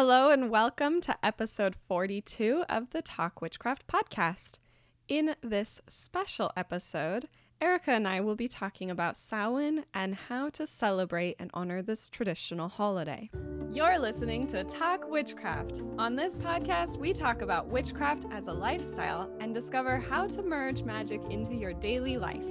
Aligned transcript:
Hello 0.00 0.30
and 0.30 0.48
welcome 0.48 1.00
to 1.00 1.26
episode 1.26 1.74
42 1.88 2.62
of 2.68 2.90
the 2.90 3.02
Talk 3.02 3.40
Witchcraft 3.42 3.88
podcast. 3.88 4.60
In 5.08 5.34
this 5.42 5.80
special 5.88 6.52
episode, 6.56 7.26
Erica 7.60 7.90
and 7.90 8.06
I 8.06 8.20
will 8.20 8.36
be 8.36 8.46
talking 8.46 8.92
about 8.92 9.16
Samhain 9.16 9.86
and 9.92 10.14
how 10.14 10.50
to 10.50 10.68
celebrate 10.68 11.34
and 11.40 11.50
honor 11.52 11.82
this 11.82 12.08
traditional 12.08 12.68
holiday. 12.68 13.28
You're 13.72 13.98
listening 13.98 14.46
to 14.46 14.62
Talk 14.62 15.10
Witchcraft. 15.10 15.82
On 15.98 16.14
this 16.14 16.36
podcast, 16.36 16.96
we 16.96 17.12
talk 17.12 17.42
about 17.42 17.66
witchcraft 17.66 18.26
as 18.30 18.46
a 18.46 18.52
lifestyle 18.52 19.28
and 19.40 19.52
discover 19.52 19.98
how 19.98 20.28
to 20.28 20.44
merge 20.44 20.84
magic 20.84 21.20
into 21.28 21.56
your 21.56 21.72
daily 21.72 22.18
life. 22.18 22.46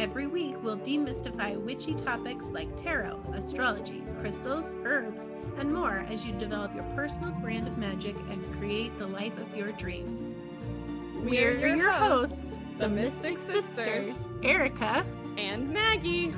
Every 0.00 0.26
week, 0.26 0.56
we'll 0.62 0.78
demystify 0.78 1.60
witchy 1.60 1.92
topics 1.92 2.46
like 2.46 2.74
tarot, 2.74 3.20
astrology, 3.34 4.02
crystals, 4.18 4.74
herbs, 4.86 5.26
and 5.58 5.70
more 5.70 6.06
as 6.10 6.24
you 6.24 6.32
develop 6.32 6.74
your 6.74 6.84
personal 6.96 7.32
brand 7.32 7.68
of 7.68 7.76
magic 7.76 8.16
and 8.30 8.58
create 8.58 8.98
the 8.98 9.06
life 9.06 9.36
of 9.36 9.54
your 9.54 9.72
dreams. 9.72 10.32
We're 11.16 11.76
your 11.76 11.90
hosts, 11.90 12.58
the 12.78 12.88
Mystic 12.88 13.40
Sisters, 13.40 14.26
Erica 14.42 15.04
and 15.36 15.70
Maggie. 15.70 16.32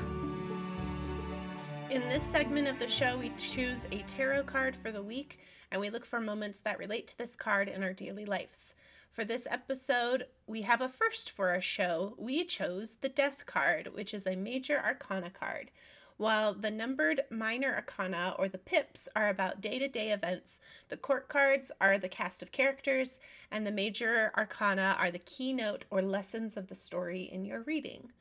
In 1.88 2.00
this 2.08 2.24
segment 2.24 2.66
of 2.66 2.80
the 2.80 2.88
show, 2.88 3.16
we 3.16 3.30
choose 3.38 3.86
a 3.92 3.98
tarot 4.08 4.42
card 4.42 4.74
for 4.74 4.90
the 4.90 5.02
week 5.02 5.38
and 5.70 5.80
we 5.80 5.88
look 5.88 6.04
for 6.04 6.18
moments 6.18 6.58
that 6.60 6.80
relate 6.80 7.06
to 7.06 7.16
this 7.16 7.36
card 7.36 7.68
in 7.68 7.84
our 7.84 7.92
daily 7.92 8.24
lives. 8.24 8.74
For 9.12 9.26
this 9.26 9.46
episode, 9.50 10.24
we 10.46 10.62
have 10.62 10.80
a 10.80 10.88
first 10.88 11.30
for 11.30 11.50
our 11.50 11.60
show. 11.60 12.14
We 12.16 12.46
chose 12.46 12.96
the 13.02 13.10
Death 13.10 13.44
card, 13.44 13.88
which 13.92 14.14
is 14.14 14.26
a 14.26 14.36
major 14.36 14.78
arcana 14.82 15.28
card. 15.28 15.70
While 16.16 16.54
the 16.54 16.70
numbered 16.70 17.20
minor 17.30 17.74
arcana 17.74 18.34
or 18.38 18.48
the 18.48 18.56
pips 18.56 19.10
are 19.14 19.28
about 19.28 19.60
day 19.60 19.78
to 19.78 19.86
day 19.86 20.12
events, 20.12 20.60
the 20.88 20.96
court 20.96 21.28
cards 21.28 21.70
are 21.78 21.98
the 21.98 22.08
cast 22.08 22.42
of 22.42 22.52
characters, 22.52 23.20
and 23.50 23.66
the 23.66 23.70
major 23.70 24.32
arcana 24.34 24.96
are 24.98 25.10
the 25.10 25.18
keynote 25.18 25.84
or 25.90 26.00
lessons 26.00 26.56
of 26.56 26.68
the 26.68 26.74
story 26.74 27.28
in 27.30 27.44
your 27.44 27.60
reading. 27.60 28.12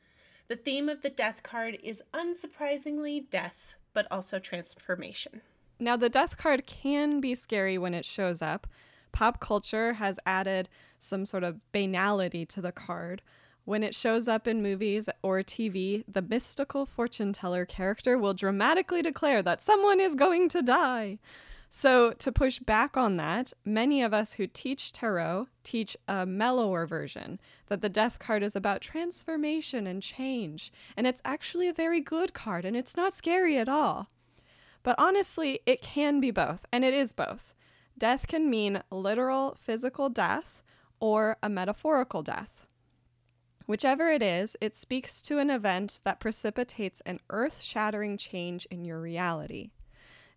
The 0.48 0.56
theme 0.56 0.90
of 0.90 1.00
the 1.00 1.08
death 1.08 1.42
card 1.42 1.78
is 1.82 2.02
unsurprisingly 2.12 3.30
death, 3.30 3.76
but 3.94 4.06
also 4.10 4.38
transformation. 4.38 5.40
Now, 5.78 5.96
the 5.96 6.10
death 6.10 6.36
card 6.36 6.66
can 6.66 7.18
be 7.22 7.34
scary 7.34 7.78
when 7.78 7.94
it 7.94 8.04
shows 8.04 8.42
up, 8.42 8.66
pop 9.12 9.40
culture 9.40 9.94
has 9.94 10.18
added 10.26 10.68
some 10.98 11.24
sort 11.24 11.44
of 11.44 11.60
banality 11.72 12.44
to 12.46 12.60
the 12.60 12.72
card. 12.72 13.22
When 13.64 13.82
it 13.82 13.94
shows 13.94 14.26
up 14.26 14.48
in 14.48 14.62
movies 14.62 15.08
or 15.22 15.42
TV, 15.42 16.04
the 16.08 16.22
mystical 16.22 16.84
fortune 16.84 17.32
teller 17.32 17.64
character 17.64 18.18
will 18.18 18.34
dramatically 18.34 19.02
declare 19.02 19.42
that 19.42 19.62
someone 19.62 20.00
is 20.00 20.14
going 20.14 20.48
to 20.50 20.62
die. 20.62 21.18
So, 21.74 22.12
to 22.12 22.30
push 22.30 22.58
back 22.58 22.98
on 22.98 23.16
that, 23.16 23.54
many 23.64 24.02
of 24.02 24.12
us 24.12 24.34
who 24.34 24.46
teach 24.46 24.92
tarot 24.92 25.46
teach 25.64 25.96
a 26.06 26.26
mellower 26.26 26.86
version 26.86 27.40
that 27.68 27.80
the 27.80 27.88
death 27.88 28.18
card 28.18 28.42
is 28.42 28.54
about 28.54 28.82
transformation 28.82 29.86
and 29.86 30.02
change. 30.02 30.70
And 30.98 31.06
it's 31.06 31.22
actually 31.24 31.68
a 31.68 31.72
very 31.72 32.00
good 32.00 32.34
card 32.34 32.66
and 32.66 32.76
it's 32.76 32.94
not 32.94 33.14
scary 33.14 33.56
at 33.56 33.70
all. 33.70 34.10
But 34.82 34.96
honestly, 34.98 35.60
it 35.64 35.80
can 35.80 36.20
be 36.20 36.30
both, 36.30 36.66
and 36.72 36.84
it 36.84 36.92
is 36.92 37.12
both. 37.12 37.54
Death 37.96 38.26
can 38.26 38.50
mean 38.50 38.82
literal 38.90 39.56
physical 39.60 40.08
death 40.08 40.62
or 41.00 41.36
a 41.42 41.48
metaphorical 41.48 42.22
death. 42.22 42.66
Whichever 43.66 44.10
it 44.10 44.22
is, 44.22 44.56
it 44.60 44.74
speaks 44.74 45.22
to 45.22 45.38
an 45.38 45.50
event 45.50 46.00
that 46.04 46.20
precipitates 46.20 47.00
an 47.06 47.20
earth 47.30 47.62
shattering 47.62 48.16
change 48.16 48.66
in 48.70 48.84
your 48.84 49.00
reality. 49.00 49.70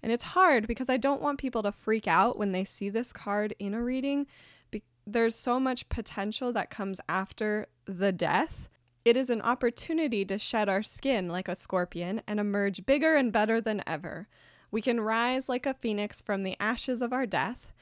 And 0.02 0.12
it's 0.12 0.24
hard 0.24 0.68
because 0.68 0.90
I 0.90 0.98
don't 0.98 1.22
want 1.22 1.40
people 1.40 1.64
to 1.64 1.72
freak 1.72 2.08
out 2.08 2.38
when 2.38 2.52
they 2.52 2.64
see 2.64 2.90
this 2.90 3.12
card 3.12 3.56
in 3.58 3.74
a 3.74 3.82
reading. 3.82 4.28
Be- 4.70 4.84
there's 5.08 5.36
so 5.36 5.60
much 5.60 5.90
potential 5.90 6.54
that 6.54 6.70
comes 6.70 7.02
after 7.10 7.68
the 7.86 8.12
death. 8.12 8.70
It 9.04 9.18
is 9.18 9.30
an 9.30 9.42
opportunity 9.42 10.24
to 10.26 10.38
shed 10.38 10.70
our 10.70 10.84
skin 10.84 11.28
like 11.28 11.48
a 11.48 11.56
scorpion 11.56 12.22
and 12.28 12.40
emerge 12.40 12.86
bigger 12.86 13.16
and 13.16 13.32
better 13.32 13.60
than 13.60 13.82
ever. 13.88 14.28
We 14.72 14.82
can 14.82 15.02
rise 15.02 15.48
like 15.50 15.66
a 15.66 15.74
phoenix 15.74 16.22
from 16.22 16.44
the 16.44 16.56
ashes 16.60 17.02
of 17.02 17.14
our 17.14 17.26
death. 17.26 17.74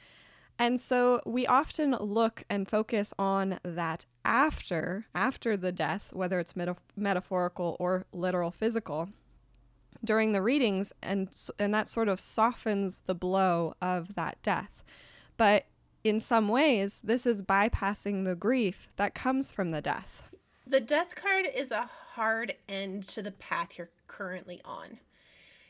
And 0.60 0.80
so 0.80 1.22
we 1.26 1.48
often 1.48 1.92
look 2.00 2.44
and 2.50 2.70
focus 2.70 3.14
on 3.18 3.60
that 3.64 4.06
after 4.24 5.06
after 5.16 5.58
the 5.58 5.72
death, 5.72 6.10
whether 6.14 6.40
it's 6.40 6.56
meta- 6.56 6.78
metaphorical 6.96 7.76
or 7.80 8.06
literal 8.14 8.52
physical, 8.52 9.10
during 10.04 10.32
the 10.32 10.42
readings 10.42 10.94
and 11.02 11.30
and 11.58 11.74
that 11.74 11.88
sort 11.88 12.08
of 12.08 12.20
softens 12.20 13.02
the 13.06 13.16
blow 13.16 13.74
of 13.82 14.16
that 14.16 14.38
death. 14.44 14.84
But 15.38 15.66
in 16.04 16.20
some 16.20 16.48
ways, 16.50 17.00
this 17.04 17.26
is 17.26 17.42
bypassing 17.42 18.26
the 18.26 18.36
grief 18.36 18.90
that 18.98 19.16
comes 19.16 19.52
from 19.52 19.70
the 19.70 19.82
death. 19.82 20.30
The 20.68 20.82
death 20.82 21.16
card 21.16 21.46
is 21.54 21.72
a 21.72 21.90
hard 22.14 22.56
end 22.70 23.04
to 23.10 23.22
the 23.22 23.32
path 23.32 23.78
you're 23.78 23.90
currently 24.08 24.62
on. 24.64 25.00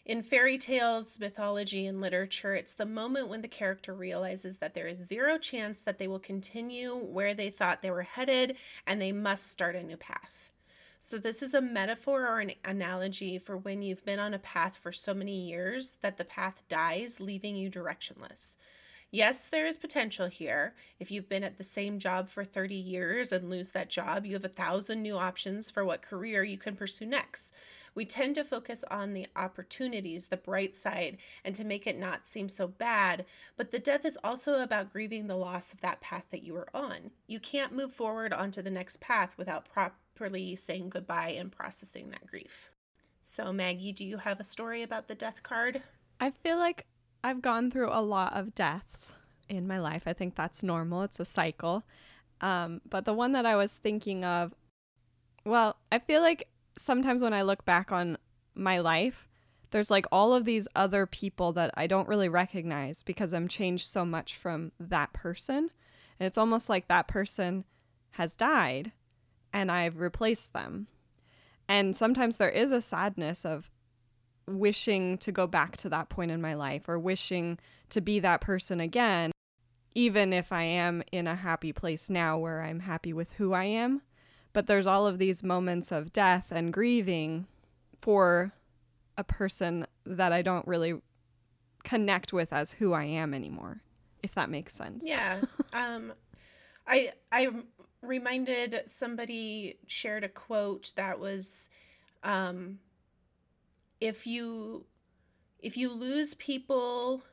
In 0.06 0.22
fairy 0.22 0.58
tales, 0.58 1.18
mythology, 1.18 1.86
and 1.86 2.02
literature, 2.02 2.56
it's 2.56 2.74
the 2.74 2.86
moment 2.86 3.30
when 3.30 3.42
the 3.42 3.48
character 3.48 3.94
realizes 3.94 4.58
that 4.58 4.74
there 4.74 4.88
is 4.88 5.08
zero 5.08 5.38
chance 5.38 5.80
that 5.80 5.98
they 5.98 6.10
will 6.10 6.20
continue 6.20 6.94
where 6.94 7.34
they 7.34 7.50
thought 7.50 7.82
they 7.82 7.90
were 7.90 8.04
headed 8.04 8.58
and 8.86 9.02
they 9.02 9.14
must 9.14 9.50
start 9.50 9.78
a 9.78 9.84
new 9.84 9.96
path. 9.96 10.50
So, 11.00 11.18
this 11.18 11.42
is 11.42 11.54
a 11.54 11.62
metaphor 11.62 12.28
or 12.28 12.42
an 12.42 12.52
analogy 12.66 13.38
for 13.38 13.56
when 13.56 13.82
you've 13.82 14.04
been 14.04 14.20
on 14.20 14.34
a 14.34 14.40
path 14.40 14.76
for 14.76 14.92
so 14.92 15.14
many 15.14 15.48
years 15.48 15.96
that 16.02 16.18
the 16.18 16.26
path 16.26 16.64
dies, 16.68 17.22
leaving 17.22 17.56
you 17.56 17.72
directionless. 17.72 18.58
Yes, 19.10 19.48
there 19.48 19.68
is 19.68 19.78
potential 19.78 20.28
here. 20.28 20.74
If 21.00 21.12
you've 21.12 21.30
been 21.30 21.44
at 21.44 21.58
the 21.58 21.64
same 21.64 22.00
job 22.00 22.30
for 22.30 22.44
30 22.44 22.74
years 22.74 23.32
and 23.32 23.50
lose 23.50 23.72
that 23.72 23.90
job, 23.90 24.26
you 24.26 24.34
have 24.34 24.44
a 24.44 24.50
thousand 24.50 25.04
new 25.04 25.18
options 25.18 25.70
for 25.70 25.86
what 25.86 26.02
career 26.02 26.44
you 26.44 26.58
can 26.58 26.76
pursue 26.76 27.06
next. 27.06 27.54
We 27.96 28.06
tend 28.06 28.36
to 28.36 28.44
focus 28.44 28.84
on 28.90 29.14
the 29.14 29.28
opportunities, 29.36 30.28
the 30.28 30.38
bright 30.38 30.76
side, 30.76 31.18
and 31.44 31.56
to 31.56 31.64
make 31.64 31.86
it 31.86 31.98
not 31.98 32.26
seem 32.26 32.50
so 32.50 32.68
bad. 32.68 33.26
But 33.56 33.72
the 33.72 33.80
death 33.80 34.06
is 34.06 34.18
also 34.24 34.62
about 34.62 34.92
grieving 34.92 35.28
the 35.28 35.36
loss 35.36 35.74
of 35.74 35.82
that 35.82 36.02
path 36.02 36.26
that 36.32 36.44
you 36.44 36.54
were 36.54 36.70
on. 36.74 37.12
You 37.28 37.40
can't 37.40 37.76
move 37.76 37.92
forward 37.92 38.34
onto 38.34 38.62
the 38.62 38.72
next 38.72 39.00
path 39.00 39.36
without 39.38 39.70
properly 39.70 40.56
saying 40.56 40.90
goodbye 40.90 41.36
and 41.38 41.52
processing 41.52 42.10
that 42.10 42.28
grief. 42.28 42.72
So, 43.22 43.54
Maggie, 43.54 43.94
do 43.94 44.06
you 44.06 44.18
have 44.18 44.40
a 44.40 44.44
story 44.44 44.84
about 44.84 45.08
the 45.08 45.16
death 45.16 45.44
card? 45.44 45.82
I 46.20 46.32
feel 46.32 46.58
like 46.58 46.86
I've 47.24 47.42
gone 47.42 47.72
through 47.72 47.90
a 47.92 48.02
lot 48.02 48.34
of 48.34 48.54
deaths 48.54 49.14
in 49.48 49.68
my 49.68 49.80
life. 49.80 50.04
I 50.06 50.14
think 50.14 50.36
that's 50.36 50.64
normal, 50.64 51.04
it's 51.04 51.20
a 51.20 51.26
cycle. 51.26 51.84
Um, 52.42 52.82
but 52.90 53.06
the 53.06 53.14
one 53.14 53.32
that 53.32 53.46
I 53.46 53.56
was 53.56 53.74
thinking 53.74 54.26
of, 54.26 54.54
well, 55.46 55.78
I 55.92 56.00
feel 56.00 56.22
like 56.22 56.50
sometimes 56.78 57.22
when 57.22 57.34
I 57.34 57.42
look 57.42 57.66
back 57.66 57.92
on 57.92 58.18
my 58.56 58.80
life, 58.80 59.28
there's 59.72 59.92
like 59.92 60.06
all 60.12 60.34
of 60.34 60.46
these 60.46 60.68
other 60.76 61.06
people 61.06 61.52
that 61.54 61.72
I 61.76 61.88
don't 61.88 62.08
really 62.08 62.30
recognize 62.30 63.02
because 63.02 63.34
I'm 63.34 63.48
changed 63.48 63.88
so 63.88 64.06
much 64.06 64.36
from 64.36 64.72
that 64.80 65.14
person. 65.14 65.72
And 66.20 66.28
it's 66.28 66.38
almost 66.38 66.70
like 66.70 66.88
that 66.88 67.08
person 67.08 67.66
has 68.12 68.36
died 68.36 68.92
and 69.52 69.72
I've 69.72 70.00
replaced 70.00 70.54
them. 70.54 70.88
And 71.68 71.96
sometimes 71.96 72.38
there 72.38 72.50
is 72.50 72.72
a 72.72 72.82
sadness 72.82 73.46
of 73.46 73.72
wishing 74.48 75.18
to 75.20 75.32
go 75.32 75.48
back 75.48 75.78
to 75.78 75.90
that 75.90 76.10
point 76.10 76.32
in 76.32 76.42
my 76.42 76.54
life 76.54 76.88
or 76.88 77.00
wishing 77.00 77.58
to 77.90 78.02
be 78.02 78.20
that 78.20 78.42
person 78.42 78.80
again, 78.80 79.32
even 79.96 80.34
if 80.34 80.52
I 80.52 80.64
am 80.64 81.02
in 81.12 81.28
a 81.28 81.36
happy 81.36 81.72
place 81.72 82.10
now 82.10 82.38
where 82.38 82.62
I'm 82.62 82.82
happy 82.82 83.14
with 83.14 83.32
who 83.34 83.54
I 83.54 83.66
am. 83.66 84.02
But 84.54 84.68
there's 84.68 84.88
all 84.88 85.08
of 85.08 85.18
these 85.18 85.44
moments 85.44 85.92
of 85.92 86.14
death 86.14 86.48
and 86.52 86.72
grieving 86.72 87.48
for 88.02 88.54
a 89.18 89.24
person 89.24 89.88
that 90.06 90.32
I 90.32 90.42
don't 90.42 90.68
really 90.68 91.02
connect 91.84 92.32
with 92.32 92.54
as 92.54 92.74
who 92.74 92.94
I 92.94 93.04
am 93.04 93.34
anymore, 93.34 93.82
if 94.22 94.34
that 94.36 94.50
makes 94.50 94.74
sense. 94.74 95.04
Yeah. 95.06 95.42
um 95.74 96.14
I 96.88 97.14
I 97.32 97.50
reminded 98.02 98.82
somebody 98.86 99.78
shared 99.88 100.24
a 100.24 100.30
quote 100.30 100.94
that 100.96 101.20
was 101.20 101.70
um 102.24 102.80
if 104.00 104.28
you 104.28 104.86
if 105.60 105.78
you 105.78 105.92
lose 105.92 106.34
people 106.34 107.24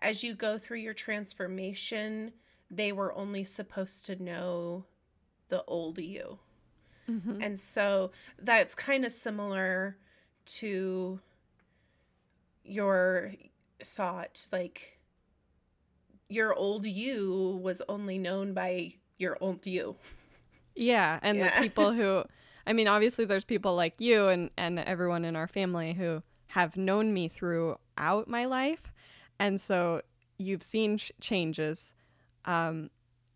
as 0.00 0.22
you 0.22 0.34
go 0.34 0.58
through 0.58 0.78
your 0.78 0.92
transformation, 0.92 2.32
they 2.70 2.92
were 2.92 3.14
only 3.14 3.42
supposed 3.42 4.04
to 4.04 4.22
know 4.22 4.84
the 5.48 5.64
old 5.64 5.98
you. 5.98 6.38
Mm-hmm. 7.10 7.42
And 7.42 7.58
so 7.58 8.10
that's 8.38 8.74
kind 8.74 9.04
of 9.04 9.12
similar 9.12 9.96
to 10.46 11.20
your 12.64 13.32
thought 13.82 14.46
like 14.52 14.98
your 16.28 16.54
old 16.54 16.86
you 16.86 17.60
was 17.62 17.82
only 17.88 18.18
known 18.18 18.54
by 18.54 18.94
your 19.18 19.36
old 19.40 19.66
you. 19.66 19.96
Yeah, 20.74 21.18
and 21.22 21.38
yeah. 21.38 21.60
the 21.60 21.62
people 21.68 21.92
who 21.92 22.24
I 22.66 22.72
mean 22.72 22.88
obviously 22.88 23.26
there's 23.26 23.44
people 23.44 23.74
like 23.74 24.00
you 24.00 24.28
and 24.28 24.50
and 24.56 24.78
everyone 24.78 25.24
in 25.24 25.36
our 25.36 25.48
family 25.48 25.92
who 25.92 26.22
have 26.48 26.76
known 26.76 27.12
me 27.12 27.28
throughout 27.28 28.28
my 28.28 28.44
life 28.44 28.92
And 29.38 29.60
so 29.60 30.02
you've 30.38 30.62
seen 30.62 30.98
ch- 30.98 31.12
changes. 31.20 31.94
Um, 32.44 32.90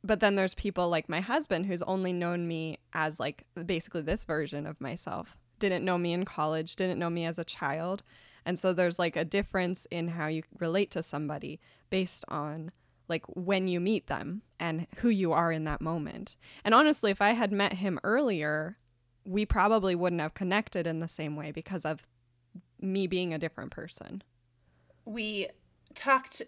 but 0.05 0.21
then 0.21 0.35
there's 0.35 0.55
people 0.55 0.89
like 0.89 1.09
my 1.09 1.21
husband 1.21 1.67
who's 1.67 1.83
only 1.83 2.13
known 2.13 2.47
me 2.47 2.79
as 2.93 3.19
like 3.19 3.45
basically 3.67 4.03
this 4.03 4.25
version 4.25 4.67
of 4.67 4.81
myself. 4.81 5.37
Didn't 5.59 5.85
know 5.85 5.99
me 5.99 6.13
in 6.13 6.25
college, 6.25 6.77
didn't 6.77 6.99
know 6.99 7.11
me 7.11 7.25
as 7.27 7.39
a 7.39 7.45
child. 7.45 8.03
And 8.45 8.59
so 8.59 8.73
there's 8.73 8.99
like 8.99 9.17
a 9.17 9.25
difference 9.25 9.87
in 9.91 10.09
how 10.09 10.29
you 10.29 10.43
relate 10.59 10.91
to 10.93 11.03
somebody 11.03 11.61
based 11.91 12.25
on 12.29 12.71
like 13.09 13.25
when 13.35 13.69
you 13.69 13.81
meet 13.81 14.07
them 14.07 14.43
and 14.61 14.87
who 14.97 15.09
you 15.09 15.33
are 15.33 15.51
in 15.51 15.65
that 15.65 15.81
moment. 15.81 16.37
And 16.65 16.75
honestly, 16.75 17.11
if 17.11 17.21
I 17.21 17.33
had 17.33 17.53
met 17.53 17.75
him 17.75 17.99
earlier, 18.05 18.79
we 19.25 19.45
probably 19.45 19.95
wouldn't 19.95 20.23
have 20.23 20.35
connected 20.35 20.87
in 20.87 21.01
the 21.01 21.09
same 21.09 21.37
way 21.37 21.51
because 21.51 21.85
of 21.85 22.07
me 22.81 23.07
being 23.07 23.35
a 23.35 23.39
different 23.39 23.71
person. 23.71 24.23
We 25.05 25.49
talked 25.95 26.43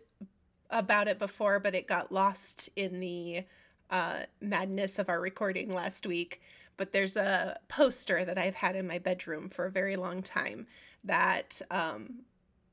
about 0.70 1.08
it 1.08 1.19
before, 1.19 1.58
but 1.58 1.75
it 1.75 1.87
got 1.87 2.12
lost 2.12 2.69
in 2.76 3.00
the 3.00 3.44
uh, 3.90 4.20
madness 4.40 4.99
of 4.99 5.08
our 5.08 5.20
recording 5.20 5.72
last 5.72 6.06
week. 6.06 6.40
But 6.76 6.93
there's 6.93 7.17
a 7.17 7.58
poster 7.69 8.25
that 8.25 8.38
I've 8.38 8.56
had 8.56 8.75
in 8.76 8.87
my 8.87 8.99
bedroom 8.99 9.50
for 9.50 9.67
a 9.67 9.70
very 9.70 9.96
long 9.96 10.22
time 10.22 10.67
that 11.05 11.61
um, 11.70 12.22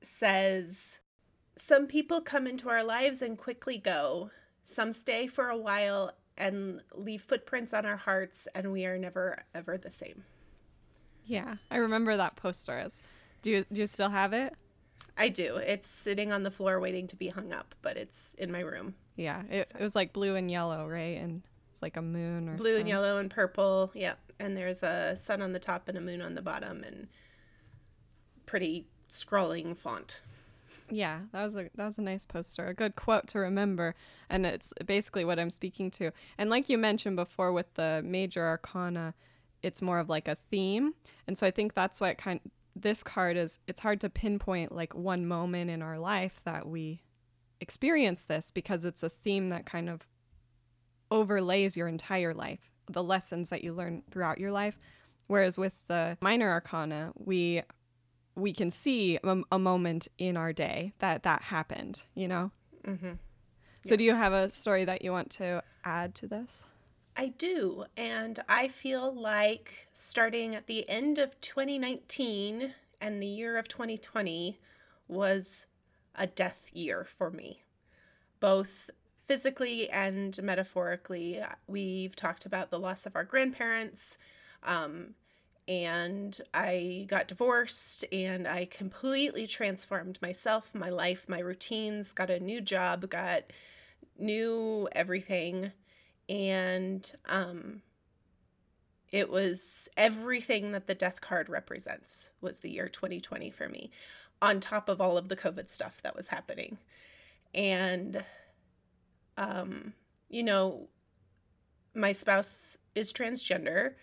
says, 0.02 1.00
Some 1.58 1.88
people 1.88 2.22
come 2.22 2.48
into 2.48 2.70
our 2.70 2.84
lives 2.84 3.22
and 3.22 3.38
quickly 3.38 3.78
go. 3.78 4.32
Some 4.64 4.94
stay 4.94 5.28
for 5.28 5.50
a 5.50 5.58
while 5.58 6.12
and 6.38 6.82
leave 6.94 7.24
footprints 7.24 7.74
on 7.74 7.86
our 7.86 7.98
hearts, 7.98 8.48
and 8.54 8.72
we 8.72 8.86
are 8.86 8.98
never, 8.98 9.44
ever 9.56 9.78
the 9.78 9.92
same. 9.92 10.24
Yeah, 11.26 11.56
I 11.70 11.78
remember 11.78 12.16
that 12.16 12.36
poster. 12.36 12.78
As 12.78 13.02
do 13.42 13.50
you 13.50 13.66
do 13.72 13.82
you 13.82 13.88
still 13.88 14.10
have 14.10 14.34
it? 14.34 14.54
I 15.18 15.30
do. 15.30 15.58
It's 15.58 15.88
sitting 15.88 16.32
on 16.32 16.44
the 16.44 16.52
floor 16.52 16.80
waiting 16.80 17.08
to 17.08 17.16
be 17.16 17.30
hung 17.30 17.52
up, 17.52 17.74
but 17.82 17.98
it's 17.98 18.36
in 18.36 18.52
my 18.52 18.60
room. 18.60 18.96
Yeah, 19.16 19.42
it, 19.50 19.72
it 19.78 19.82
was 19.82 19.96
like 19.96 20.14
blue 20.14 20.36
and 20.36 20.50
yellow, 20.50 20.88
right? 20.88 21.18
And 21.18 21.42
it's 21.70 21.82
like 21.82 21.98
a 21.98 22.02
moon 22.02 22.48
or 22.48 22.56
blue 22.56 22.74
sun. 22.74 22.82
and 22.82 22.90
yellow 22.90 23.18
and 23.18 23.30
purple. 23.30 23.92
Yeah, 23.94 24.14
and 24.40 24.56
there's 24.56 24.84
a 24.84 25.16
sun 25.18 25.42
on 25.42 25.54
the 25.54 25.60
top 25.60 25.88
and 25.90 25.98
a 25.98 26.02
moon 26.02 26.22
on 26.22 26.36
the 26.36 26.42
bottom, 26.42 26.84
and 26.84 27.08
pretty 28.46 28.86
scrolling 29.10 29.76
font. 29.76 30.22
Yeah, 30.90 31.22
that 31.34 31.44
was 31.44 31.56
a 31.56 31.70
that 31.76 31.86
was 31.86 31.98
a 31.98 32.02
nice 32.02 32.26
poster. 32.26 32.68
A 32.68 32.74
good 32.74 32.96
quote 32.96 33.28
to 33.30 33.40
remember, 33.40 33.96
and 34.30 34.46
it's 34.46 34.72
basically 34.86 35.26
what 35.26 35.40
I'm 35.40 35.50
speaking 35.50 35.92
to. 35.92 36.12
And 36.38 36.50
like 36.50 36.70
you 36.70 36.78
mentioned 36.78 37.16
before, 37.16 37.52
with 37.52 37.74
the 37.74 38.02
major 38.06 38.46
arcana, 38.46 39.14
it's 39.64 39.82
more 39.82 40.00
of 40.00 40.10
like 40.10 40.28
a 40.28 40.38
theme, 40.50 40.94
and 41.26 41.38
so 41.38 41.46
I 41.46 41.52
think 41.52 41.74
that's 41.74 42.00
why 42.00 42.10
it 42.10 42.18
kind 42.18 42.40
this 42.82 43.04
card 43.04 43.38
is. 43.38 43.60
It's 43.68 43.80
hard 43.80 44.02
to 44.02 44.10
pinpoint 44.10 44.74
like 44.74 44.94
one 44.94 45.26
moment 45.26 45.70
in 45.70 45.82
our 45.82 46.00
life 46.00 46.42
that 46.46 46.68
we 46.68 47.02
experience 47.60 48.26
this 48.26 48.52
because 48.52 48.86
it's 48.86 49.04
a 49.04 49.10
theme 49.10 49.50
that 49.50 49.66
kind 49.66 49.90
of 49.90 50.08
overlays 51.10 51.76
your 51.76 51.88
entire 51.88 52.34
life, 52.34 52.72
the 52.90 53.04
lessons 53.04 53.50
that 53.50 53.64
you 53.64 53.74
learn 53.74 54.04
throughout 54.12 54.40
your 54.40 54.52
life. 54.52 54.78
Whereas 55.28 55.58
with 55.58 55.74
the 55.88 56.18
minor 56.22 56.50
arcana, 56.50 57.12
we 57.16 57.64
we 58.36 58.54
can 58.54 58.70
see 58.70 59.18
a, 59.24 59.42
a 59.52 59.60
moment 59.60 60.08
in 60.18 60.38
our 60.38 60.54
day 60.54 60.94
that 61.00 61.24
that 61.24 61.42
happened, 61.42 62.04
you 62.14 62.28
know? 62.28 62.52
Mm-hmm. 62.86 63.14
So, 63.84 63.96
do 63.96 64.04
you 64.04 64.14
have 64.14 64.34
a 64.34 64.50
story 64.52 64.86
that 64.86 65.02
you 65.02 65.12
want 65.12 65.32
to 65.32 65.64
add 65.84 66.14
to 66.16 66.28
this? 66.28 66.66
I 67.18 67.30
do. 67.30 67.86
And 67.98 68.40
I 68.48 68.68
feel 68.68 69.12
like 69.12 69.88
starting 69.94 70.54
at 70.54 70.68
the 70.68 70.88
end 70.88 71.18
of 71.18 71.42
2019 71.42 72.76
and 73.02 73.22
the 73.22 73.28
year 73.28 73.58
of 73.58 73.68
2020 73.68 74.60
was 75.08 75.66
a 76.16 76.28
death 76.28 76.70
year 76.74 77.04
for 77.04 77.32
me, 77.32 77.64
both 78.40 78.92
physically 79.26 79.90
and 79.90 80.40
metaphorically. 80.44 81.42
We've 81.66 82.16
talked 82.16 82.46
about 82.46 82.70
the 82.70 82.80
loss 82.80 83.08
of 83.08 83.16
our 83.16 83.24
grandparents. 83.24 84.20
Um, 84.62 85.16
and 85.68 86.40
I 86.54 87.08
got 87.10 87.28
divorced 87.28 88.06
and 88.12 88.48
I 88.48 88.66
completely 88.66 89.48
transformed 89.48 90.22
myself, 90.22 90.74
my 90.76 90.90
life, 90.90 91.28
my 91.28 91.40
routines, 91.40 92.14
got 92.14 92.30
a 92.30 92.40
new 92.40 92.62
job, 92.62 93.10
got 93.10 93.44
new 94.20 94.88
everything. 94.92 95.72
And 96.30 97.10
um, 97.26 97.82
it 99.12 99.30
was 99.30 99.88
everything 99.96 100.72
that 100.74 100.88
the 100.88 100.96
death 100.96 101.22
card 101.22 101.50
represents 101.50 102.30
was 102.42 102.60
the 102.60 102.72
year 102.72 102.90
2020 102.90 103.50
for 103.52 103.70
me, 103.70 103.92
on 104.42 104.60
top 104.60 104.90
of 104.90 105.00
all 105.00 105.18
of 105.18 105.30
the 105.30 105.38
COVID 105.38 105.70
stuff 105.70 106.02
that 106.02 106.16
was 106.16 106.28
happening. 106.28 106.78
And, 107.54 108.24
um, 109.38 109.94
you 110.30 110.44
know, 110.44 110.90
my 111.96 112.12
spouse 112.12 112.78
is 112.94 113.14
transgender 113.14 113.94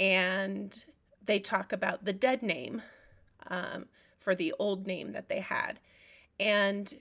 and 0.00 0.84
they 1.24 1.38
talk 1.38 1.72
about 1.72 2.04
the 2.04 2.12
dead 2.12 2.42
name 2.42 2.82
um, 3.46 3.86
for 4.18 4.34
the 4.34 4.52
old 4.58 4.86
name 4.86 5.12
that 5.12 5.28
they 5.28 5.40
had. 5.40 5.80
And 6.40 6.94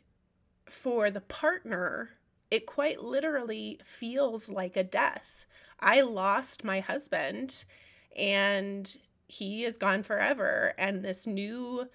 for 0.69 1.09
the 1.09 1.21
partner, 1.21 2.11
it 2.49 2.65
quite 2.65 3.03
literally 3.03 3.79
feels 3.83 4.49
like 4.49 4.77
a 4.77 4.83
death. 4.83 5.45
I 5.79 6.01
lost 6.01 6.63
my 6.63 6.79
husband 6.79 7.65
and 8.15 8.97
he 9.27 9.65
is 9.65 9.77
gone 9.77 10.03
forever. 10.03 10.73
And 10.77 11.03
this 11.03 11.27
new, 11.27 11.87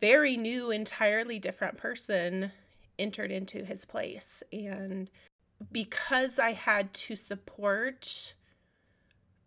very 0.00 0.36
new, 0.36 0.70
entirely 0.70 1.38
different 1.38 1.76
person 1.76 2.52
entered 2.98 3.30
into 3.30 3.64
his 3.64 3.84
place. 3.84 4.42
And 4.52 5.10
because 5.70 6.38
I 6.38 6.52
had 6.52 6.92
to 6.94 7.16
support 7.16 8.34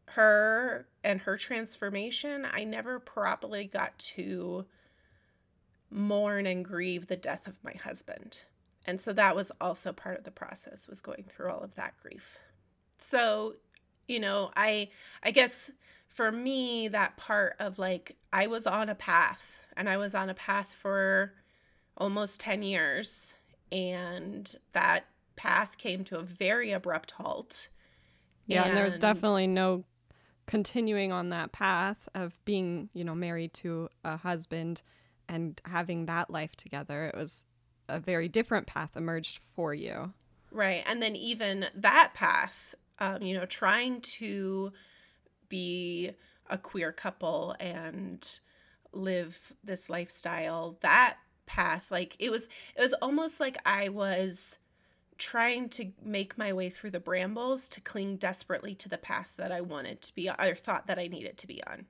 her 0.10 0.88
and 1.04 1.22
her 1.22 1.38
transformation, 1.38 2.48
I 2.50 2.64
never 2.64 3.00
properly 3.00 3.66
got 3.66 3.98
to 4.00 4.66
mourn 5.92 6.46
and 6.46 6.64
grieve 6.64 7.08
the 7.08 7.16
death 7.18 7.48
of 7.48 7.64
my 7.64 7.74
husband. 7.74 8.44
And 8.90 9.00
so 9.00 9.14
that 9.14 9.36
was 9.36 9.52
also 9.62 9.94
part 9.94 10.18
of 10.18 10.24
the 10.24 10.32
process 10.32 10.88
was 10.88 11.00
going 11.00 11.24
through 11.30 11.52
all 11.52 11.60
of 11.60 11.76
that 11.76 11.94
grief. 12.02 12.40
So, 12.98 13.54
you 14.08 14.20
know, 14.20 14.50
I 14.56 14.90
I 15.22 15.30
guess 15.30 15.70
for 16.08 16.32
me 16.32 16.88
that 16.88 17.16
part 17.16 17.56
of 17.60 17.78
like 17.78 18.16
I 18.34 18.48
was 18.48 18.66
on 18.66 18.90
a 18.90 18.96
path 18.96 19.60
and 19.78 19.88
I 19.88 19.98
was 19.98 20.16
on 20.16 20.28
a 20.28 20.34
path 20.34 20.72
for 20.72 21.34
almost 21.98 22.40
10 22.40 22.64
years 22.64 23.36
and 23.72 24.56
that 24.74 25.06
path 25.36 25.78
came 25.78 26.04
to 26.06 26.18
a 26.18 26.24
very 26.24 26.72
abrupt 26.72 27.12
halt. 27.12 27.70
Yeah, 28.48 28.62
and, 28.62 28.70
and 28.70 28.78
there's 28.78 28.98
definitely 28.98 29.46
no 29.46 29.84
continuing 30.48 31.12
on 31.12 31.30
that 31.30 31.52
path 31.52 32.10
of 32.16 32.44
being, 32.44 32.90
you 32.96 33.04
know, 33.04 33.14
married 33.14 33.54
to 33.54 33.90
a 34.04 34.18
husband 34.18 34.82
and 35.28 35.62
having 35.66 36.08
that 36.08 36.32
life 36.32 36.56
together. 36.56 37.06
It 37.06 37.16
was 37.16 37.46
a 37.90 38.00
very 38.00 38.28
different 38.28 38.68
path 38.68 38.96
emerged 38.96 39.40
for 39.56 39.74
you. 39.74 40.14
Right. 40.52 40.84
And 40.86 41.02
then 41.02 41.16
even 41.16 41.68
that 41.76 42.12
path, 42.14 42.76
um, 43.00 43.22
you 43.22 43.34
know, 43.36 43.46
trying 43.46 44.02
to 44.02 44.72
be 45.48 46.12
a 46.50 46.58
queer 46.58 46.92
couple 46.92 47.56
and 47.60 48.40
live 48.92 49.54
this 49.64 49.90
lifestyle, 49.90 50.78
that 50.82 51.18
path, 51.46 51.92
like 51.92 52.16
it 52.20 52.32
was 52.32 52.48
it 52.76 52.82
was 52.82 52.94
almost 52.94 53.40
like 53.40 53.58
I 53.66 53.90
was 53.90 54.58
trying 55.18 55.68
to 55.68 55.92
make 56.04 56.38
my 56.38 56.54
way 56.54 56.70
through 56.70 56.92
the 56.92 57.00
brambles 57.00 57.68
to 57.68 57.82
cling 57.82 58.16
desperately 58.16 58.74
to 58.74 58.88
the 58.88 58.98
path 58.98 59.34
that 59.38 59.52
I 59.52 59.60
wanted 59.62 60.02
to 60.04 60.16
be 60.16 60.30
or 60.30 60.56
thought 60.56 60.88
that 60.88 60.98
I 60.98 61.08
needed 61.08 61.38
to 61.40 61.48
be 61.48 61.62
on. 61.66 61.86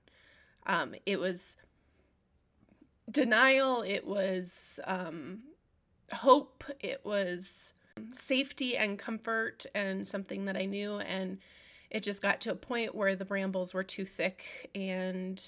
Um, 0.65 0.95
it 1.05 1.19
was 1.19 1.55
denial, 3.09 3.81
it 3.81 4.05
was 4.05 4.79
um, 4.85 5.43
hope, 6.11 6.63
it 6.79 7.01
was 7.03 7.73
safety 8.11 8.77
and 8.77 8.97
comfort, 8.97 9.65
and 9.73 10.07
something 10.07 10.45
that 10.45 10.55
I 10.55 10.65
knew. 10.65 10.99
And 10.99 11.39
it 11.89 12.03
just 12.03 12.21
got 12.21 12.39
to 12.41 12.51
a 12.51 12.55
point 12.55 12.95
where 12.95 13.15
the 13.15 13.25
brambles 13.25 13.73
were 13.73 13.83
too 13.83 14.05
thick 14.05 14.69
and 14.75 15.41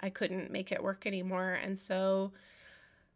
I 0.00 0.10
couldn't 0.10 0.50
make 0.50 0.72
it 0.72 0.82
work 0.82 1.06
anymore. 1.06 1.52
And 1.52 1.78
so 1.78 2.32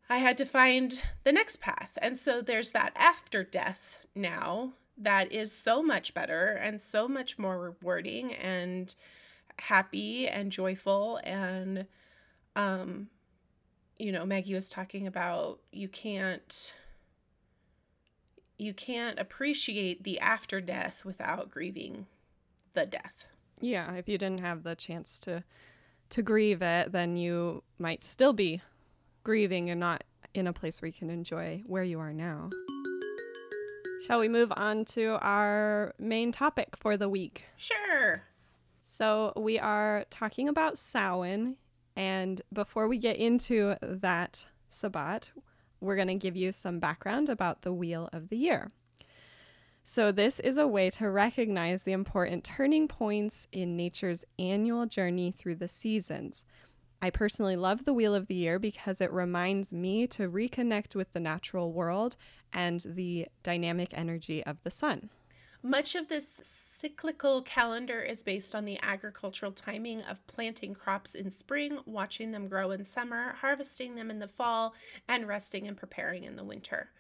I 0.09 0.19
had 0.19 0.37
to 0.39 0.45
find 0.45 1.01
the 1.25 1.33
next 1.33 1.61
path. 1.61 1.97
And 2.03 2.19
so 2.19 2.43
there's 2.43 2.73
that 2.73 2.93
after 2.95 3.43
death 3.43 4.05
now 4.15 4.75
that 4.99 5.33
is 5.33 5.53
so 5.53 5.83
much 5.83 6.13
better 6.13 6.49
and 6.49 6.81
so 6.81 7.09
much 7.09 7.39
more 7.39 7.59
rewarding 7.59 8.35
and 8.35 8.95
happy 9.59 10.29
and 10.29 10.53
joyful 10.53 11.21
and 11.25 11.87
um 12.57 13.09
you 14.03 14.11
know 14.11 14.27
Maggie 14.27 14.55
was 14.55 14.69
talking 14.69 15.07
about 15.07 15.61
you 15.71 15.87
can't 15.87 16.75
you 18.59 18.75
can't 18.75 19.19
appreciate 19.19 20.03
the 20.03 20.19
after 20.19 20.61
death 20.61 21.05
without 21.05 21.51
grieving 21.51 22.07
the 22.75 22.85
death. 22.85 23.27
Yeah, 23.61 23.95
if 23.95 24.09
you 24.09 24.19
didn't 24.19 24.41
have 24.41 24.65
the 24.65 24.75
chance 24.75 25.21
to 25.21 25.45
to 26.11 26.23
grieve 26.23 26.63
it, 26.63 26.91
then 26.91 27.17
you 27.17 27.63
might 27.79 28.03
still 28.03 28.33
be 28.33 28.61
grieving 29.23 29.71
and 29.71 29.79
not 29.79 30.03
in 30.35 30.49
a 30.49 30.53
place 30.53 30.83
where 30.83 30.89
you 30.89 30.93
can 30.93 31.09
enjoy 31.09 31.63
where 31.65 31.85
you 31.85 32.01
are 32.01 32.13
now. 32.13 32.51
Shall 34.05 34.19
we 34.19 34.29
move 34.29 34.53
on 34.57 34.85
to 34.87 35.17
our 35.23 35.95
main 35.97 36.33
topic 36.33 36.77
for 36.77 36.97
the 36.97 37.09
week? 37.09 37.45
Sure. 37.57 38.25
So, 38.85 39.33
we 39.37 39.61
are 39.61 40.07
talking 40.11 40.49
about 40.49 40.77
Samhain. 40.77 41.57
And 41.97 42.43
before 42.53 42.89
we 42.89 42.99
get 42.99 43.17
into 43.17 43.77
that 43.81 44.47
Sabbat, 44.69 45.31
we're 45.81 45.97
going 45.97 46.09
to 46.09 46.15
give 46.15 46.37
you 46.37 46.53
some 46.53 46.79
background 46.79 47.29
about 47.29 47.63
the 47.63 47.73
Wheel 47.73 48.09
of 48.13 48.29
the 48.29 48.37
Year. 48.37 48.71
So, 49.85 50.13
this 50.13 50.39
is 50.39 50.59
a 50.59 50.67
way 50.69 50.91
to 50.91 51.11
recognize 51.11 51.83
the 51.83 51.93
important 51.93 52.45
turning 52.45 52.87
points 52.87 53.49
in 53.51 53.77
nature's 53.77 54.25
annual 54.39 54.87
journey 54.87 55.33
through 55.33 55.57
the 55.57 55.67
seasons. 55.67 56.45
I 57.05 57.11
personally 57.11 57.57
love 57.57 57.85
the 57.85 57.93
Wheel 57.93 58.15
of 58.15 58.29
the 58.29 58.37
Year 58.37 58.61
because 58.61 59.01
it 59.01 59.13
reminds 59.13 59.73
me 59.73 60.07
to 60.07 60.31
reconnect 60.31 60.95
with 60.95 61.13
the 61.13 61.19
natural 61.19 61.73
world 61.73 62.17
and 62.53 62.81
the 62.87 63.27
dynamic 63.43 63.89
energy 63.93 64.47
of 64.47 64.63
the 64.63 64.71
sun. 64.71 65.11
Much 65.65 65.95
of 65.95 66.09
this 66.09 66.41
cyclical 66.43 67.41
calendar 67.41 68.01
is 68.01 68.25
based 68.25 68.53
on 68.53 68.65
the 68.65 68.81
agricultural 68.83 69.53
timing 69.53 70.03
of 70.03 70.27
planting 70.27 70.75
crops 70.75 71.15
in 71.15 71.31
spring, 71.31 71.79
watching 71.87 72.33
them 72.33 72.49
grow 72.49 72.73
in 72.73 72.83
summer, 72.83 73.37
harvesting 73.41 73.95
them 73.95 74.11
in 74.11 74.19
the 74.19 74.27
fall, 74.27 74.75
and 75.09 75.29
resting 75.29 75.69
and 75.69 75.77
preparing 75.77 76.25
in 76.25 76.35
the 76.35 76.43
winter. 76.43 76.91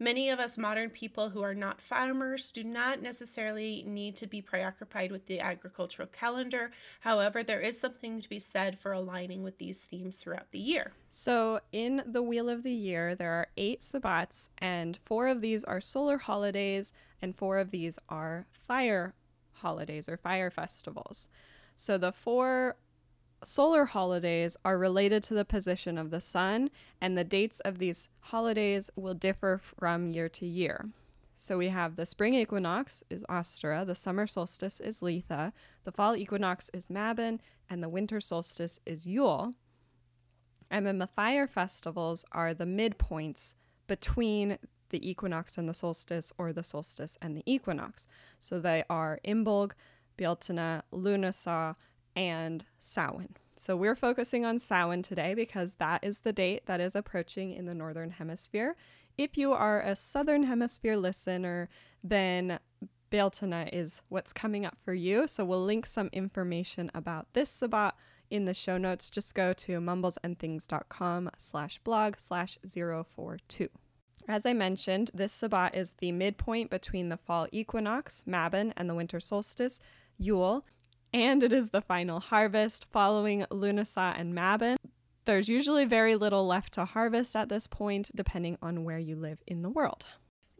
Many 0.00 0.30
of 0.30 0.38
us 0.38 0.58
modern 0.58 0.90
people 0.90 1.30
who 1.30 1.42
are 1.42 1.54
not 1.54 1.80
farmers 1.80 2.52
do 2.52 2.62
not 2.62 3.02
necessarily 3.02 3.84
need 3.84 4.16
to 4.16 4.28
be 4.28 4.40
preoccupied 4.40 5.10
with 5.10 5.26
the 5.26 5.40
agricultural 5.40 6.08
calendar. 6.08 6.70
However, 7.00 7.42
there 7.42 7.60
is 7.60 7.80
something 7.80 8.20
to 8.20 8.28
be 8.28 8.38
said 8.38 8.78
for 8.78 8.92
aligning 8.92 9.42
with 9.42 9.58
these 9.58 9.84
themes 9.84 10.16
throughout 10.16 10.52
the 10.52 10.60
year. 10.60 10.92
So, 11.08 11.60
in 11.72 12.02
the 12.06 12.22
Wheel 12.22 12.48
of 12.48 12.62
the 12.62 12.72
Year, 12.72 13.16
there 13.16 13.32
are 13.32 13.48
eight 13.56 13.80
Sabbats, 13.80 14.50
and 14.58 14.98
four 15.04 15.26
of 15.26 15.40
these 15.40 15.64
are 15.64 15.80
solar 15.80 16.18
holidays, 16.18 16.92
and 17.20 17.36
four 17.36 17.58
of 17.58 17.70
these 17.70 17.98
are 18.08 18.46
fire 18.66 19.14
holidays 19.52 20.08
or 20.08 20.16
fire 20.16 20.50
festivals. 20.50 21.28
So, 21.74 21.98
the 21.98 22.12
four 22.12 22.76
solar 23.44 23.86
holidays 23.86 24.56
are 24.64 24.78
related 24.78 25.22
to 25.24 25.34
the 25.34 25.44
position 25.44 25.98
of 25.98 26.10
the 26.10 26.20
sun, 26.20 26.70
and 27.00 27.16
the 27.16 27.24
dates 27.24 27.60
of 27.60 27.78
these 27.78 28.08
holidays 28.20 28.90
will 28.96 29.14
differ 29.14 29.60
from 29.62 30.08
year 30.08 30.28
to 30.28 30.46
year. 30.46 30.88
So 31.40 31.56
we 31.56 31.68
have 31.68 31.94
the 31.94 32.04
spring 32.04 32.34
equinox 32.34 33.04
is 33.08 33.24
Ostara, 33.28 33.86
the 33.86 33.94
summer 33.94 34.26
solstice 34.26 34.80
is 34.80 34.98
Litha, 34.98 35.52
the 35.84 35.92
fall 35.92 36.16
equinox 36.16 36.68
is 36.74 36.88
Mabon, 36.88 37.38
and 37.70 37.80
the 37.80 37.88
winter 37.88 38.20
solstice 38.20 38.80
is 38.84 39.06
Yule. 39.06 39.54
And 40.68 40.84
then 40.84 40.98
the 40.98 41.06
fire 41.06 41.46
festivals 41.46 42.24
are 42.32 42.52
the 42.52 42.64
midpoints 42.64 43.54
between 43.86 44.58
the 44.90 45.08
equinox 45.08 45.58
and 45.58 45.68
the 45.68 45.74
solstice, 45.74 46.32
or 46.38 46.52
the 46.52 46.64
solstice 46.64 47.18
and 47.20 47.36
the 47.36 47.42
equinox. 47.46 48.06
So 48.38 48.58
they 48.58 48.84
are 48.88 49.20
Imbolg, 49.24 49.72
Bealtaine, 50.16 50.82
Lughnasadh, 50.92 51.76
and 52.16 52.64
Samhain. 52.80 53.36
So 53.58 53.76
we're 53.76 53.96
focusing 53.96 54.44
on 54.44 54.58
Samhain 54.58 55.02
today 55.02 55.34
because 55.34 55.74
that 55.74 56.04
is 56.04 56.20
the 56.20 56.32
date 56.32 56.66
that 56.66 56.80
is 56.80 56.94
approaching 56.94 57.52
in 57.52 57.66
the 57.66 57.74
Northern 57.74 58.10
Hemisphere. 58.10 58.76
If 59.16 59.36
you 59.36 59.52
are 59.52 59.80
a 59.80 59.96
Southern 59.96 60.44
Hemisphere 60.44 60.96
listener, 60.96 61.68
then 62.04 62.60
Bealtaine 63.10 63.68
is 63.72 64.02
what's 64.08 64.32
coming 64.32 64.64
up 64.64 64.76
for 64.84 64.94
you. 64.94 65.26
So 65.26 65.44
we'll 65.44 65.64
link 65.64 65.86
some 65.86 66.08
information 66.12 66.90
about 66.94 67.26
this 67.32 67.50
Sabbat 67.50 67.94
in 68.30 68.44
the 68.44 68.54
show 68.54 68.78
notes. 68.78 69.10
Just 69.10 69.34
go 69.34 69.52
to 69.54 69.80
mumblesandthings.com 69.80 71.30
slash 71.36 71.78
blog 71.78 72.16
slash 72.18 72.58
042. 72.64 73.68
As 74.28 74.44
I 74.44 74.52
mentioned, 74.52 75.10
this 75.14 75.32
Sabbat 75.32 75.74
is 75.74 75.94
the 75.94 76.12
midpoint 76.12 76.70
between 76.70 77.08
the 77.08 77.16
fall 77.16 77.48
equinox, 77.50 78.24
Mabon, 78.28 78.74
and 78.76 78.88
the 78.88 78.94
winter 78.94 79.20
solstice, 79.20 79.80
Yule 80.18 80.64
and 81.12 81.42
it 81.42 81.52
is 81.52 81.70
the 81.70 81.80
final 81.80 82.20
harvest 82.20 82.86
following 82.92 83.46
Lughnasadh 83.50 84.18
and 84.18 84.34
Mabon. 84.34 84.76
There's 85.24 85.48
usually 85.48 85.84
very 85.84 86.16
little 86.16 86.46
left 86.46 86.74
to 86.74 86.84
harvest 86.84 87.36
at 87.36 87.48
this 87.48 87.66
point, 87.66 88.10
depending 88.14 88.58
on 88.62 88.84
where 88.84 88.98
you 88.98 89.16
live 89.16 89.38
in 89.46 89.62
the 89.62 89.68
world. 89.68 90.06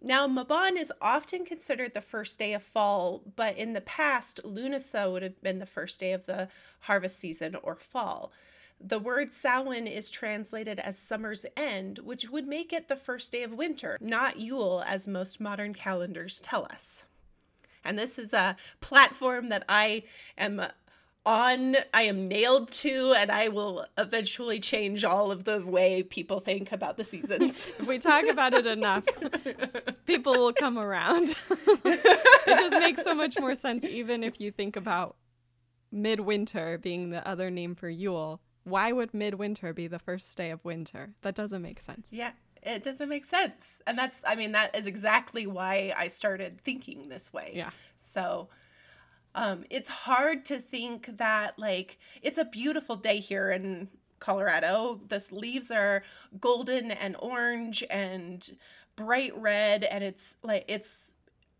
Now, 0.00 0.28
Mabon 0.28 0.76
is 0.78 0.92
often 1.02 1.44
considered 1.44 1.92
the 1.92 2.00
first 2.00 2.38
day 2.38 2.52
of 2.54 2.62
fall, 2.62 3.22
but 3.34 3.56
in 3.56 3.72
the 3.72 3.80
past, 3.80 4.40
Lughnasadh 4.44 5.10
would 5.10 5.22
have 5.22 5.42
been 5.42 5.58
the 5.58 5.66
first 5.66 5.98
day 5.98 6.12
of 6.12 6.26
the 6.26 6.48
harvest 6.80 7.18
season 7.18 7.56
or 7.62 7.74
fall. 7.74 8.30
The 8.80 8.98
word 8.98 9.32
Samhain 9.32 9.86
is 9.86 10.08
translated 10.08 10.78
as 10.78 10.98
summer's 10.98 11.44
end, 11.56 11.98
which 11.98 12.30
would 12.30 12.46
make 12.46 12.72
it 12.72 12.88
the 12.88 12.96
first 12.96 13.32
day 13.32 13.42
of 13.42 13.52
winter, 13.52 13.98
not 14.00 14.38
Yule, 14.38 14.84
as 14.86 15.08
most 15.08 15.40
modern 15.40 15.74
calendars 15.74 16.40
tell 16.40 16.64
us. 16.66 17.04
And 17.84 17.98
this 17.98 18.18
is 18.18 18.32
a 18.32 18.56
platform 18.80 19.48
that 19.48 19.64
I 19.68 20.04
am 20.36 20.62
on, 21.26 21.76
I 21.92 22.02
am 22.02 22.28
nailed 22.28 22.70
to, 22.70 23.14
and 23.14 23.30
I 23.30 23.48
will 23.48 23.84
eventually 23.96 24.60
change 24.60 25.04
all 25.04 25.30
of 25.30 25.44
the 25.44 25.60
way 25.60 26.02
people 26.02 26.40
think 26.40 26.70
about 26.72 26.96
the 26.96 27.04
seasons. 27.04 27.58
if 27.78 27.86
we 27.86 27.98
talk 27.98 28.26
about 28.28 28.54
it 28.54 28.66
enough, 28.66 29.04
people 30.06 30.32
will 30.34 30.52
come 30.52 30.78
around. 30.78 31.34
it 31.50 32.46
just 32.46 32.78
makes 32.78 33.02
so 33.02 33.14
much 33.14 33.38
more 33.38 33.54
sense, 33.54 33.84
even 33.84 34.22
if 34.22 34.40
you 34.40 34.50
think 34.50 34.76
about 34.76 35.16
midwinter 35.90 36.78
being 36.78 37.10
the 37.10 37.26
other 37.26 37.50
name 37.50 37.74
for 37.74 37.88
Yule. 37.88 38.40
Why 38.68 38.92
would 38.92 39.14
midwinter 39.14 39.72
be 39.72 39.86
the 39.86 39.98
first 39.98 40.36
day 40.36 40.50
of 40.50 40.64
winter? 40.64 41.14
That 41.22 41.34
doesn't 41.34 41.62
make 41.62 41.80
sense. 41.80 42.12
Yeah, 42.12 42.32
it 42.62 42.82
doesn't 42.82 43.08
make 43.08 43.24
sense. 43.24 43.80
And 43.86 43.98
that's, 43.98 44.20
I 44.26 44.34
mean, 44.34 44.52
that 44.52 44.74
is 44.76 44.86
exactly 44.86 45.46
why 45.46 45.92
I 45.96 46.08
started 46.08 46.60
thinking 46.62 47.08
this 47.08 47.32
way. 47.32 47.52
Yeah. 47.54 47.70
So, 47.96 48.48
um, 49.34 49.64
it's 49.70 49.88
hard 49.88 50.44
to 50.46 50.58
think 50.58 51.18
that, 51.18 51.58
like, 51.58 51.98
it's 52.22 52.38
a 52.38 52.44
beautiful 52.44 52.96
day 52.96 53.20
here 53.20 53.50
in 53.50 53.88
Colorado. 54.20 55.00
The 55.08 55.24
leaves 55.30 55.70
are 55.70 56.02
golden 56.40 56.90
and 56.90 57.14
orange 57.18 57.84
and 57.88 58.56
bright 58.96 59.36
red, 59.36 59.84
and 59.84 60.02
it's 60.02 60.36
like, 60.42 60.64
it's, 60.66 61.12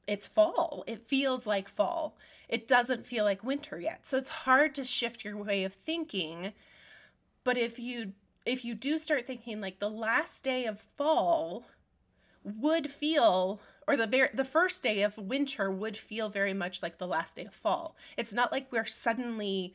it's 0.07 0.27
fall. 0.27 0.83
It 0.87 1.07
feels 1.07 1.47
like 1.47 1.69
fall. 1.69 2.17
It 2.49 2.67
doesn't 2.67 3.07
feel 3.07 3.25
like 3.25 3.45
winter 3.45 3.79
yet. 3.79 4.07
So 4.07 4.17
it's 4.17 4.31
hard 4.31 4.75
to 4.77 4.85
shift 4.85 5.25
your 5.25 5.37
way 5.37 5.65
of 5.65 5.75
thinking. 5.75 6.55
But 7.49 7.57
if 7.57 7.79
you 7.79 8.13
if 8.45 8.63
you 8.63 8.75
do 8.75 8.99
start 8.99 9.27
thinking 9.27 9.59
like 9.63 9.79
the 9.79 9.89
last 9.89 10.45
day 10.45 10.67
of 10.67 10.79
fall 10.99 11.65
would 12.45 12.91
feel 12.91 13.59
or 13.87 13.97
the 13.97 14.07
very 14.07 14.29
the 14.35 14.45
first 14.45 14.83
day 14.83 15.01
of 15.01 15.17
winter 15.17 15.71
would 15.71 15.97
feel 15.97 16.29
very 16.29 16.53
much 16.53 16.83
like 16.83 16.99
the 16.99 17.07
last 17.07 17.37
day 17.37 17.47
of 17.47 17.55
fall. 17.55 17.97
It's 18.19 18.35
not 18.35 18.53
like 18.53 18.71
we're 18.71 18.85
suddenly 18.85 19.75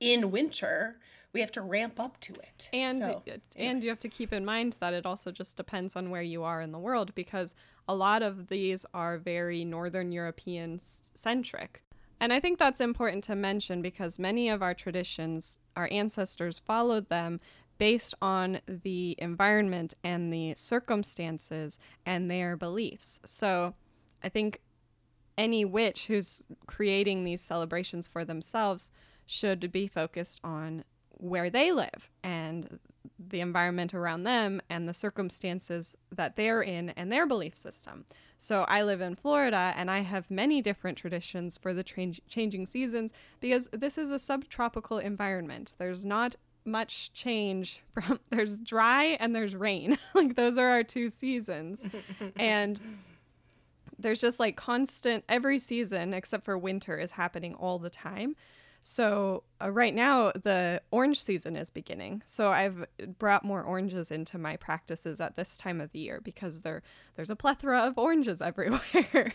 in 0.00 0.32
winter. 0.32 0.98
We 1.32 1.38
have 1.42 1.52
to 1.52 1.62
ramp 1.62 2.00
up 2.00 2.18
to 2.22 2.32
it. 2.32 2.68
And 2.72 2.98
so, 2.98 3.22
and 3.54 3.84
you 3.84 3.88
have 3.90 4.00
to 4.00 4.08
keep 4.08 4.32
in 4.32 4.44
mind 4.44 4.76
that 4.80 4.92
it 4.92 5.06
also 5.06 5.30
just 5.30 5.56
depends 5.56 5.94
on 5.94 6.10
where 6.10 6.22
you 6.22 6.42
are 6.42 6.60
in 6.60 6.72
the 6.72 6.78
world 6.80 7.14
because 7.14 7.54
a 7.86 7.94
lot 7.94 8.24
of 8.24 8.48
these 8.48 8.84
are 8.92 9.16
very 9.16 9.64
northern 9.64 10.10
European 10.10 10.80
centric. 11.14 11.84
And 12.20 12.32
I 12.32 12.40
think 12.40 12.58
that's 12.58 12.80
important 12.80 13.24
to 13.24 13.34
mention 13.34 13.82
because 13.82 14.18
many 14.18 14.48
of 14.48 14.62
our 14.62 14.74
traditions, 14.74 15.58
our 15.76 15.88
ancestors 15.90 16.58
followed 16.58 17.08
them 17.08 17.40
based 17.78 18.14
on 18.22 18.60
the 18.66 19.14
environment 19.18 19.94
and 20.02 20.32
the 20.32 20.54
circumstances 20.56 21.78
and 22.06 22.30
their 22.30 22.56
beliefs. 22.56 23.20
So 23.24 23.74
I 24.22 24.28
think 24.28 24.60
any 25.36 25.64
witch 25.64 26.06
who's 26.06 26.42
creating 26.66 27.24
these 27.24 27.42
celebrations 27.42 28.08
for 28.08 28.24
themselves 28.24 28.90
should 29.26 29.70
be 29.70 29.86
focused 29.86 30.40
on 30.42 30.84
where 31.18 31.50
they 31.50 31.72
live 31.72 32.10
and 32.22 32.78
the 33.18 33.40
environment 33.40 33.94
around 33.94 34.24
them 34.24 34.60
and 34.68 34.88
the 34.88 34.94
circumstances 34.94 35.94
that 36.14 36.36
they're 36.36 36.62
in 36.62 36.90
and 36.90 37.10
their 37.10 37.26
belief 37.26 37.56
system. 37.56 38.04
So 38.38 38.64
I 38.68 38.82
live 38.82 39.00
in 39.00 39.14
Florida 39.16 39.72
and 39.76 39.90
I 39.90 40.00
have 40.00 40.30
many 40.30 40.60
different 40.60 40.98
traditions 40.98 41.58
for 41.58 41.72
the 41.72 41.82
tra- 41.82 42.12
changing 42.28 42.66
seasons 42.66 43.12
because 43.40 43.68
this 43.72 43.96
is 43.96 44.10
a 44.10 44.18
subtropical 44.18 44.98
environment. 44.98 45.74
There's 45.78 46.04
not 46.04 46.36
much 46.64 47.12
change 47.12 47.82
from 47.94 48.20
there's 48.30 48.58
dry 48.58 49.16
and 49.20 49.34
there's 49.34 49.54
rain. 49.54 49.98
like 50.14 50.36
those 50.36 50.58
are 50.58 50.68
our 50.68 50.82
two 50.82 51.08
seasons. 51.08 51.82
and 52.36 52.80
there's 53.98 54.20
just 54.20 54.38
like 54.38 54.56
constant 54.56 55.24
every 55.28 55.58
season 55.58 56.12
except 56.12 56.44
for 56.44 56.58
winter 56.58 56.98
is 56.98 57.12
happening 57.12 57.54
all 57.54 57.78
the 57.78 57.90
time. 57.90 58.36
So 58.88 59.42
uh, 59.60 59.72
right 59.72 59.92
now 59.92 60.30
the 60.30 60.80
orange 60.92 61.20
season 61.20 61.56
is 61.56 61.70
beginning. 61.70 62.22
So 62.24 62.52
I've 62.52 62.86
brought 63.18 63.44
more 63.44 63.60
oranges 63.60 64.12
into 64.12 64.38
my 64.38 64.56
practices 64.56 65.20
at 65.20 65.34
this 65.34 65.56
time 65.56 65.80
of 65.80 65.90
the 65.90 65.98
year 65.98 66.20
because 66.20 66.60
there 66.60 66.84
there's 67.16 67.28
a 67.28 67.34
plethora 67.34 67.80
of 67.80 67.98
oranges 67.98 68.40
everywhere. 68.40 69.32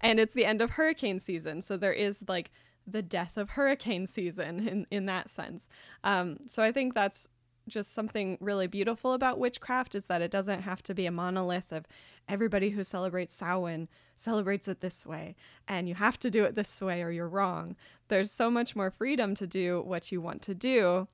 and 0.00 0.20
it's 0.20 0.34
the 0.34 0.44
end 0.44 0.62
of 0.62 0.70
hurricane 0.70 1.18
season. 1.18 1.62
So 1.62 1.76
there 1.76 1.92
is 1.92 2.20
like 2.28 2.52
the 2.86 3.02
death 3.02 3.36
of 3.36 3.50
hurricane 3.50 4.06
season 4.06 4.68
in, 4.68 4.86
in 4.88 5.06
that 5.06 5.28
sense. 5.28 5.66
Um, 6.04 6.38
so 6.46 6.62
I 6.62 6.70
think 6.70 6.94
that's 6.94 7.28
just 7.66 7.92
something 7.92 8.38
really 8.40 8.68
beautiful 8.68 9.14
about 9.14 9.40
witchcraft 9.40 9.96
is 9.96 10.04
that 10.06 10.22
it 10.22 10.30
doesn't 10.30 10.62
have 10.62 10.82
to 10.84 10.94
be 10.94 11.06
a 11.06 11.10
monolith 11.10 11.72
of 11.72 11.86
everybody 12.28 12.70
who 12.70 12.84
celebrates 12.84 13.34
Samhain 13.34 13.88
celebrates 14.16 14.68
it 14.68 14.80
this 14.80 15.04
way 15.04 15.34
and 15.66 15.88
you 15.88 15.94
have 15.94 16.18
to 16.20 16.30
do 16.30 16.44
it 16.44 16.54
this 16.54 16.80
way 16.80 17.02
or 17.02 17.10
you're 17.10 17.28
wrong. 17.28 17.76
There's 18.08 18.30
so 18.30 18.50
much 18.50 18.76
more 18.76 18.90
freedom 18.90 19.34
to 19.36 19.46
do 19.46 19.82
what 19.84 20.12
you 20.12 20.20
want 20.20 20.42
to 20.42 20.54
do. 20.54 21.08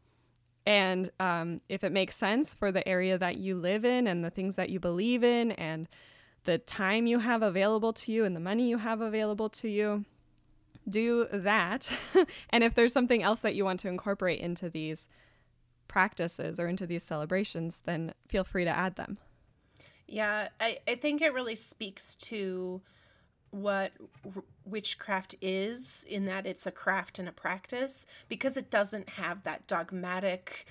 And 0.66 1.10
um, 1.18 1.60
if 1.68 1.82
it 1.82 1.92
makes 1.92 2.16
sense 2.16 2.52
for 2.52 2.70
the 2.70 2.86
area 2.86 3.16
that 3.16 3.38
you 3.38 3.56
live 3.56 3.84
in 3.84 4.06
and 4.06 4.24
the 4.24 4.30
things 4.30 4.56
that 4.56 4.70
you 4.70 4.78
believe 4.78 5.24
in 5.24 5.52
and 5.52 5.88
the 6.44 6.58
time 6.58 7.06
you 7.06 7.20
have 7.20 7.42
available 7.42 7.92
to 7.92 8.12
you 8.12 8.24
and 8.24 8.36
the 8.36 8.40
money 8.40 8.68
you 8.68 8.78
have 8.78 9.00
available 9.00 9.48
to 9.50 9.68
you, 9.68 10.04
do 10.88 11.26
that. 11.32 11.90
and 12.50 12.64
if 12.64 12.74
there's 12.74 12.92
something 12.92 13.22
else 13.22 13.40
that 13.40 13.54
you 13.54 13.64
want 13.64 13.80
to 13.80 13.88
incorporate 13.88 14.40
into 14.40 14.68
these 14.68 15.08
practices 15.88 16.60
or 16.60 16.68
into 16.68 16.86
these 16.86 17.02
celebrations, 17.02 17.82
then 17.84 18.12
feel 18.28 18.44
free 18.44 18.64
to 18.64 18.70
add 18.70 18.96
them. 18.96 19.18
Yeah, 20.08 20.48
I, 20.58 20.78
I 20.88 20.94
think 20.94 21.20
it 21.20 21.34
really 21.34 21.54
speaks 21.54 22.14
to 22.16 22.80
what 23.50 23.92
witchcraft 24.64 25.34
is 25.40 26.04
in 26.08 26.24
that 26.26 26.46
it's 26.46 26.66
a 26.66 26.70
craft 26.70 27.18
and 27.18 27.28
a 27.28 27.32
practice 27.32 28.06
because 28.28 28.56
it 28.56 28.70
doesn't 28.70 29.10
have 29.10 29.42
that 29.42 29.66
dogmatic 29.66 30.66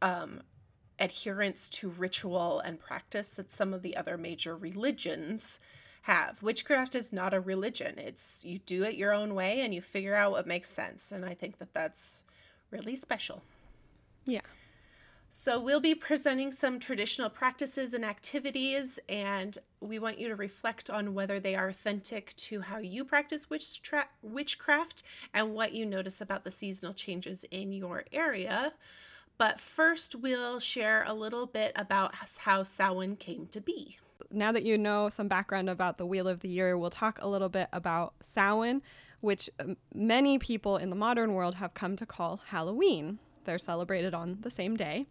um, 0.00 0.42
adherence 0.98 1.68
to 1.68 1.88
ritual 1.88 2.60
and 2.60 2.80
practice 2.80 3.30
that 3.30 3.50
some 3.50 3.72
of 3.72 3.82
the 3.82 3.96
other 3.96 4.16
major 4.16 4.56
religions 4.56 5.58
have. 6.02 6.42
Witchcraft 6.42 6.94
is 6.94 7.12
not 7.12 7.32
a 7.32 7.40
religion. 7.40 7.98
It's 7.98 8.44
you 8.44 8.58
do 8.58 8.82
it 8.82 8.94
your 8.94 9.12
own 9.12 9.34
way 9.34 9.60
and 9.60 9.72
you 9.74 9.80
figure 9.80 10.14
out 10.14 10.32
what 10.32 10.46
makes 10.46 10.70
sense. 10.70 11.12
And 11.12 11.24
I 11.24 11.34
think 11.34 11.58
that 11.58 11.72
that's 11.72 12.22
really 12.70 12.96
special. 12.96 13.42
Yeah. 14.26 14.40
So, 15.34 15.58
we'll 15.58 15.80
be 15.80 15.94
presenting 15.94 16.52
some 16.52 16.78
traditional 16.78 17.30
practices 17.30 17.94
and 17.94 18.04
activities, 18.04 18.98
and 19.08 19.56
we 19.80 19.98
want 19.98 20.18
you 20.18 20.28
to 20.28 20.36
reflect 20.36 20.90
on 20.90 21.14
whether 21.14 21.40
they 21.40 21.54
are 21.54 21.68
authentic 21.68 22.36
to 22.36 22.60
how 22.60 22.76
you 22.76 23.02
practice 23.02 23.46
witchcraft 23.48 25.02
and 25.32 25.54
what 25.54 25.72
you 25.72 25.86
notice 25.86 26.20
about 26.20 26.44
the 26.44 26.50
seasonal 26.50 26.92
changes 26.92 27.46
in 27.50 27.72
your 27.72 28.04
area. 28.12 28.74
But 29.38 29.58
first, 29.58 30.16
we'll 30.16 30.60
share 30.60 31.02
a 31.06 31.14
little 31.14 31.46
bit 31.46 31.72
about 31.76 32.14
how 32.40 32.62
Samhain 32.62 33.16
came 33.16 33.46
to 33.52 33.60
be. 33.62 33.96
Now 34.30 34.52
that 34.52 34.64
you 34.64 34.76
know 34.76 35.08
some 35.08 35.28
background 35.28 35.70
about 35.70 35.96
the 35.96 36.04
Wheel 36.04 36.28
of 36.28 36.40
the 36.40 36.48
Year, 36.50 36.76
we'll 36.76 36.90
talk 36.90 37.18
a 37.22 37.26
little 37.26 37.48
bit 37.48 37.68
about 37.72 38.12
Samhain, 38.20 38.82
which 39.22 39.48
um, 39.58 39.78
many 39.94 40.38
people 40.38 40.76
in 40.76 40.90
the 40.90 40.96
modern 40.96 41.32
world 41.32 41.54
have 41.54 41.72
come 41.72 41.96
to 41.96 42.04
call 42.04 42.42
Halloween. 42.48 43.18
They're 43.46 43.58
celebrated 43.58 44.12
on 44.12 44.36
the 44.42 44.50
same 44.50 44.76
day. 44.76 45.06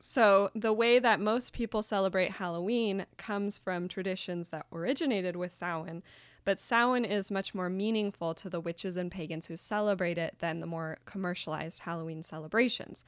So, 0.00 0.50
the 0.54 0.72
way 0.72 1.00
that 1.00 1.20
most 1.20 1.52
people 1.52 1.82
celebrate 1.82 2.32
Halloween 2.32 3.06
comes 3.16 3.58
from 3.58 3.88
traditions 3.88 4.50
that 4.50 4.66
originated 4.72 5.34
with 5.34 5.54
Samhain, 5.54 6.04
but 6.44 6.60
Samhain 6.60 7.04
is 7.04 7.32
much 7.32 7.52
more 7.52 7.68
meaningful 7.68 8.32
to 8.34 8.48
the 8.48 8.60
witches 8.60 8.96
and 8.96 9.10
pagans 9.10 9.46
who 9.46 9.56
celebrate 9.56 10.16
it 10.16 10.36
than 10.38 10.60
the 10.60 10.66
more 10.66 10.98
commercialized 11.04 11.80
Halloween 11.80 12.22
celebrations. 12.22 13.04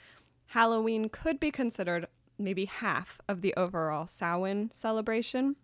Halloween 0.47 1.09
could 1.09 1.39
be 1.39 1.53
considered 1.53 2.09
maybe 2.37 2.65
half 2.65 3.21
of 3.29 3.41
the 3.41 3.55
overall 3.57 4.09
Samhain 4.09 4.71
celebration. 4.73 5.55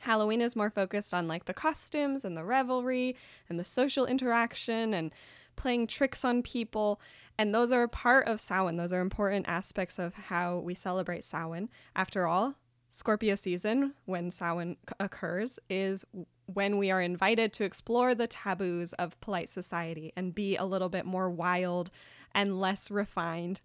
Halloween 0.00 0.42
is 0.42 0.54
more 0.54 0.70
focused 0.70 1.14
on 1.14 1.26
like 1.26 1.46
the 1.46 1.54
costumes 1.54 2.24
and 2.24 2.36
the 2.36 2.44
revelry 2.44 3.16
and 3.48 3.58
the 3.58 3.64
social 3.64 4.04
interaction 4.04 4.92
and 4.92 5.12
playing 5.56 5.86
tricks 5.86 6.24
on 6.24 6.42
people. 6.42 7.00
And 7.38 7.54
those 7.54 7.70
are 7.70 7.86
part 7.86 8.26
of 8.28 8.40
Samhain. 8.40 8.76
Those 8.76 8.92
are 8.92 9.00
important 9.00 9.46
aspects 9.48 9.98
of 9.98 10.14
how 10.14 10.58
we 10.58 10.74
celebrate 10.74 11.24
Samhain. 11.24 11.68
After 11.94 12.26
all, 12.26 12.56
Scorpio 12.90 13.34
season, 13.34 13.92
when 14.06 14.30
Samhain 14.30 14.76
occurs, 14.98 15.58
is 15.68 16.04
when 16.46 16.78
we 16.78 16.90
are 16.90 17.02
invited 17.02 17.52
to 17.54 17.64
explore 17.64 18.14
the 18.14 18.26
taboos 18.26 18.94
of 18.94 19.20
polite 19.20 19.50
society 19.50 20.12
and 20.16 20.34
be 20.34 20.56
a 20.56 20.64
little 20.64 20.88
bit 20.88 21.04
more 21.04 21.28
wild 21.28 21.90
and 22.34 22.58
less 22.58 22.90
refined, 22.90 23.60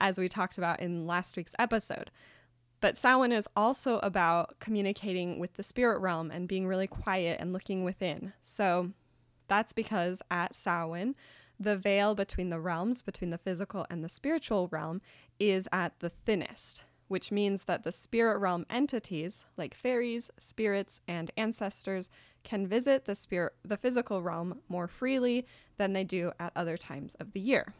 as 0.00 0.18
we 0.18 0.28
talked 0.28 0.58
about 0.58 0.80
in 0.80 1.06
last 1.06 1.36
week's 1.36 1.54
episode. 1.58 2.10
But 2.80 2.98
Samhain 2.98 3.32
is 3.32 3.48
also 3.54 3.98
about 4.00 4.58
communicating 4.58 5.38
with 5.38 5.54
the 5.54 5.62
spirit 5.62 6.00
realm 6.00 6.30
and 6.30 6.48
being 6.48 6.66
really 6.66 6.88
quiet 6.88 7.38
and 7.40 7.52
looking 7.52 7.84
within. 7.84 8.32
So 8.42 8.90
that's 9.46 9.72
because 9.72 10.20
at 10.30 10.54
Samhain, 10.54 11.14
the 11.58 11.76
veil 11.76 12.14
between 12.14 12.50
the 12.50 12.60
realms, 12.60 13.02
between 13.02 13.30
the 13.30 13.38
physical 13.38 13.86
and 13.90 14.02
the 14.02 14.08
spiritual 14.08 14.68
realm, 14.68 15.00
is 15.38 15.68
at 15.72 15.98
the 16.00 16.10
thinnest, 16.10 16.84
which 17.08 17.30
means 17.30 17.64
that 17.64 17.84
the 17.84 17.92
spirit 17.92 18.38
realm 18.38 18.66
entities, 18.68 19.44
like 19.56 19.74
fairies, 19.74 20.30
spirits, 20.38 21.00
and 21.06 21.30
ancestors, 21.36 22.10
can 22.42 22.66
visit 22.66 23.04
the 23.04 23.14
spirit 23.14 23.54
the 23.64 23.76
physical 23.76 24.22
realm 24.22 24.60
more 24.68 24.88
freely 24.88 25.46
than 25.76 25.92
they 25.92 26.04
do 26.04 26.32
at 26.38 26.52
other 26.54 26.76
times 26.76 27.14
of 27.20 27.32
the 27.32 27.40
year. 27.40 27.74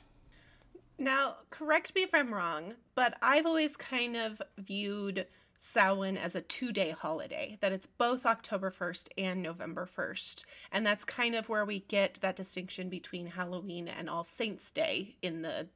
Now, 0.98 1.38
correct 1.50 1.94
me 1.94 2.02
if 2.02 2.14
I'm 2.14 2.32
wrong, 2.32 2.74
but 2.94 3.16
I've 3.20 3.46
always 3.46 3.76
kind 3.76 4.16
of 4.16 4.40
viewed 4.56 5.26
Samhain 5.64 6.18
as 6.18 6.34
a 6.34 6.42
two 6.42 6.72
day 6.72 6.90
holiday, 6.90 7.56
that 7.60 7.72
it's 7.72 7.86
both 7.86 8.26
October 8.26 8.70
1st 8.70 9.08
and 9.16 9.42
November 9.42 9.86
1st. 9.86 10.44
And 10.70 10.86
that's 10.86 11.04
kind 11.04 11.34
of 11.34 11.48
where 11.48 11.64
we 11.64 11.80
get 11.80 12.18
that 12.20 12.36
distinction 12.36 12.88
between 12.90 13.28
Halloween 13.28 13.88
and 13.88 14.10
All 14.10 14.24
Saints' 14.24 14.70
Day 14.70 15.16
in 15.22 15.42
the 15.42 15.68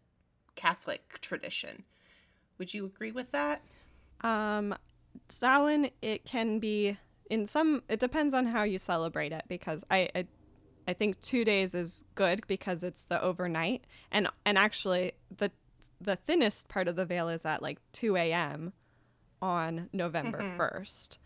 Catholic 0.54 1.20
tradition. 1.20 1.84
Would 2.58 2.74
you 2.74 2.84
agree 2.84 3.12
with 3.12 3.32
that? 3.32 3.62
Um, 4.20 4.74
Samhain, 5.30 5.90
it 6.02 6.24
can 6.24 6.58
be 6.58 6.98
in 7.30 7.46
some, 7.46 7.82
it 7.88 7.98
depends 7.98 8.34
on 8.34 8.46
how 8.46 8.64
you 8.64 8.78
celebrate 8.78 9.32
it 9.32 9.44
because 9.48 9.84
I, 9.90 10.08
I 10.14 10.26
I 10.86 10.94
think 10.94 11.20
two 11.20 11.44
days 11.44 11.74
is 11.74 12.04
good 12.14 12.46
because 12.46 12.82
it's 12.82 13.04
the 13.04 13.22
overnight, 13.22 13.84
and 14.10 14.26
and 14.46 14.56
actually 14.56 15.12
the 15.36 15.50
the 16.00 16.16
thinnest 16.16 16.68
part 16.68 16.88
of 16.88 16.96
the 16.96 17.04
veil 17.04 17.28
is 17.28 17.44
at 17.44 17.62
like 17.62 17.78
2 17.92 18.16
a.m 18.16 18.72
on 19.40 19.88
November 19.92 20.38
mm-hmm. 20.38 20.60
1st, 20.60 21.18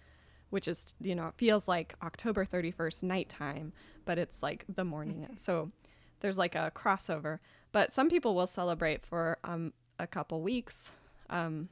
which 0.51 0.68
is, 0.68 0.94
you 1.01 1.14
know, 1.14 1.29
it 1.29 1.35
feels 1.37 1.68
like 1.68 1.94
October 2.03 2.44
31st 2.44 3.03
nighttime, 3.03 3.72
but 4.05 4.18
it's 4.18 4.42
like 4.42 4.64
the 4.68 4.85
morning. 4.85 5.22
Mm-hmm. 5.22 5.37
So 5.37 5.72
there's 6.20 6.38
like 6.38 6.55
a 6.55 6.72
crossover. 6.75 7.38
But 7.72 7.92
some 7.92 8.09
people 8.09 8.35
will 8.35 8.46
celebrate 8.46 9.05
for 9.05 9.38
um, 9.44 9.72
a 9.98 10.07
couple 10.07 10.42
weeks 10.42 10.92
um, 11.31 11.68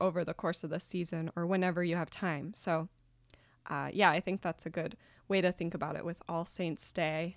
over 0.00 0.24
the 0.24 0.34
course 0.34 0.64
of 0.64 0.70
the 0.70 0.80
season 0.80 1.30
or 1.36 1.46
whenever 1.46 1.82
you 1.82 1.96
have 1.96 2.10
time. 2.10 2.52
So, 2.54 2.88
uh, 3.68 3.90
yeah, 3.92 4.10
I 4.10 4.20
think 4.20 4.42
that's 4.42 4.66
a 4.66 4.70
good 4.70 4.96
way 5.28 5.40
to 5.40 5.52
think 5.52 5.74
about 5.74 5.96
it 5.96 6.04
with 6.04 6.16
All 6.28 6.44
Saints' 6.44 6.90
Day 6.92 7.36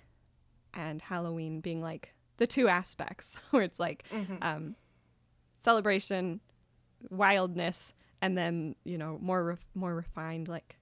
and 0.72 1.02
Halloween 1.02 1.60
being 1.60 1.80
like 1.80 2.14
the 2.36 2.46
two 2.46 2.68
aspects 2.68 3.38
where 3.50 3.62
it's 3.62 3.78
like 3.78 4.04
mm-hmm. 4.12 4.36
um, 4.42 4.76
celebration, 5.56 6.40
wildness, 7.08 7.94
and 8.24 8.38
then 8.38 8.74
you 8.84 8.96
know 8.96 9.18
more 9.20 9.44
ref- 9.44 9.66
more 9.74 9.94
refined 9.94 10.48
like 10.48 10.76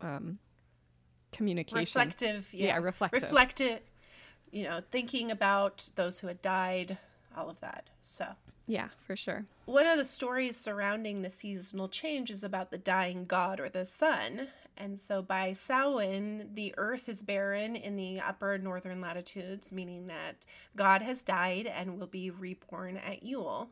um 0.00 0.38
communication. 1.32 1.80
Reflective 1.80 2.48
yeah, 2.52 2.66
yeah 2.66 2.76
reflective. 2.78 3.22
Reflective 3.22 3.80
you 4.50 4.64
know 4.64 4.80
thinking 4.90 5.30
about 5.30 5.90
those 5.94 6.18
who 6.18 6.26
had 6.26 6.42
died 6.42 6.98
all 7.36 7.48
of 7.48 7.60
that 7.60 7.88
so. 8.02 8.26
Yeah 8.66 8.88
for 9.06 9.14
sure. 9.14 9.46
One 9.66 9.86
of 9.86 9.96
the 9.96 10.04
stories 10.04 10.56
surrounding 10.56 11.22
the 11.22 11.30
seasonal 11.30 11.88
change 11.88 12.30
is 12.30 12.42
about 12.42 12.72
the 12.72 12.78
dying 12.78 13.26
god 13.26 13.60
or 13.60 13.68
the 13.68 13.86
sun 13.86 14.48
and 14.76 14.98
so 14.98 15.22
by 15.22 15.54
Samhain, 15.54 16.50
the 16.54 16.74
earth 16.76 17.08
is 17.08 17.22
barren 17.22 17.76
in 17.76 17.96
the 17.96 18.20
upper 18.20 18.58
northern 18.58 19.00
latitudes, 19.00 19.72
meaning 19.72 20.06
that 20.08 20.44
God 20.76 21.00
has 21.00 21.22
died 21.22 21.66
and 21.66 21.98
will 21.98 22.06
be 22.06 22.30
reborn 22.30 22.98
at 22.98 23.22
Yule. 23.22 23.70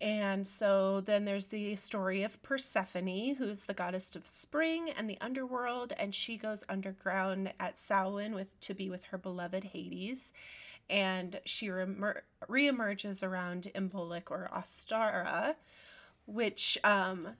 And 0.00 0.46
so 0.46 1.00
then 1.00 1.24
there's 1.24 1.48
the 1.48 1.74
story 1.74 2.22
of 2.22 2.40
Persephone, 2.42 3.34
who's 3.34 3.64
the 3.64 3.74
goddess 3.74 4.14
of 4.14 4.26
spring 4.26 4.90
and 4.90 5.10
the 5.10 5.18
underworld, 5.20 5.92
and 5.98 6.14
she 6.14 6.36
goes 6.36 6.62
underground 6.68 7.52
at 7.58 7.78
Samhain 7.78 8.34
with 8.34 8.58
to 8.60 8.74
be 8.74 8.90
with 8.90 9.04
her 9.06 9.18
beloved 9.18 9.64
Hades, 9.64 10.32
and 10.88 11.40
she 11.44 11.68
re- 11.68 11.86
reemerges 12.48 13.24
around 13.24 13.72
Imbolc 13.74 14.30
or 14.30 14.48
Ostara, 14.54 15.56
which 16.26 16.78
um, 16.84 17.30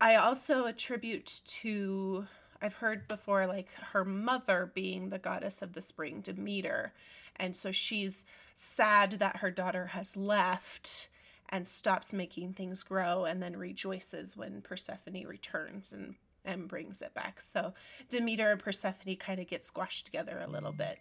I 0.00 0.16
also 0.16 0.66
attribute 0.66 1.40
to 1.46 2.26
I've 2.64 2.74
heard 2.74 3.06
before 3.06 3.46
like 3.46 3.68
her 3.92 4.06
mother 4.06 4.70
being 4.72 5.10
the 5.10 5.18
goddess 5.18 5.60
of 5.60 5.74
the 5.74 5.82
spring, 5.82 6.22
Demeter, 6.22 6.94
and 7.36 7.54
so 7.54 7.70
she's 7.72 8.24
sad 8.54 9.12
that 9.12 9.38
her 9.38 9.50
daughter 9.50 9.88
has 9.88 10.16
left 10.16 11.08
and 11.50 11.68
stops 11.68 12.14
making 12.14 12.54
things 12.54 12.82
grow 12.82 13.26
and 13.26 13.42
then 13.42 13.58
rejoices 13.58 14.34
when 14.34 14.62
Persephone 14.62 15.26
returns 15.26 15.92
and 15.92 16.14
and 16.42 16.66
brings 16.66 17.02
it 17.02 17.12
back. 17.12 17.42
So 17.42 17.74
Demeter 18.08 18.52
and 18.52 18.60
Persephone 18.60 19.16
kind 19.16 19.40
of 19.40 19.46
get 19.46 19.64
squashed 19.66 20.06
together 20.06 20.42
a 20.42 20.50
little 20.50 20.72
bit. 20.72 20.98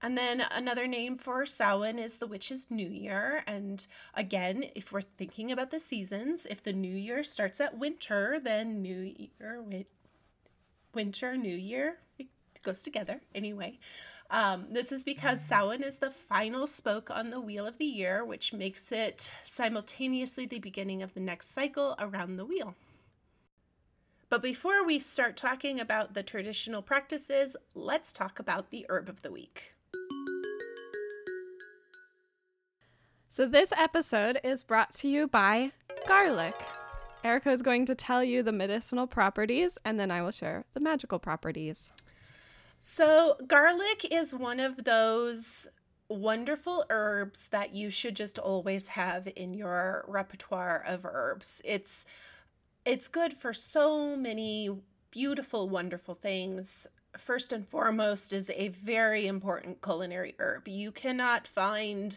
And 0.00 0.16
then 0.16 0.44
another 0.52 0.86
name 0.86 1.16
for 1.16 1.44
Samhain 1.44 1.98
is 1.98 2.18
the 2.18 2.26
Witch's 2.28 2.70
New 2.70 2.88
Year. 2.88 3.42
And 3.48 3.84
again, 4.14 4.66
if 4.76 4.92
we're 4.92 5.00
thinking 5.00 5.50
about 5.50 5.72
the 5.72 5.80
seasons, 5.80 6.46
if 6.48 6.62
the 6.62 6.72
New 6.72 6.94
Year 6.94 7.24
starts 7.24 7.60
at 7.60 7.78
winter, 7.78 8.38
then 8.40 8.80
New 8.80 9.00
Year, 9.00 9.60
winter, 10.94 11.36
New 11.36 11.56
Year, 11.56 11.98
it 12.18 12.28
goes 12.62 12.80
together 12.80 13.20
anyway. 13.34 13.78
Um, 14.30 14.66
this 14.70 14.92
is 14.92 15.04
because 15.04 15.40
Samhain 15.40 15.82
is 15.82 15.98
the 15.98 16.10
final 16.10 16.66
spoke 16.66 17.10
on 17.10 17.30
the 17.30 17.40
wheel 17.40 17.66
of 17.66 17.78
the 17.78 17.86
year, 17.86 18.24
which 18.24 18.52
makes 18.52 18.92
it 18.92 19.30
simultaneously 19.42 20.44
the 20.44 20.58
beginning 20.58 21.02
of 21.02 21.14
the 21.14 21.20
next 21.20 21.54
cycle 21.54 21.94
around 21.98 22.36
the 22.36 22.44
wheel. 22.44 22.74
But 24.28 24.42
before 24.42 24.84
we 24.84 24.98
start 25.00 25.38
talking 25.38 25.80
about 25.80 26.12
the 26.12 26.22
traditional 26.22 26.82
practices, 26.82 27.56
let's 27.74 28.12
talk 28.12 28.38
about 28.38 28.70
the 28.70 28.84
herb 28.90 29.08
of 29.08 29.22
the 29.22 29.32
week. 29.32 29.72
So, 33.30 33.46
this 33.46 33.72
episode 33.72 34.40
is 34.44 34.64
brought 34.64 34.92
to 34.96 35.08
you 35.08 35.28
by 35.28 35.72
garlic. 36.06 36.56
Erica 37.24 37.50
is 37.50 37.62
going 37.62 37.84
to 37.86 37.94
tell 37.94 38.22
you 38.22 38.42
the 38.42 38.52
medicinal 38.52 39.06
properties, 39.06 39.76
and 39.84 39.98
then 39.98 40.10
I 40.10 40.22
will 40.22 40.30
share 40.30 40.64
the 40.74 40.80
magical 40.80 41.18
properties. 41.18 41.90
So, 42.78 43.36
garlic 43.46 44.06
is 44.10 44.32
one 44.32 44.60
of 44.60 44.84
those 44.84 45.66
wonderful 46.08 46.84
herbs 46.88 47.48
that 47.48 47.74
you 47.74 47.90
should 47.90 48.16
just 48.16 48.38
always 48.38 48.88
have 48.88 49.28
in 49.36 49.52
your 49.52 50.04
repertoire 50.08 50.82
of 50.86 51.04
herbs. 51.04 51.60
It's 51.64 52.06
it's 52.84 53.08
good 53.08 53.34
for 53.34 53.52
so 53.52 54.16
many 54.16 54.70
beautiful 55.10 55.68
wonderful 55.68 56.14
things. 56.14 56.86
First 57.16 57.52
and 57.52 57.66
foremost 57.66 58.32
is 58.32 58.50
a 58.54 58.68
very 58.68 59.26
important 59.26 59.82
culinary 59.82 60.34
herb. 60.38 60.68
You 60.68 60.92
cannot 60.92 61.46
find 61.46 62.16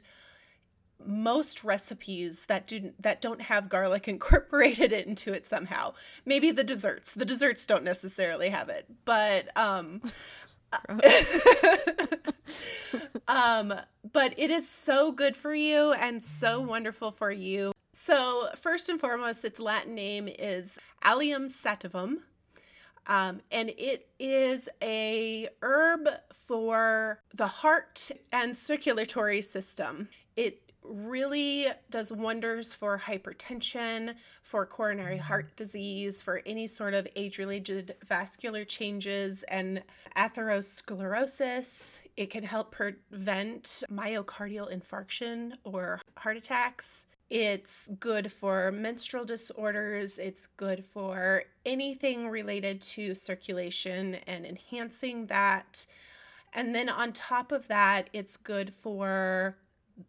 most 1.06 1.64
recipes 1.64 2.46
that 2.46 2.68
do 2.68 2.94
that 3.00 3.22
don't 3.22 3.44
have 3.44 3.70
garlic 3.70 4.08
incorporated 4.08 4.92
into 4.92 5.34
it 5.34 5.46
somehow. 5.48 5.94
Maybe 6.26 6.52
the 6.52 6.64
desserts. 6.64 7.14
The 7.14 7.26
desserts 7.26 7.66
don't 7.66 7.84
necessarily 7.84 8.50
have 8.50 8.70
it, 8.70 8.86
but 9.06 9.56
um 9.58 10.02
um 13.28 13.74
but 14.12 14.34
it 14.38 14.50
is 14.52 14.70
so 14.70 15.12
good 15.12 15.36
for 15.36 15.54
you 15.54 15.92
and 15.94 16.24
so 16.24 16.60
wonderful 16.62 17.12
for 17.12 17.32
you. 17.32 17.74
So, 17.94 18.50
first 18.60 18.90
and 18.90 19.00
foremost, 19.00 19.46
its 19.46 19.60
Latin 19.60 19.94
name 19.94 20.28
is 20.28 20.80
Allium 21.04 21.48
sativum. 21.48 22.22
Um, 23.08 23.42
and 23.52 23.72
it 23.78 24.08
is 24.20 24.70
a 24.82 25.50
herb 25.62 26.08
for 26.34 27.22
the 27.34 27.48
heart 27.48 28.12
and 28.32 28.56
circulatory 28.56 29.42
system. 29.42 30.10
It 30.36 30.71
really 30.84 31.68
does 31.90 32.12
wonders 32.12 32.74
for 32.74 33.00
hypertension, 33.06 34.16
for 34.42 34.66
coronary 34.66 35.16
mm-hmm. 35.16 35.26
heart 35.26 35.56
disease, 35.56 36.22
for 36.22 36.42
any 36.46 36.68
sort 36.68 36.94
of 36.94 37.08
age 37.16 37.38
related 37.38 37.96
vascular 38.06 38.66
changes 38.66 39.44
and 39.44 39.84
atherosclerosis. 40.18 42.00
It 42.18 42.30
can 42.30 42.44
help 42.44 42.72
prevent 42.72 43.84
myocardial 43.92 44.72
infarction 44.72 45.54
or 45.64 46.02
heart 46.18 46.38
attacks. 46.38 47.06
It's 47.30 47.88
good 48.00 48.30
for 48.30 48.74
menstrual 48.74 49.24
disorders. 49.24 50.18
It's 50.18 50.48
good 50.48 50.84
for 50.84 51.44
anything 51.66 52.28
related 52.28 52.82
to 52.82 53.16
circulation 53.16 54.16
and 54.28 54.46
enhancing 54.46 55.28
that. 55.28 55.86
And 56.52 56.76
then 56.76 56.90
on 56.90 57.14
top 57.14 57.54
of 57.54 57.70
that, 57.70 58.10
it's 58.12 58.36
good 58.36 58.74
for 58.74 59.56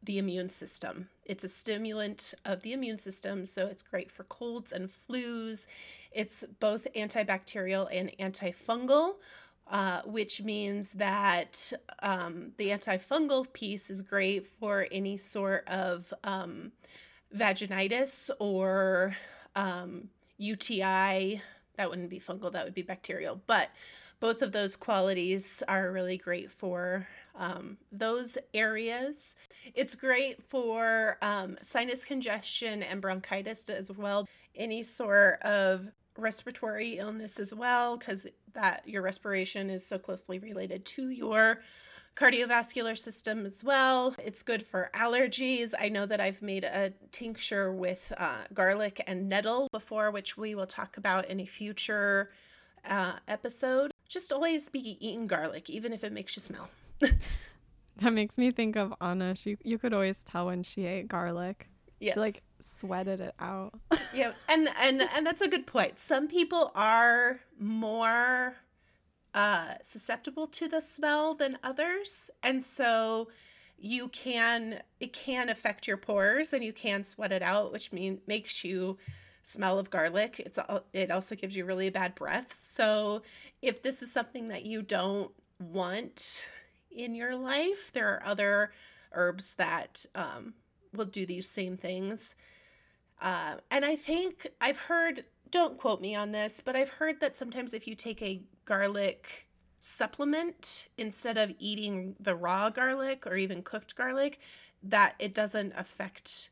the 0.03 0.19
immune 0.19 0.51
system. 0.51 1.09
It's 1.25 1.45
a 1.45 1.49
stimulant 1.49 2.35
of 2.45 2.63
the 2.63 2.73
immune 2.73 2.99
system, 2.99 3.47
so 3.47 3.67
it's 3.67 3.83
great 3.83 4.11
for 4.11 4.25
colds 4.25 4.73
and 4.73 4.91
flus. 4.91 5.67
It's 6.11 6.45
both 6.61 6.87
antibacterial 6.95 7.89
and 7.91 8.11
antifungal, 8.19 9.15
uh, 9.71 10.03
which 10.05 10.43
means 10.43 10.93
that 10.93 11.73
um, 12.01 12.53
the 12.57 12.69
antifungal 12.69 13.53
piece 13.53 13.91
is 13.91 14.03
great 14.03 14.47
for 14.47 14.87
any 14.91 15.17
sort 15.17 15.67
of 15.69 16.13
um, 16.25 16.73
vaginitis 17.35 18.31
or 18.39 19.17
um, 19.57 20.09
UTI. 20.39 21.43
That 21.77 21.89
wouldn't 21.89 22.11
be 22.11 22.21
fungal, 22.21 22.53
that 22.53 22.65
would 22.65 22.75
be 22.75 22.83
bacterial. 22.83 23.41
But 23.47 23.71
both 24.21 24.43
of 24.43 24.53
those 24.53 24.77
qualities 24.77 25.63
are 25.67 25.91
really 25.91 26.17
great 26.17 26.53
for 26.53 27.09
um, 27.35 27.79
those 27.91 28.39
areas. 28.53 29.35
It's 29.75 29.95
great 29.95 30.43
for 30.43 31.19
um, 31.23 31.57
sinus 31.63 32.05
congestion 32.05 32.83
and 32.83 33.01
bronchitis 33.01 33.69
as 33.69 33.91
well. 33.91 34.29
Any 34.55 34.83
sort 34.83 35.41
of 35.43 35.89
respiratory 36.17 36.99
illness 36.99 37.39
as 37.39 37.55
well, 37.55 37.97
because 37.97 38.27
that 38.53 38.83
your 38.87 39.03
respiration 39.03 39.71
is 39.71 39.87
so 39.87 39.99
closely 39.99 40.39
related 40.39 40.85
to 40.85 41.09
your 41.09 41.63
cardiovascular 42.15 42.99
system 42.99 43.47
as 43.47 43.65
well. 43.65 44.15
It's 44.23 44.43
good 44.43 44.67
for 44.67 44.91
allergies. 44.95 45.73
I 45.79 45.89
know 45.89 46.05
that 46.05 46.21
I've 46.21 46.43
made 46.43 46.65
a 46.65 46.93
tincture 47.11 47.73
with 47.73 48.13
uh, 48.19 48.43
garlic 48.53 49.03
and 49.07 49.29
nettle 49.29 49.69
before, 49.73 50.11
which 50.11 50.37
we 50.37 50.55
will 50.55 50.67
talk 50.67 50.99
about 50.99 51.29
in 51.31 51.41
a 51.41 51.47
future 51.47 52.31
uh, 52.87 53.15
episode. 53.27 53.91
Just 54.07 54.31
always 54.31 54.69
be 54.69 54.99
eating 55.01 55.27
garlic, 55.27 55.71
even 55.71 55.95
if 55.95 56.05
it 56.05 56.13
makes 56.13 56.37
you 56.37 56.43
smell. 56.43 56.69
That 58.01 58.13
makes 58.13 58.39
me 58.39 58.51
think 58.51 58.77
of 58.77 58.95
Anna. 59.01 59.35
She 59.37 59.57
you 59.65 59.79
could 59.79 59.93
always 59.93 60.23
tell 60.23 60.47
when 60.47 60.63
she 60.63 60.87
ate 60.87 61.09
garlic. 61.09 61.69
Yes. 62.01 62.15
She 62.15 62.21
like 62.21 62.43
sweated 62.61 63.21
it 63.21 63.35
out. 63.39 63.75
yeah, 64.15 64.33
and 64.49 64.69
and 64.81 65.03
and 65.03 65.27
that's 65.27 65.41
a 65.41 65.49
good 65.49 65.67
point. 65.67 65.99
Some 65.99 66.29
people 66.29 66.73
are 66.75 67.41
more 67.59 68.57
uh 69.35 69.75
susceptible 69.83 70.47
to 70.47 70.69
the 70.69 70.81
smell 70.81 71.35
than 71.35 71.59
others, 71.63 72.31
and 72.43 72.63
so 72.63 73.29
you 73.79 74.09
can 74.09 74.81
it 75.01 75.13
can 75.13 75.49
affect 75.49 75.89
your 75.89 75.97
pores 75.97 76.53
and 76.53 76.65
you 76.65 76.73
can 76.73 77.05
sweat 77.05 77.33
it 77.33 77.43
out, 77.43 77.73
which 77.73 77.93
means 77.93 78.21
makes 78.27 78.65
you 78.65 78.97
smell 79.43 79.79
of 79.79 79.91
garlic. 79.91 80.41
It's 80.41 80.59
it 80.93 81.11
also 81.11 81.35
gives 81.35 81.57
you 81.57 81.65
really 81.65 81.91
bad 81.91 82.15
breath. 82.15 82.53
So 82.53 83.23
if 83.61 83.83
this 83.83 84.03
is 84.03 84.13
something 84.13 84.49
that 84.49 84.65
you 84.65 84.83
don't 84.83 85.33
want 85.59 86.45
in 86.95 87.15
your 87.15 87.37
life. 87.37 87.91
There 87.93 88.09
are 88.09 88.27
other 88.27 88.73
herbs 89.13 89.55
that 89.55 90.07
um, 90.15 90.55
will 90.93 91.05
do 91.05 91.27
these 91.27 91.49
same 91.49 91.77
things. 91.77 92.35
Uh, 93.21 93.57
and 93.71 93.85
I 93.85 93.97
think 93.97 94.49
I've 94.61 94.79
heard, 94.79 95.25
don't 95.51 95.79
quote 95.79 96.01
me 96.01 96.15
on 96.15 96.33
this, 96.33 96.61
but 96.65 96.75
I've 96.75 96.91
heard 96.91 97.21
that 97.21 97.37
sometimes 97.37 97.73
if 97.73 97.87
you 97.87 97.95
take 97.95 98.21
a 98.23 98.43
garlic 98.65 99.49
supplement 99.81 100.89
instead 100.97 101.37
of 101.37 101.53
eating 101.59 102.15
the 102.19 102.35
raw 102.35 102.71
garlic 102.71 103.27
or 103.27 103.37
even 103.37 103.63
cooked 103.63 103.95
garlic, 103.97 104.39
that 104.83 105.15
it 105.19 105.35
doesn't 105.35 105.73
affect 105.77 106.51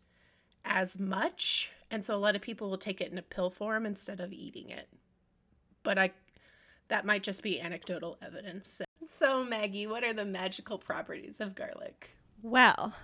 as 0.65 0.99
much. 0.99 1.73
And 1.91 2.05
so 2.05 2.15
a 2.15 2.19
lot 2.19 2.37
of 2.37 2.43
people 2.43 2.71
will 2.71 2.79
take 2.79 3.01
it 3.01 3.11
in 3.11 3.19
a 3.19 3.23
pill 3.23 3.51
form 3.51 3.85
instead 3.85 4.21
of 4.21 4.33
eating 4.33 4.71
it. 4.71 4.89
But 5.83 5.99
I 5.99 6.13
that 6.89 7.07
might 7.07 7.23
just 7.23 7.43
be 7.43 7.61
anecdotal 7.61 8.19
evidence. 8.21 8.83
So, 9.09 9.45
Maggie, 9.45 9.87
what 9.87 10.05
are 10.05 10.13
the 10.13 10.25
magical 10.25 10.79
properties 10.79 11.41
of 11.41 11.55
garlic? 11.55 12.11
Well, 12.43 12.95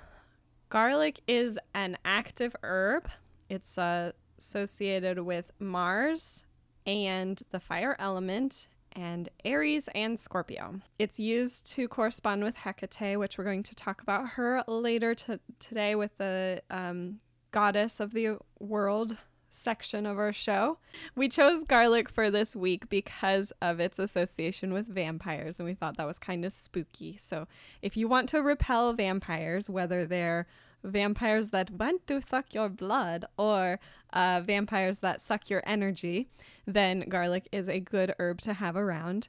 garlic 0.68 1.20
is 1.26 1.59
an 1.74 1.98
active 2.04 2.54
herb. 2.62 3.09
It's 3.48 3.78
uh, 3.78 4.12
associated 4.38 5.20
with 5.20 5.52
Mars 5.59 6.44
and 6.87 7.42
the 7.50 7.61
fire 7.61 7.96
element 7.98 8.68
and 8.92 9.28
Aries 9.44 9.88
and 9.94 10.18
Scorpio. 10.18 10.80
It's 10.98 11.18
used 11.18 11.66
to 11.74 11.87
correspond 11.87 12.44
with 12.44 12.56
Hecate, 12.56 13.18
which 13.18 13.37
we're 13.37 13.44
going 13.44 13.62
to 13.64 13.74
talk 13.74 14.00
about 14.00 14.30
her 14.30 14.64
later 14.66 15.14
to, 15.14 15.40
today 15.61 15.94
with 15.94 16.16
the 16.18 16.62
um, 16.70 17.18
goddess 17.50 18.00
of 18.00 18.12
the 18.12 18.38
world 18.59 19.18
section 19.57 20.07
of 20.07 20.19
our 20.19 20.33
show. 20.33 20.79
We 21.14 21.29
chose 21.29 21.64
garlic 21.64 22.09
for 22.09 22.31
this 22.31 22.55
week 22.55 22.88
because 22.88 23.53
of 23.61 23.81
its 23.81 23.99
association 23.99 24.73
with 24.73 24.87
vampires, 24.87 25.59
and 25.59 25.66
we 25.66 25.75
thought 25.75 25.97
that 25.97 26.07
was 26.07 26.19
kind 26.19 26.45
of 26.45 26.53
spooky. 26.53 27.16
So, 27.19 27.47
if 27.83 27.97
you 27.97 28.09
want 28.09 28.29
to 28.31 28.42
repel 28.42 28.92
vampires, 28.92 29.69
whether 29.69 30.07
they're 30.07 30.47
vampires 30.85 31.51
that 31.51 31.71
want 31.71 32.07
to 32.07 32.21
suck 32.21 32.55
your 32.55 32.69
blood 32.69 33.25
or 33.37 33.81
uh, 34.12 34.40
vampires 34.45 35.01
that 35.01 35.21
suck 35.21 35.51
your 35.51 35.62
energy, 35.66 36.29
then 36.66 37.01
garlic 37.09 37.49
is 37.53 37.69
a 37.69 37.81
good 37.81 38.14
herb 38.19 38.40
to 38.42 38.55
have 38.55 38.77
around. 38.77 39.29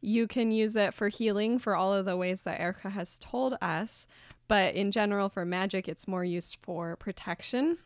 You 0.00 0.26
can 0.26 0.50
use 0.50 0.76
it 0.76 0.92
for 0.92 1.08
healing 1.08 1.58
for 1.58 1.74
all 1.74 1.94
of 1.94 2.04
the 2.04 2.16
ways 2.16 2.42
that 2.42 2.60
Erica 2.60 2.90
has 2.90 3.18
told 3.18 3.56
us, 3.62 4.06
but 4.48 4.74
in 4.74 4.90
general, 4.90 5.28
for 5.28 5.44
magic, 5.44 5.88
it's 5.88 6.06
more 6.06 6.24
used 6.24 6.58
for 6.62 6.96
protection 6.96 7.78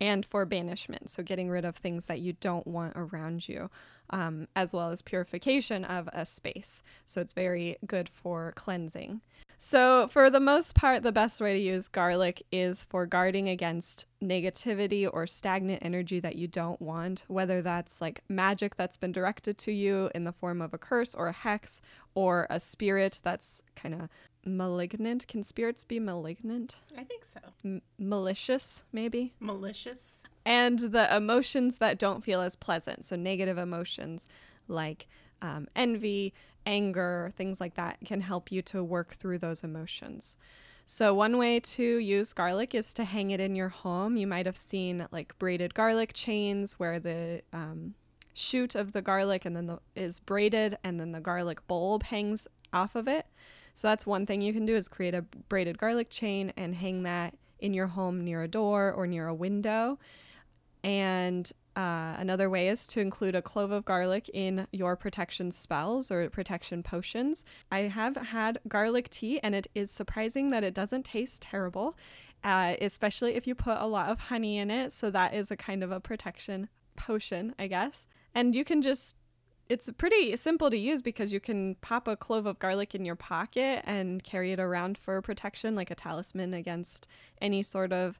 and 0.00 0.24
for 0.24 0.44
banishment, 0.44 1.10
so 1.10 1.22
getting 1.22 1.50
rid 1.50 1.64
of 1.64 1.76
things 1.76 2.06
that 2.06 2.20
you 2.20 2.34
don't 2.34 2.66
want 2.66 2.92
around 2.96 3.48
you, 3.48 3.70
um, 4.10 4.48
as 4.54 4.72
well 4.72 4.90
as 4.90 5.02
purification 5.02 5.84
of 5.84 6.08
a 6.12 6.24
space. 6.24 6.82
So 7.06 7.20
it's 7.20 7.34
very 7.34 7.76
good 7.86 8.08
for 8.08 8.52
cleansing. 8.56 9.20
So, 9.60 10.06
for 10.06 10.30
the 10.30 10.38
most 10.38 10.76
part, 10.76 11.02
the 11.02 11.10
best 11.10 11.40
way 11.40 11.54
to 11.54 11.60
use 11.60 11.88
garlic 11.88 12.44
is 12.52 12.84
for 12.84 13.06
guarding 13.06 13.48
against 13.48 14.06
negativity 14.22 15.08
or 15.12 15.26
stagnant 15.26 15.84
energy 15.84 16.20
that 16.20 16.36
you 16.36 16.46
don't 16.46 16.80
want, 16.80 17.24
whether 17.26 17.60
that's 17.60 18.00
like 18.00 18.22
magic 18.28 18.76
that's 18.76 18.96
been 18.96 19.10
directed 19.10 19.58
to 19.58 19.72
you 19.72 20.10
in 20.14 20.22
the 20.22 20.32
form 20.32 20.62
of 20.62 20.74
a 20.74 20.78
curse 20.78 21.12
or 21.12 21.26
a 21.26 21.32
hex, 21.32 21.80
or 22.14 22.46
a 22.50 22.60
spirit 22.60 23.18
that's 23.24 23.60
kind 23.74 23.94
of 23.94 24.08
malignant. 24.48 25.26
Can 25.28 25.42
spirits 25.42 25.84
be 25.84 26.00
malignant? 26.00 26.76
I 26.96 27.04
think 27.04 27.24
so. 27.24 27.40
M- 27.64 27.82
malicious, 27.98 28.84
maybe? 28.92 29.34
Malicious. 29.40 30.22
And 30.44 30.78
the 30.78 31.14
emotions 31.14 31.78
that 31.78 31.98
don't 31.98 32.24
feel 32.24 32.40
as 32.40 32.56
pleasant. 32.56 33.04
So, 33.04 33.16
negative 33.16 33.58
emotions 33.58 34.26
like 34.66 35.06
um, 35.42 35.68
envy, 35.76 36.32
anger, 36.66 37.32
things 37.36 37.60
like 37.60 37.74
that 37.74 37.98
can 38.04 38.20
help 38.20 38.50
you 38.50 38.62
to 38.62 38.82
work 38.82 39.14
through 39.14 39.38
those 39.38 39.62
emotions. 39.62 40.36
So, 40.84 41.12
one 41.12 41.36
way 41.36 41.60
to 41.60 41.82
use 41.98 42.32
garlic 42.32 42.74
is 42.74 42.94
to 42.94 43.04
hang 43.04 43.30
it 43.30 43.40
in 43.40 43.54
your 43.54 43.68
home. 43.68 44.16
You 44.16 44.26
might 44.26 44.46
have 44.46 44.56
seen 44.56 45.06
like 45.10 45.38
braided 45.38 45.74
garlic 45.74 46.12
chains 46.14 46.78
where 46.78 46.98
the 46.98 47.42
um, 47.52 47.94
shoot 48.32 48.74
of 48.74 48.92
the 48.92 49.02
garlic 49.02 49.44
and 49.44 49.54
then 49.54 49.66
the, 49.66 49.80
is 49.94 50.20
braided 50.20 50.78
and 50.82 50.98
then 50.98 51.12
the 51.12 51.20
garlic 51.20 51.66
bulb 51.66 52.04
hangs 52.04 52.48
off 52.72 52.94
of 52.94 53.08
it. 53.08 53.26
So, 53.78 53.86
that's 53.86 54.04
one 54.04 54.26
thing 54.26 54.42
you 54.42 54.52
can 54.52 54.66
do 54.66 54.74
is 54.74 54.88
create 54.88 55.14
a 55.14 55.22
braided 55.22 55.78
garlic 55.78 56.10
chain 56.10 56.52
and 56.56 56.74
hang 56.74 57.04
that 57.04 57.38
in 57.60 57.74
your 57.74 57.86
home 57.86 58.24
near 58.24 58.42
a 58.42 58.48
door 58.48 58.90
or 58.90 59.06
near 59.06 59.28
a 59.28 59.34
window. 59.34 60.00
And 60.82 61.48
uh, 61.76 62.16
another 62.18 62.50
way 62.50 62.66
is 62.66 62.88
to 62.88 63.00
include 63.00 63.36
a 63.36 63.40
clove 63.40 63.70
of 63.70 63.84
garlic 63.84 64.28
in 64.34 64.66
your 64.72 64.96
protection 64.96 65.52
spells 65.52 66.10
or 66.10 66.28
protection 66.28 66.82
potions. 66.82 67.44
I 67.70 67.82
have 67.82 68.16
had 68.16 68.58
garlic 68.66 69.10
tea, 69.10 69.38
and 69.44 69.54
it 69.54 69.68
is 69.76 69.92
surprising 69.92 70.50
that 70.50 70.64
it 70.64 70.74
doesn't 70.74 71.04
taste 71.04 71.42
terrible, 71.42 71.96
uh, 72.42 72.74
especially 72.80 73.36
if 73.36 73.46
you 73.46 73.54
put 73.54 73.78
a 73.78 73.86
lot 73.86 74.08
of 74.08 74.18
honey 74.22 74.58
in 74.58 74.72
it. 74.72 74.92
So, 74.92 75.08
that 75.12 75.34
is 75.34 75.52
a 75.52 75.56
kind 75.56 75.84
of 75.84 75.92
a 75.92 76.00
protection 76.00 76.68
potion, 76.96 77.54
I 77.60 77.68
guess. 77.68 78.08
And 78.34 78.56
you 78.56 78.64
can 78.64 78.82
just 78.82 79.14
it's 79.68 79.90
pretty 79.98 80.34
simple 80.36 80.70
to 80.70 80.76
use 80.76 81.02
because 81.02 81.32
you 81.32 81.40
can 81.40 81.76
pop 81.76 82.08
a 82.08 82.16
clove 82.16 82.46
of 82.46 82.58
garlic 82.58 82.94
in 82.94 83.04
your 83.04 83.16
pocket 83.16 83.82
and 83.84 84.24
carry 84.24 84.52
it 84.52 84.60
around 84.60 84.96
for 84.96 85.20
protection, 85.20 85.74
like 85.74 85.90
a 85.90 85.94
talisman 85.94 86.54
against 86.54 87.06
any 87.40 87.62
sort 87.62 87.92
of 87.92 88.18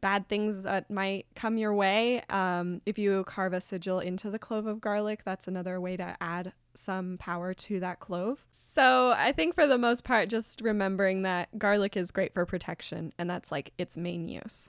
bad 0.00 0.28
things 0.28 0.62
that 0.62 0.90
might 0.90 1.26
come 1.34 1.56
your 1.56 1.74
way. 1.74 2.22
Um, 2.28 2.82
if 2.84 2.98
you 2.98 3.24
carve 3.24 3.54
a 3.54 3.60
sigil 3.60 3.98
into 3.98 4.30
the 4.30 4.38
clove 4.38 4.66
of 4.66 4.80
garlic, 4.80 5.22
that's 5.24 5.48
another 5.48 5.80
way 5.80 5.96
to 5.96 6.16
add 6.20 6.52
some 6.74 7.16
power 7.18 7.54
to 7.54 7.80
that 7.80 8.00
clove. 8.00 8.44
So 8.52 9.14
I 9.16 9.32
think 9.32 9.54
for 9.54 9.66
the 9.66 9.78
most 9.78 10.04
part, 10.04 10.28
just 10.28 10.60
remembering 10.60 11.22
that 11.22 11.58
garlic 11.58 11.96
is 11.96 12.10
great 12.10 12.34
for 12.34 12.44
protection, 12.44 13.12
and 13.18 13.30
that's 13.30 13.50
like 13.50 13.72
its 13.78 13.96
main 13.96 14.28
use 14.28 14.68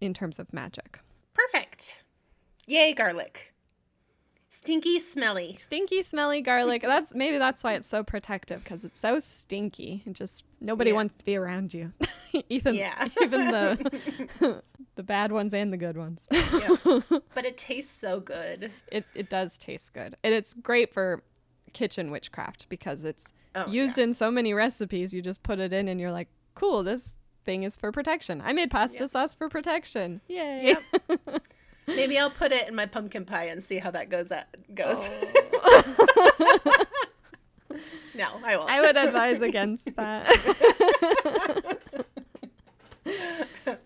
in 0.00 0.12
terms 0.12 0.38
of 0.38 0.52
magic. 0.52 0.98
Perfect. 1.32 2.02
Yay, 2.66 2.92
garlic. 2.92 3.54
Stinky, 4.58 4.98
smelly. 4.98 5.56
Stinky, 5.60 6.02
smelly 6.02 6.40
garlic. 6.40 6.82
That's 6.82 7.14
maybe 7.14 7.38
that's 7.38 7.62
why 7.62 7.74
it's 7.74 7.88
so 7.88 8.02
protective 8.02 8.64
because 8.64 8.84
it's 8.84 8.98
so 8.98 9.18
stinky. 9.18 10.02
It 10.06 10.14
just 10.14 10.44
nobody 10.60 10.90
Yeah. 10.90 10.96
wants 10.96 11.16
to 11.16 11.24
be 11.24 11.36
around 11.36 11.72
you. 11.74 11.92
even 12.48 12.74
Yeah. 12.74 13.08
even 13.22 13.48
the 13.48 14.62
the 14.96 15.02
bad 15.02 15.30
ones 15.30 15.52
and 15.54 15.72
the 15.72 15.76
good 15.76 15.96
ones. 15.96 16.26
Yeah. 16.30 16.76
but 17.34 17.44
it 17.44 17.56
tastes 17.58 17.92
so 17.96 18.18
good. 18.20 18.72
it 18.90 19.04
it 19.14 19.28
does 19.28 19.56
taste 19.58 19.92
good. 19.94 20.16
And 20.24 20.32
it's 20.34 20.54
great 20.54 20.92
for 20.92 21.22
kitchen 21.72 22.10
witchcraft 22.10 22.66
because 22.68 23.04
it's 23.04 23.32
Oh, 23.54 23.66
used 23.70 23.98
in 23.98 24.12
so 24.14 24.30
many 24.30 24.52
recipes. 24.52 25.14
You 25.14 25.22
just 25.22 25.42
put 25.42 25.58
it 25.60 25.72
in 25.72 25.88
and 25.88 25.98
you're 26.00 26.12
like, 26.12 26.28
"Cool, 26.54 26.82
this 26.82 27.18
thing 27.44 27.62
is 27.62 27.76
for 27.78 27.90
protection. 27.92 28.42
I 28.44 28.52
made 28.52 28.70
pasta 28.70 29.04
Yep. 29.04 29.10
sauce 29.10 29.34
for 29.34 29.48
protection." 29.48 30.20
Yay. 30.28 30.76
Yep. 31.08 31.42
Maybe 31.86 32.18
I'll 32.18 32.30
put 32.30 32.52
it 32.52 32.68
in 32.68 32.74
my 32.74 32.86
pumpkin 32.86 33.24
pie 33.24 33.44
and 33.44 33.62
see 33.62 33.78
how 33.78 33.90
that 33.92 34.08
goes. 34.08 34.32
At, 34.32 34.48
goes. 34.74 34.96
Oh. 35.52 36.84
no, 38.14 38.28
I 38.44 38.56
won't. 38.56 38.70
I 38.70 38.80
would 38.80 38.96
advise 38.96 39.40
against 39.40 39.94
that. 39.96 40.26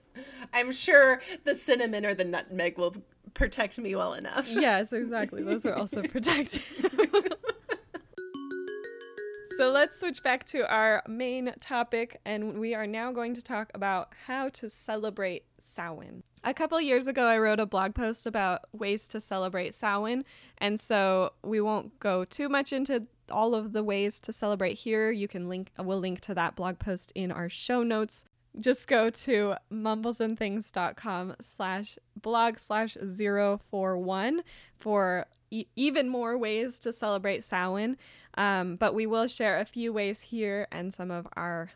I'm 0.53 0.73
sure 0.73 1.23
the 1.45 1.55
cinnamon 1.55 2.05
or 2.05 2.15
the 2.15 2.25
nutmeg 2.25 2.79
will 2.79 2.97
protect 3.35 3.79
me 3.79 3.95
well 3.95 4.15
enough. 4.15 4.47
yes, 4.49 4.93
exactly. 4.93 5.43
Those 5.43 5.65
are 5.65 5.75
also 5.75 6.03
protected. 6.09 6.63
So 9.61 9.71
let's 9.71 10.01
switch 10.01 10.23
back 10.23 10.45
to 10.47 10.67
our 10.73 11.03
main 11.07 11.53
topic, 11.61 12.19
and 12.25 12.59
we 12.59 12.75
are 12.75 12.87
now 12.87 13.13
going 13.13 13.35
to 13.35 13.43
talk 13.43 13.71
about 13.75 14.09
how 14.25 14.49
to 14.49 14.71
celebrate 14.71 15.45
Samhain. 15.59 16.23
A 16.43 16.55
couple 16.55 16.81
years 16.81 17.07
ago, 17.07 17.27
I 17.27 17.37
wrote 17.37 17.61
a 17.61 17.67
blog 17.67 17.95
post 17.95 18.27
about 18.27 18.63
ways 18.73 19.07
to 19.09 19.21
celebrate 19.21 19.75
Samhain, 19.75 20.25
and 20.57 20.81
so 20.81 21.35
we 21.45 21.61
won't 21.61 22.01
go 22.01 22.25
too 22.25 22.49
much 22.49 22.73
into 22.73 23.07
all 23.31 23.55
of 23.55 23.75
the 23.75 23.85
ways 23.85 24.19
to 24.21 24.33
celebrate 24.33 24.79
here. 24.79 25.11
You 25.11 25.29
can 25.29 25.47
link, 25.47 25.73
we'll 25.79 25.99
link 25.99 26.23
to 26.23 26.35
that 26.37 26.57
blog 26.57 26.79
post 26.79 27.13
in 27.15 27.31
our 27.31 27.51
show 27.51 27.83
notes 27.83 28.25
just 28.59 28.89
go 28.89 29.11
to 29.11 29.55
mumblesandthings.com 29.73 31.37
slash 31.41 31.99
blog 32.21 32.59
slash 32.59 32.97
041 32.97 34.43
for 34.77 35.27
even 35.51 36.09
more 36.09 36.39
ways 36.39 36.79
to 36.81 36.93
celebrate 36.93 37.45
Samhain. 37.45 37.97
Um, 38.35 38.77
but 38.77 38.95
we 38.95 39.07
will 39.07 39.27
share 39.27 39.59
a 39.59 39.65
few 39.65 39.93
ways 39.93 40.21
here 40.21 40.69
and 40.71 40.95
some 40.95 41.11
of 41.11 41.27
our 41.37 41.71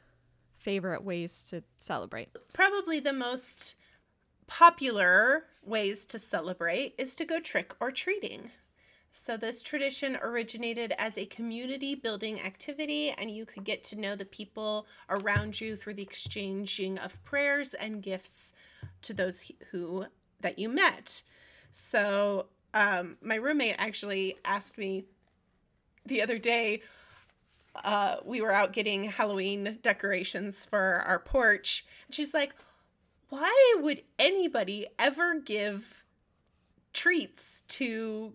favorite 0.57 1.05
ways 1.05 1.45
to 1.51 1.63
celebrate. 1.79 2.31
Probably 2.53 3.01
the 3.01 3.13
most 3.13 3.75
popular 4.47 5.45
ways 5.63 6.07
to 6.07 6.19
celebrate 6.19 6.95
is 6.99 7.17
to 7.17 7.25
go 7.25 7.41
trick 7.41 7.75
or 7.81 7.91
treating. 7.91 8.51
So, 9.17 9.37
this 9.37 9.63
tradition 9.63 10.17
originated 10.17 10.93
as 10.99 11.17
a 11.17 11.27
community 11.27 11.95
building 11.95 12.41
activity, 12.41 13.11
and 13.11 13.31
you 13.31 13.47
could 13.47 13.63
get 13.63 13.85
to 13.85 13.97
know 13.97 14.17
the 14.17 14.25
people 14.25 14.89
around 15.09 15.61
you 15.61 15.77
through 15.77 15.95
the 15.95 16.03
exchanging 16.03 16.99
of 16.99 17.23
prayers 17.23 17.75
and 17.75 18.03
gifts 18.03 18.55
to 19.03 19.15
those 19.15 19.53
who 19.71 20.07
that 20.41 20.59
you 20.59 20.69
met. 20.69 21.23
So, 21.73 22.47
um, 22.75 23.17
my 23.23 23.37
roommate 23.37 23.77
actually 23.79 24.37
asked 24.45 24.77
me 24.77 25.07
the 26.05 26.21
other 26.21 26.39
day. 26.39 26.83
Uh, 27.83 28.17
we 28.25 28.41
were 28.41 28.53
out 28.53 28.73
getting 28.73 29.05
Halloween 29.05 29.79
decorations 29.83 30.65
for 30.67 31.03
our 31.07 31.19
porch, 31.19 31.87
and 32.07 32.15
she's 32.15 32.35
like, 32.35 32.53
"Why 33.31 33.75
would 33.81 34.03
anybody 34.19 34.87
ever 34.99 35.41
give 35.41 36.05
treats 36.93 37.63
to 37.69 38.35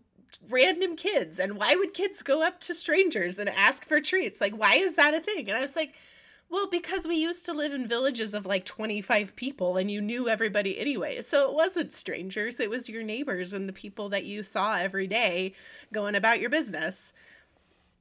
random 0.50 0.96
kids? 0.96 1.40
And 1.40 1.56
why 1.56 1.76
would 1.76 1.94
kids 1.94 2.22
go 2.22 2.42
up 2.42 2.60
to 2.62 2.74
strangers 2.74 3.40
and 3.40 3.50
ask 3.50 3.86
for 3.86 4.00
treats? 4.00 4.40
Like 4.42 4.54
why 4.54 4.76
is 4.76 4.96
that 4.96 5.14
a 5.14 5.20
thing? 5.20 5.50
And 5.50 5.58
i 5.58 5.62
was 5.62 5.76
like 5.76 5.94
well 6.50 6.68
because 6.68 7.08
we 7.08 7.16
used 7.16 7.46
to 7.46 7.54
live 7.54 7.74
in 7.74 7.88
villages 7.88 8.34
of 8.34 8.46
like 8.46 8.66
25 8.66 9.36
people 9.36 9.78
and 9.78 9.90
you 9.90 10.02
knew 10.02 10.28
everybody 10.28 10.80
anyway 10.80 11.22
so 11.22 11.50
it 11.50 11.54
wasn't 11.54 11.94
strangers 11.94 12.60
it 12.60 12.70
was 12.70 12.90
your 12.90 13.04
neighbors 13.04 13.54
and 13.54 13.68
the 13.68 13.74
people 13.74 14.10
that 14.10 14.26
you 14.26 14.44
saw 14.44 14.78
every 14.78 15.08
day 15.08 15.54
going 15.92 16.16
about 16.16 16.40
your 16.40 16.50
business. 16.50 17.14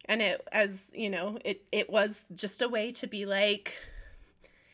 And 0.07 0.23
it 0.23 0.47
as 0.53 0.91
you 0.95 1.11
know 1.11 1.39
it 1.45 1.65
it 1.71 1.91
was 1.91 2.25
just 2.35 2.63
a 2.63 2.69
way 2.69 2.93
to 2.93 3.07
be 3.07 3.27
like 3.27 3.75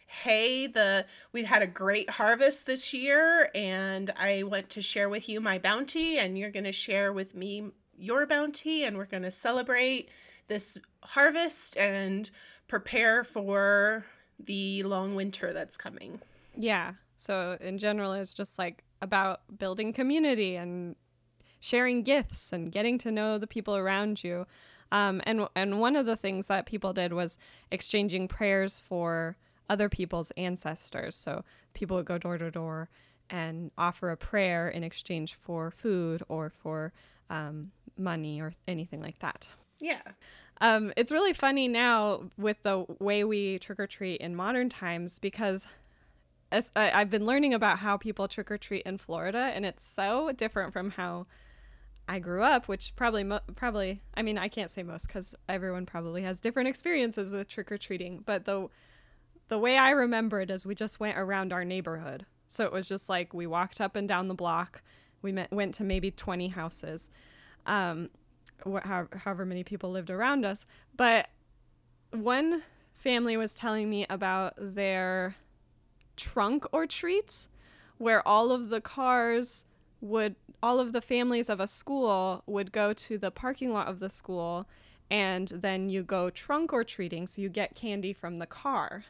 hey 0.07 0.69
the 0.69 1.07
we've 1.33 1.47
had 1.47 1.61
a 1.61 1.67
great 1.67 2.09
harvest 2.09 2.67
this 2.67 2.95
year 2.95 3.51
and 3.53 4.13
i 4.17 4.45
want 4.45 4.71
to 4.71 4.81
share 4.81 5.09
with 5.09 5.29
you 5.29 5.41
my 5.41 5.59
bounty 5.59 6.19
and 6.19 6.39
you're 6.39 6.53
going 6.53 6.63
to 6.63 6.71
share 6.71 7.13
with 7.13 7.35
me 7.35 7.73
your 7.99 8.27
bounty 8.27 8.85
and 8.85 8.97
we're 8.97 9.07
going 9.07 9.25
to 9.25 9.31
celebrate 9.31 10.09
this 10.47 10.79
harvest 11.03 11.77
and 11.77 12.31
prepare 12.69 13.25
for 13.25 14.05
the 14.39 14.83
long 14.83 15.15
winter 15.15 15.53
that's 15.53 15.77
coming 15.77 16.21
Yeah. 16.57 16.95
So, 17.17 17.57
in 17.61 17.79
general, 17.79 18.13
it's 18.13 18.35
just 18.35 18.59
like 18.59 18.83
about 19.01 19.41
building 19.59 19.93
community 19.93 20.57
and 20.57 20.97
sharing 21.61 22.03
gifts 22.03 22.53
and 22.53 22.73
getting 22.73 22.99
to 22.99 23.11
know 23.11 23.39
the 23.39 23.47
people 23.47 23.77
around 23.77 24.25
you. 24.25 24.47
Um, 24.93 25.23
and 25.25 25.49
and 25.55 25.81
one 25.81 25.97
of 25.97 26.07
the 26.07 26.17
things 26.17 26.47
that 26.49 26.67
people 26.67 26.93
did 26.93 27.13
was 27.13 27.39
exchanging 27.71 28.29
prayers 28.29 28.81
for 28.81 29.37
other 29.69 29.89
people's 29.89 30.31
ancestors. 30.33 31.17
So 31.17 31.45
people 31.73 31.97
would 31.97 32.07
go 32.07 32.19
door 32.19 32.39
to 32.39 32.51
door 32.51 32.89
and 33.31 33.71
offer 33.79 34.11
a 34.11 34.17
prayer 34.17 34.69
in 34.69 34.85
exchange 34.85 35.35
for 35.35 35.71
food 35.71 36.23
or 36.29 36.51
for 36.51 36.93
um, 37.31 37.73
money 37.97 38.41
or 38.41 38.53
anything 38.69 39.01
like 39.01 39.19
that. 39.21 39.49
yeah 39.81 40.03
Um, 40.61 40.93
it's 40.97 41.11
really 41.11 41.33
funny 41.33 41.69
now 41.69 42.31
with 42.39 42.63
the 42.63 42.87
way 43.01 43.25
we 43.25 43.59
trick 43.59 43.81
or 43.81 43.87
treat 43.87 44.21
in 44.21 44.37
modern 44.37 44.69
times 44.69 45.19
because 45.19 45.67
as, 46.53 46.71
I, 46.77 46.93
I've 46.93 47.11
been 47.11 47.27
learning 47.27 47.53
about 47.53 47.81
how 47.81 47.97
people 47.97 48.29
trick 48.29 48.51
or 48.51 48.59
treat 48.59 48.83
in 48.87 48.99
Florida, 48.99 49.51
and 49.55 49.67
it's 49.67 49.83
so 49.83 50.31
different 50.33 50.73
from 50.73 50.91
how 50.91 51.27
I 52.09 52.21
grew 52.21 52.43
up, 52.43 52.69
which 52.69 52.95
probably 52.97 53.25
mo- 53.25 53.41
probably 53.57 54.03
I 54.15 54.23
mean 54.23 54.39
I 54.39 54.49
can't 54.49 54.71
say 54.71 54.83
most 54.83 55.09
because 55.09 55.35
everyone 55.49 55.87
probably 55.87 56.23
has 56.23 56.41
different 56.41 56.69
experiences 56.69 57.33
with 57.33 57.49
trick 57.49 57.73
or 57.73 57.79
treating, 57.79 58.23
but 58.25 58.45
the 58.45 58.69
the 59.49 59.59
way 59.59 59.77
I 59.77 59.91
remember 59.91 60.41
it 60.41 60.51
is 60.51 60.65
we 60.65 60.75
just 60.75 61.01
went 61.01 61.19
around 61.19 61.53
our 61.53 61.65
neighborhood, 61.65 62.27
so 62.49 62.65
it 62.65 62.73
was 62.73 62.89
just 62.89 63.09
like 63.09 63.35
we 63.35 63.47
walked 63.47 63.81
up 63.81 63.97
and 63.97 64.07
down 64.07 64.29
the 64.29 64.35
block, 64.35 64.83
we 65.23 65.33
met, 65.33 65.51
went 65.51 65.75
to 65.77 65.85
maybe 65.85 66.11
twenty 66.11 66.49
houses, 66.49 67.11
um, 67.67 68.11
wh- 68.67 68.85
how, 68.85 69.09
however 69.25 69.45
many 69.45 69.65
people 69.65 69.91
lived 69.91 70.11
around 70.11 70.45
us, 70.45 70.67
but 70.97 71.29
one 72.11 72.63
family 72.95 73.37
was 73.37 73.55
telling 73.55 73.91
me 73.91 74.07
about 74.09 74.55
their 74.59 75.37
trunk 76.17 76.65
or 76.73 76.87
treats 76.87 77.49
where 77.99 78.27
all 78.27 78.53
of 78.53 78.69
the 78.69 78.81
cars 78.81 79.65
would 80.01 80.37
all 80.63 80.81
of 80.81 80.93
the 80.93 81.01
families 81.01 81.49
of 81.49 81.61
a 81.61 81.67
school 81.67 82.43
would 82.47 82.71
go 82.73 82.93
to 82.93 83.19
the 83.19 83.31
parking 83.31 83.73
lot 83.73 83.89
of 83.89 83.99
the 84.01 84.09
school 84.09 84.67
and 85.11 85.49
then 85.49 85.89
you 85.89 86.03
go 86.03 86.31
trunk 86.31 86.73
or 86.73 86.85
treating 86.85 87.27
so 87.27 87.41
you 87.43 87.49
get 87.49 87.75
candy 87.75 88.13
from 88.13 88.39
the 88.39 88.47
car 88.47 89.05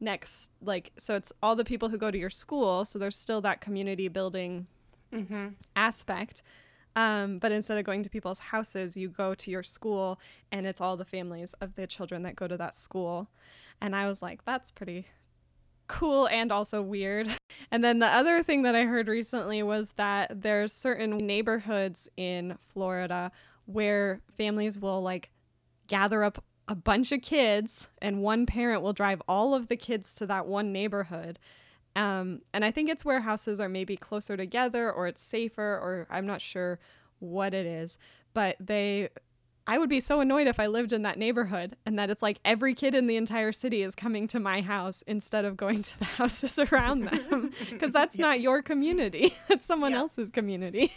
next 0.00 0.50
like 0.62 0.92
so 0.98 1.14
it's 1.14 1.32
all 1.42 1.54
the 1.54 1.64
people 1.64 1.88
who 1.90 1.98
go 1.98 2.10
to 2.10 2.18
your 2.18 2.30
school 2.30 2.84
so 2.84 2.98
there's 2.98 3.16
still 3.16 3.40
that 3.40 3.60
community 3.60 4.08
building 4.08 4.66
Mm-hmm. 5.12 5.48
aspect 5.76 6.42
um, 6.96 7.38
but 7.38 7.52
instead 7.52 7.78
of 7.78 7.84
going 7.84 8.02
to 8.02 8.10
people's 8.10 8.38
houses 8.38 8.96
you 8.96 9.08
go 9.08 9.34
to 9.34 9.50
your 9.50 9.62
school 9.62 10.20
and 10.52 10.66
it's 10.66 10.80
all 10.80 10.96
the 10.96 11.04
families 11.04 11.54
of 11.60 11.74
the 11.74 11.86
children 11.86 12.22
that 12.22 12.36
go 12.36 12.46
to 12.46 12.56
that 12.56 12.76
school. 12.76 13.28
And 13.80 13.94
i 13.94 14.06
was 14.06 14.22
like 14.22 14.44
that's 14.44 14.70
pretty 14.72 15.06
cool 15.86 16.26
and 16.28 16.50
also 16.50 16.82
weird. 16.82 17.28
And 17.70 17.82
then 17.84 17.98
the 17.98 18.06
other 18.06 18.42
thing 18.42 18.62
that 18.62 18.74
i 18.74 18.84
heard 18.84 19.08
recently 19.08 19.62
was 19.62 19.92
that 19.96 20.42
there's 20.42 20.72
certain 20.72 21.16
neighborhoods 21.16 22.08
in 22.16 22.58
florida 22.68 23.30
where 23.64 24.20
families 24.36 24.78
will 24.78 25.02
like 25.02 25.30
gather 25.86 26.24
up 26.24 26.42
a 26.66 26.74
bunch 26.74 27.12
of 27.12 27.22
kids 27.22 27.88
and 28.00 28.22
one 28.22 28.46
parent 28.46 28.82
will 28.82 28.92
drive 28.92 29.20
all 29.28 29.54
of 29.54 29.68
the 29.68 29.76
kids 29.76 30.14
to 30.14 30.26
that 30.26 30.46
one 30.46 30.72
neighborhood 30.72 31.38
um, 31.96 32.40
and 32.52 32.64
I 32.64 32.70
think 32.70 32.88
it's 32.88 33.04
where 33.04 33.20
houses 33.20 33.60
are 33.60 33.68
maybe 33.68 33.96
closer 33.96 34.36
together 34.36 34.90
or 34.90 35.06
it's 35.06 35.22
safer 35.22 35.62
or 35.62 36.06
I'm 36.10 36.26
not 36.26 36.40
sure 36.42 36.78
what 37.20 37.54
it 37.54 37.66
is. 37.66 37.98
But 38.32 38.56
they, 38.58 39.10
I 39.66 39.78
would 39.78 39.88
be 39.88 40.00
so 40.00 40.20
annoyed 40.20 40.46
if 40.48 40.58
I 40.58 40.66
lived 40.66 40.92
in 40.92 41.02
that 41.02 41.18
neighborhood 41.18 41.76
and 41.86 41.98
that 41.98 42.10
it's 42.10 42.20
like 42.22 42.38
every 42.44 42.74
kid 42.74 42.94
in 42.94 43.06
the 43.06 43.16
entire 43.16 43.52
city 43.52 43.82
is 43.82 43.94
coming 43.94 44.26
to 44.28 44.40
my 44.40 44.60
house 44.60 45.02
instead 45.06 45.44
of 45.44 45.56
going 45.56 45.82
to 45.90 45.98
the 45.98 46.04
houses 46.04 46.58
around 46.58 47.04
them 47.04 47.52
because 47.70 47.92
that's 47.92 48.18
not 48.18 48.40
your 48.40 48.60
community, 48.62 49.32
it's 49.48 49.64
someone 49.66 49.92
Yeah. 49.92 49.98
else's 49.98 50.30
community. 50.30 50.92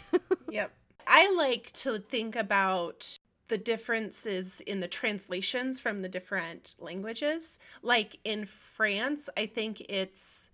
Yep. 0.50 0.72
I 1.06 1.32
like 1.34 1.72
to 1.72 1.98
think 2.00 2.36
about 2.36 3.18
the 3.48 3.56
differences 3.56 4.60
in 4.66 4.80
the 4.80 4.88
translations 4.88 5.80
from 5.80 6.02
the 6.02 6.08
different 6.08 6.74
languages. 6.78 7.58
Like 7.82 8.18
in 8.22 8.44
France, 8.44 9.30
I 9.36 9.46
think 9.46 9.80
it's 9.88 10.50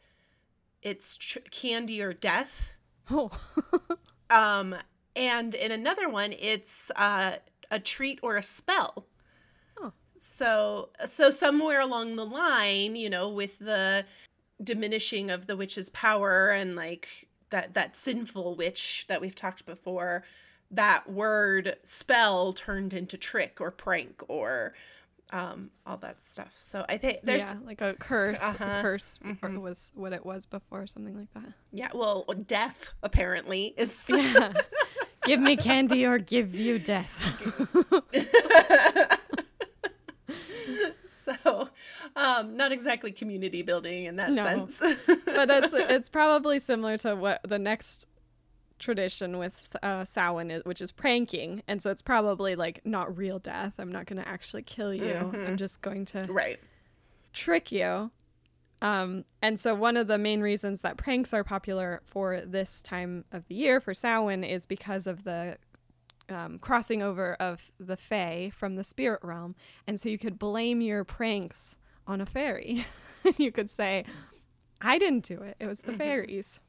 it's 0.84 1.16
tr- 1.16 1.38
candy 1.50 2.00
or 2.00 2.12
death. 2.12 2.70
oh, 3.10 3.30
Um 4.30 4.76
and 5.16 5.54
in 5.54 5.70
another 5.72 6.08
one 6.08 6.32
it's 6.32 6.90
uh 6.96 7.36
a 7.70 7.78
treat 7.80 8.20
or 8.22 8.36
a 8.36 8.42
spell. 8.42 9.06
Oh. 9.80 9.92
So 10.18 10.90
so 11.06 11.30
somewhere 11.30 11.80
along 11.80 12.16
the 12.16 12.26
line, 12.26 12.96
you 12.96 13.10
know, 13.10 13.28
with 13.28 13.58
the 13.58 14.04
diminishing 14.62 15.30
of 15.30 15.46
the 15.46 15.56
witch's 15.56 15.90
power 15.90 16.50
and 16.50 16.76
like 16.76 17.28
that 17.50 17.74
that 17.74 17.96
sinful 17.96 18.56
witch 18.56 19.04
that 19.08 19.20
we've 19.20 19.34
talked 19.34 19.66
before, 19.66 20.24
that 20.70 21.10
word 21.10 21.76
spell 21.84 22.52
turned 22.52 22.94
into 22.94 23.16
trick 23.16 23.60
or 23.60 23.70
prank 23.70 24.22
or 24.28 24.74
um 25.32 25.70
all 25.86 25.96
that 25.98 26.22
stuff. 26.22 26.52
So 26.56 26.84
I 26.88 26.96
think 26.98 27.20
there's 27.22 27.42
yeah, 27.50 27.56
like 27.64 27.80
a 27.80 27.94
curse. 27.94 28.40
Uh-huh. 28.42 28.82
Curse 28.82 29.18
or 29.42 29.50
was 29.58 29.90
what 29.94 30.12
it 30.12 30.24
was 30.24 30.46
before, 30.46 30.86
something 30.86 31.16
like 31.18 31.32
that. 31.34 31.52
yeah, 31.72 31.88
well, 31.94 32.24
death 32.46 32.92
apparently 33.02 33.74
is 33.76 34.04
Yeah. 34.08 34.52
give 35.24 35.40
me 35.40 35.56
candy 35.56 36.04
or 36.06 36.18
give 36.18 36.54
you 36.54 36.78
death. 36.78 37.10
so 41.24 41.68
um 42.16 42.56
not 42.56 42.70
exactly 42.72 43.10
community 43.10 43.62
building 43.62 44.04
in 44.04 44.16
that 44.16 44.30
No. 44.30 44.44
sense. 44.44 44.80
but 45.24 45.50
it's 45.50 45.72
it's 45.74 46.10
probably 46.10 46.58
similar 46.58 46.98
to 46.98 47.14
what 47.16 47.40
the 47.48 47.58
next 47.58 48.06
tradition 48.84 49.38
with 49.38 49.74
uh, 49.82 50.04
Samhain 50.04 50.50
is, 50.50 50.64
which 50.64 50.80
is 50.80 50.92
pranking, 50.92 51.62
and 51.66 51.80
so 51.80 51.90
it's 51.90 52.02
probably 52.02 52.54
like 52.54 52.80
not 52.84 53.16
real 53.16 53.38
death. 53.38 53.72
I'm 53.78 53.90
not 53.90 54.06
going 54.06 54.22
to 54.22 54.28
actually 54.28 54.62
kill 54.62 54.92
you. 54.92 55.32
I'm 55.32 55.56
just 55.56 55.80
going 55.80 56.04
to 56.06 56.26
right. 56.28 56.60
trick 57.32 57.72
you. 57.72 58.10
Um, 58.82 59.24
and 59.40 59.58
so 59.58 59.74
one 59.74 59.96
of 59.96 60.08
the 60.08 60.18
main 60.18 60.40
reasons 60.42 60.82
that 60.82 60.98
pranks 60.98 61.32
are 61.32 61.42
popular 61.42 62.02
for 62.04 62.42
this 62.42 62.82
time 62.82 63.24
of 63.32 63.48
the 63.48 63.54
year 63.54 63.80
for 63.80 63.94
Samhain 63.94 64.44
is 64.44 64.66
because 64.66 65.06
of 65.06 65.24
the 65.24 65.56
um, 66.28 66.58
crossing 66.58 67.02
over 67.02 67.34
of 67.34 67.70
the 67.80 67.96
Fae 67.96 68.52
from 68.54 68.76
the 68.76 68.84
spirit 68.84 69.20
realm, 69.22 69.54
and 69.86 69.98
so 69.98 70.08
you 70.08 70.18
could 70.18 70.38
blame 70.38 70.80
your 70.80 71.04
pranks 71.04 71.78
on 72.06 72.20
a 72.20 72.26
fairy. 72.26 72.86
you 73.38 73.50
could 73.50 73.70
say, 73.70 74.04
"I 74.80 74.98
didn't 74.98 75.24
do 75.24 75.42
it; 75.42 75.56
it 75.58 75.66
was 75.66 75.80
the 75.80 75.92
fairies." 75.92 76.60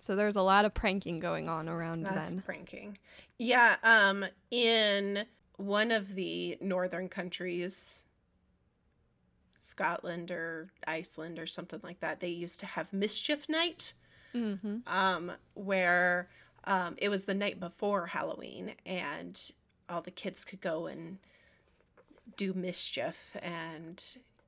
So 0.00 0.14
there's 0.16 0.36
a 0.36 0.42
lot 0.42 0.64
of 0.64 0.74
pranking 0.74 1.18
going 1.20 1.48
on 1.48 1.68
around 1.68 2.04
That's 2.06 2.30
then. 2.30 2.42
pranking. 2.42 2.98
Yeah, 3.38 3.76
um 3.82 4.24
in 4.50 5.26
one 5.56 5.90
of 5.90 6.14
the 6.14 6.56
northern 6.60 7.08
countries 7.08 8.02
Scotland 9.58 10.30
or 10.30 10.70
Iceland 10.86 11.38
or 11.38 11.46
something 11.46 11.80
like 11.82 12.00
that, 12.00 12.20
they 12.20 12.28
used 12.28 12.60
to 12.60 12.66
have 12.66 12.92
mischief 12.92 13.48
night 13.48 13.92
Mm-hmm. 14.34 14.78
um 14.86 15.32
where 15.54 16.28
um 16.64 16.96
it 16.98 17.08
was 17.08 17.24
the 17.24 17.34
night 17.34 17.58
before 17.58 18.08
Halloween 18.08 18.74
and 18.84 19.40
all 19.88 20.02
the 20.02 20.10
kids 20.10 20.44
could 20.44 20.60
go 20.60 20.86
and 20.86 21.16
do 22.36 22.52
mischief 22.52 23.34
and 23.40 24.04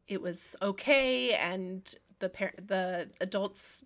it 0.07 0.21
was 0.21 0.55
okay 0.61 1.33
and 1.33 1.95
the 2.19 2.29
par- 2.29 2.53
the 2.65 3.09
adults 3.23 3.85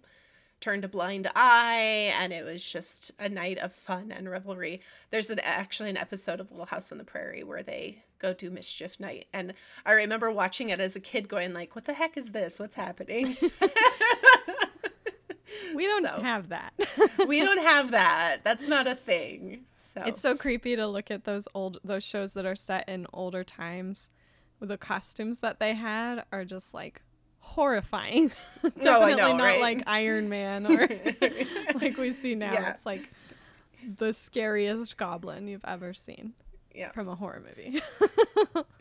turned 0.60 0.84
a 0.84 0.88
blind 0.88 1.28
eye 1.36 2.12
and 2.18 2.32
it 2.32 2.44
was 2.44 2.64
just 2.64 3.10
a 3.18 3.28
night 3.28 3.58
of 3.58 3.72
fun 3.72 4.10
and 4.10 4.30
revelry 4.30 4.80
there's 5.10 5.28
an 5.28 5.38
actually 5.40 5.90
an 5.90 5.96
episode 5.96 6.40
of 6.40 6.50
little 6.50 6.66
house 6.66 6.90
on 6.90 6.96
the 6.98 7.04
prairie 7.04 7.42
where 7.44 7.62
they 7.62 8.02
go 8.18 8.32
do 8.32 8.50
mischief 8.50 8.98
night 8.98 9.26
and 9.32 9.52
i 9.84 9.92
remember 9.92 10.30
watching 10.30 10.70
it 10.70 10.80
as 10.80 10.96
a 10.96 11.00
kid 11.00 11.28
going 11.28 11.52
like 11.52 11.74
what 11.74 11.84
the 11.84 11.92
heck 11.92 12.16
is 12.16 12.30
this 12.30 12.58
what's 12.58 12.76
happening 12.76 13.36
We 15.74 15.86
don't 15.86 16.04
So. 16.06 16.20
have 16.22 16.48
that. 16.50 16.72
we 17.28 17.40
don't 17.40 17.62
have 17.62 17.90
that 17.92 18.38
that's 18.44 18.66
not 18.68 18.86
a 18.86 18.94
thing 18.94 19.64
so 19.76 20.02
It's 20.04 20.20
so 20.20 20.34
creepy 20.36 20.74
to 20.76 20.86
look 20.86 21.10
at 21.10 21.24
those 21.24 21.46
old 21.54 21.78
those 21.84 22.02
shows 22.04 22.32
that 22.34 22.44
are 22.46 22.56
set 22.56 22.88
in 22.88 23.06
older 23.12 23.44
times. 23.44 24.08
The 24.60 24.78
costumes 24.78 25.40
that 25.40 25.60
they 25.60 25.74
had 25.74 26.24
are 26.32 26.44
just 26.44 26.74
like 26.74 27.02
horrifying. 27.44 28.28
Definitely 28.62 29.12
I 29.12 29.16
know, 29.16 29.36
not 29.36 29.44
right? 29.44 29.60
like 29.60 29.82
Iron 29.86 30.28
Man 30.28 30.66
or 30.66 30.88
like 31.80 31.96
we 31.96 32.12
see 32.12 32.34
now. 32.34 32.52
Yeah. 32.52 32.70
It's 32.70 32.86
like 32.86 33.08
the 33.98 34.12
scariest 34.12 34.96
goblin 34.96 35.46
you've 35.46 35.64
ever 35.66 35.92
seen 35.92 36.32
yeah 36.74 36.90
from 36.92 37.08
a 37.08 37.14
horror 37.14 37.42
movie. 37.46 37.80
Yeah. 38.54 38.62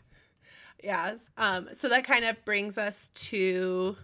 Yes. 0.82 1.30
Um, 1.38 1.70
so 1.72 1.88
that 1.88 2.04
kind 2.04 2.26
of 2.26 2.44
brings 2.44 2.76
us 2.76 3.08
to 3.14 3.96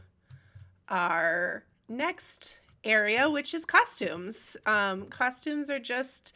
our 0.89 1.65
next 1.91 2.57
area, 2.85 3.29
which 3.29 3.53
is 3.53 3.67
costumes. 3.67 4.57
Um, 4.65 5.05
costumes 5.07 5.69
are 5.69 5.79
just, 5.79 6.35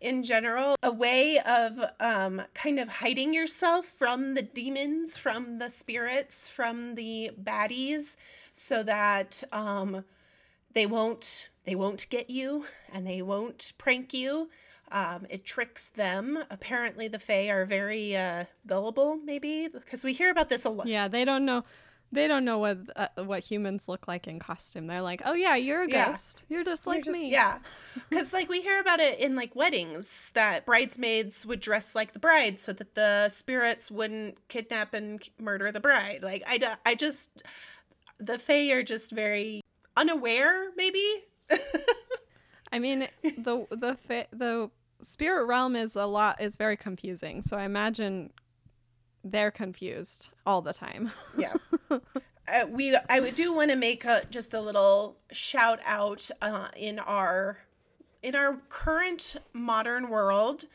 in 0.00 0.22
general, 0.22 0.76
a 0.82 0.90
way 0.90 1.38
of 1.38 1.78
um, 2.00 2.42
kind 2.54 2.78
of 2.78 2.88
hiding 2.88 3.34
yourself 3.34 3.86
from 3.86 4.34
the 4.34 4.42
demons, 4.42 5.16
from 5.16 5.58
the 5.58 5.70
spirits, 5.70 6.48
from 6.48 6.94
the 6.94 7.30
baddies, 7.40 8.16
so 8.52 8.82
that 8.82 9.42
um, 9.52 10.04
they 10.72 10.86
won't 10.86 11.48
they 11.64 11.74
won't 11.74 12.06
get 12.10 12.30
you 12.30 12.66
and 12.92 13.06
they 13.06 13.22
won't 13.22 13.72
prank 13.78 14.14
you. 14.14 14.50
Um, 14.92 15.26
it 15.28 15.44
tricks 15.44 15.86
them. 15.86 16.44
Apparently, 16.48 17.08
the 17.08 17.18
Fae 17.18 17.48
are 17.48 17.64
very 17.64 18.16
uh, 18.16 18.44
gullible, 18.66 19.16
maybe 19.16 19.66
because 19.66 20.04
we 20.04 20.12
hear 20.12 20.30
about 20.30 20.48
this 20.48 20.64
a 20.64 20.70
lot. 20.70 20.86
yeah, 20.86 21.08
they 21.08 21.24
don't 21.24 21.44
know 21.44 21.64
they 22.12 22.28
don't 22.28 22.44
know 22.44 22.58
what 22.58 22.78
uh, 22.96 23.08
what 23.16 23.40
humans 23.40 23.88
look 23.88 24.06
like 24.08 24.26
in 24.26 24.38
costume. 24.38 24.86
They're 24.86 25.02
like, 25.02 25.22
"Oh 25.24 25.32
yeah, 25.34 25.56
you're 25.56 25.82
a 25.82 25.88
Yeah. 25.90 26.10
ghost. 26.12 26.44
You're 26.48 26.64
just 26.64 26.86
You're 26.86 26.94
like 26.94 27.04
just- 27.04 27.18
me." 27.18 27.30
Yeah, 27.30 27.58
because 28.08 28.32
like 28.32 28.48
we 28.48 28.60
hear 28.62 28.80
about 28.80 29.00
it 29.00 29.18
in 29.18 29.34
like 29.34 29.54
weddings 29.56 30.30
that 30.34 30.64
bridesmaids 30.64 31.44
would 31.44 31.60
dress 31.60 31.94
like 31.94 32.12
the 32.12 32.18
bride 32.18 32.60
so 32.60 32.72
that 32.72 32.94
the 32.94 33.28
spirits 33.30 33.90
wouldn't 33.90 34.46
kidnap 34.48 34.94
and 34.94 35.20
murder 35.40 35.72
the 35.72 35.80
bride. 35.80 36.20
Like 36.22 36.42
I 36.46 36.76
I 36.86 36.94
just 36.94 37.42
The 38.18 38.38
Fae 38.38 38.70
are 38.70 38.82
just 38.82 39.12
very 39.12 39.60
unaware, 39.96 40.70
maybe. 40.76 41.04
I 42.72 42.78
mean, 42.78 43.08
the 43.22 43.66
the 43.70 43.96
the 44.32 44.70
spirit 45.02 45.44
realm 45.46 45.76
is 45.76 45.94
a 45.96 46.06
lot 46.06 46.40
is 46.40 46.56
very 46.56 46.76
confusing. 46.76 47.42
So 47.42 47.56
I 47.56 47.64
imagine 47.64 48.32
they're 49.24 49.50
confused 49.50 50.30
all 50.46 50.62
the 50.62 50.72
time. 50.72 51.10
yeah. 51.36 51.54
Uh, 52.48 52.64
we 52.68 52.96
I 53.08 53.18
would 53.18 53.34
do 53.34 53.52
want 53.52 53.72
to 53.72 53.76
make 53.76 54.04
a, 54.04 54.22
just 54.30 54.54
a 54.54 54.60
little 54.60 55.16
shout 55.32 55.80
out 55.84 56.30
uh, 56.40 56.68
in 56.76 57.00
our 57.00 57.58
in 58.22 58.36
our 58.36 58.58
current 58.68 59.36
modern 59.52 60.08
world 60.10 60.66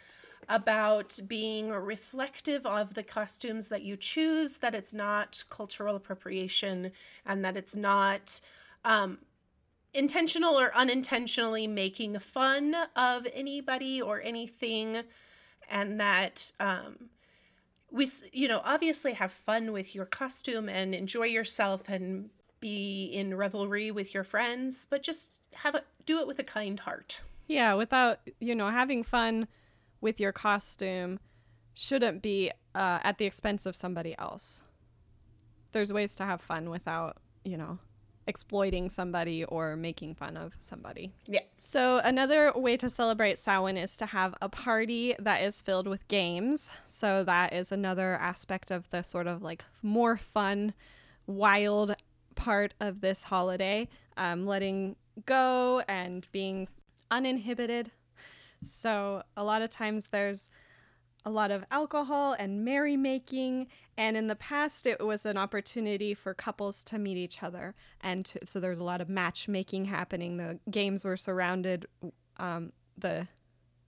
about 0.50 1.18
being 1.28 1.70
reflective 1.70 2.66
of 2.66 2.94
the 2.94 3.04
costumes 3.04 3.70
that 3.70 3.84
you 3.84 3.96
choose, 3.96 4.58
that 4.58 4.76
it's 4.76 4.94
not 4.94 5.46
cultural 5.50 5.96
appropriation, 5.96 6.92
and 7.26 7.46
that 7.46 7.56
it's 7.56 7.76
not 7.76 8.42
um, 8.84 9.20
intentional 9.94 10.60
or 10.60 10.76
unintentionally 10.76 11.68
making 11.68 12.20
fun 12.20 12.76
of 12.98 13.26
anybody 13.34 14.02
or 14.02 14.22
anything, 14.22 15.04
and 15.70 16.00
that 16.02 16.52
um, 16.60 17.10
we, 17.92 18.08
you 18.32 18.48
know, 18.48 18.62
obviously 18.64 19.14
have 19.14 19.32
fun 19.32 19.72
with 19.72 19.94
your 19.94 20.06
costume 20.06 20.70
and 20.70 20.96
enjoy 20.96 21.26
yourself 21.26 21.90
and 21.90 22.30
be 22.60 23.06
in 23.06 23.36
revelry 23.36 23.92
with 23.92 24.14
your 24.14 24.24
friends, 24.24 24.88
but 24.90 25.04
just 25.04 25.40
have 25.56 25.76
a 25.76 25.84
do 26.06 26.20
it 26.20 26.28
with 26.28 26.40
a 26.40 26.44
kind 26.44 26.80
heart. 26.80 27.22
Yeah, 27.48 27.74
without 27.74 28.20
you 28.40 28.56
know 28.56 28.70
having 28.70 29.04
fun 29.04 29.48
with 30.00 30.20
your 30.20 30.32
costume 30.32 31.20
shouldn't 31.74 32.22
be 32.22 32.52
uh, 32.74 33.00
at 33.04 33.18
the 33.18 33.26
expense 33.26 33.66
of 33.66 33.76
somebody 33.76 34.16
else. 34.18 34.64
There's 35.74 35.92
ways 35.92 36.16
to 36.16 36.26
have 36.26 36.42
fun 36.42 36.70
without 36.70 37.18
you 37.44 37.58
know 37.58 37.80
exploiting 38.28 38.90
somebody 38.90 39.44
or 39.46 39.76
making 39.76 40.16
fun 40.16 40.38
of 40.38 40.54
somebody. 40.60 41.12
Yeah. 41.26 41.42
So 41.58 42.00
another 42.04 42.52
way 42.56 42.78
to 42.78 42.90
celebrate 42.90 43.38
Samhain 43.38 43.78
is 43.78 43.98
to 43.98 44.06
have 44.08 44.36
a 44.42 44.50
party 44.50 45.16
that 45.20 45.42
is 45.42 45.62
filled 45.62 45.88
with 45.88 46.08
games. 46.08 46.70
So 46.88 47.24
that 47.24 47.54
is 47.54 47.72
another 47.72 48.16
aspect 48.16 48.72
of 48.72 48.90
the 48.92 49.02
sort 49.02 49.28
of 49.28 49.42
like 49.42 49.64
more 49.82 50.18
fun, 50.18 50.74
wild 51.26 51.96
part 52.36 52.74
of 52.80 53.02
this 53.02 53.24
holiday. 53.24 53.88
Um, 54.18 54.46
letting 54.46 54.98
go 55.26 55.84
and 55.88 56.28
being 56.32 56.68
uninhibited. 57.10 57.92
So 58.64 59.24
a 59.36 59.44
lot 59.44 59.62
of 59.62 59.70
times 59.70 60.08
there's 60.12 60.50
a 61.26 61.30
lot 61.30 61.52
of 61.52 61.64
alcohol 61.72 62.36
and 62.38 62.66
merrymaking. 62.66 63.68
And 63.98 64.18
in 64.18 64.28
the 64.28 64.36
past, 64.36 64.86
it 64.86 65.04
was 65.06 65.26
an 65.26 65.38
opportunity 65.38 66.14
for 66.14 66.34
couples 66.34 66.84
to 66.86 66.98
meet 66.98 67.18
each 67.18 67.44
other. 67.44 67.76
And 68.02 68.26
to, 68.26 68.40
so 68.46 68.60
was 68.60 68.80
a 68.80 68.84
lot 68.84 69.02
of 69.02 69.10
matchmaking 69.10 69.86
happening. 69.86 70.38
The 70.38 70.60
games 70.70 71.06
were 71.06 71.18
surrounded, 71.18 71.86
um, 72.38 72.74
the 72.98 73.28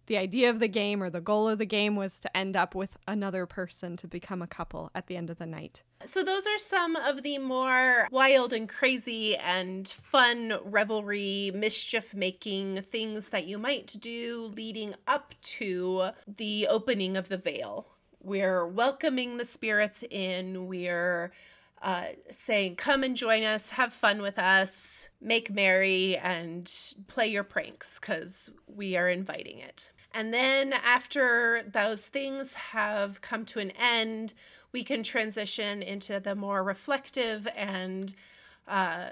the 0.07 0.17
idea 0.17 0.49
of 0.49 0.59
the 0.59 0.67
game 0.67 1.01
or 1.01 1.09
the 1.09 1.21
goal 1.21 1.47
of 1.47 1.59
the 1.59 1.65
game 1.65 1.95
was 1.95 2.19
to 2.19 2.37
end 2.37 2.55
up 2.55 2.75
with 2.75 2.97
another 3.07 3.45
person 3.45 3.97
to 3.97 4.07
become 4.07 4.41
a 4.41 4.47
couple 4.47 4.91
at 4.93 5.07
the 5.07 5.15
end 5.15 5.29
of 5.29 5.37
the 5.37 5.45
night. 5.45 5.83
So, 6.05 6.23
those 6.23 6.45
are 6.45 6.57
some 6.57 6.95
of 6.95 7.23
the 7.23 7.37
more 7.37 8.07
wild 8.11 8.51
and 8.51 8.67
crazy 8.67 9.37
and 9.37 9.87
fun 9.87 10.59
revelry, 10.63 11.51
mischief 11.53 12.13
making 12.13 12.81
things 12.81 13.29
that 13.29 13.45
you 13.45 13.57
might 13.57 13.95
do 13.99 14.51
leading 14.53 14.95
up 15.07 15.33
to 15.41 16.09
the 16.27 16.67
opening 16.67 17.15
of 17.15 17.29
the 17.29 17.37
veil. 17.37 17.87
We're 18.21 18.65
welcoming 18.65 19.37
the 19.37 19.45
spirits 19.45 20.03
in. 20.09 20.67
We're 20.67 21.31
uh, 21.83 22.05
saying, 22.31 22.77
Come 22.77 23.03
and 23.03 23.15
join 23.15 23.43
us, 23.43 23.71
have 23.71 23.93
fun 23.93 24.21
with 24.21 24.39
us, 24.39 25.09
make 25.21 25.51
merry, 25.51 26.17
and 26.17 26.71
play 27.07 27.27
your 27.27 27.43
pranks 27.43 27.99
because 27.99 28.49
we 28.65 28.95
are 28.95 29.09
inviting 29.09 29.59
it. 29.59 29.91
And 30.13 30.33
then 30.33 30.73
after 30.73 31.63
those 31.69 32.05
things 32.05 32.53
have 32.53 33.19
come 33.21 33.45
to 33.45 33.59
an 33.59 33.71
end, 33.71 34.33
we 34.71 34.83
can 34.83 35.03
transition 35.03 35.81
into 35.83 36.19
the 36.19 36.35
more 36.35 36.63
reflective 36.63 37.47
and 37.55 38.15
uh, 38.67 39.09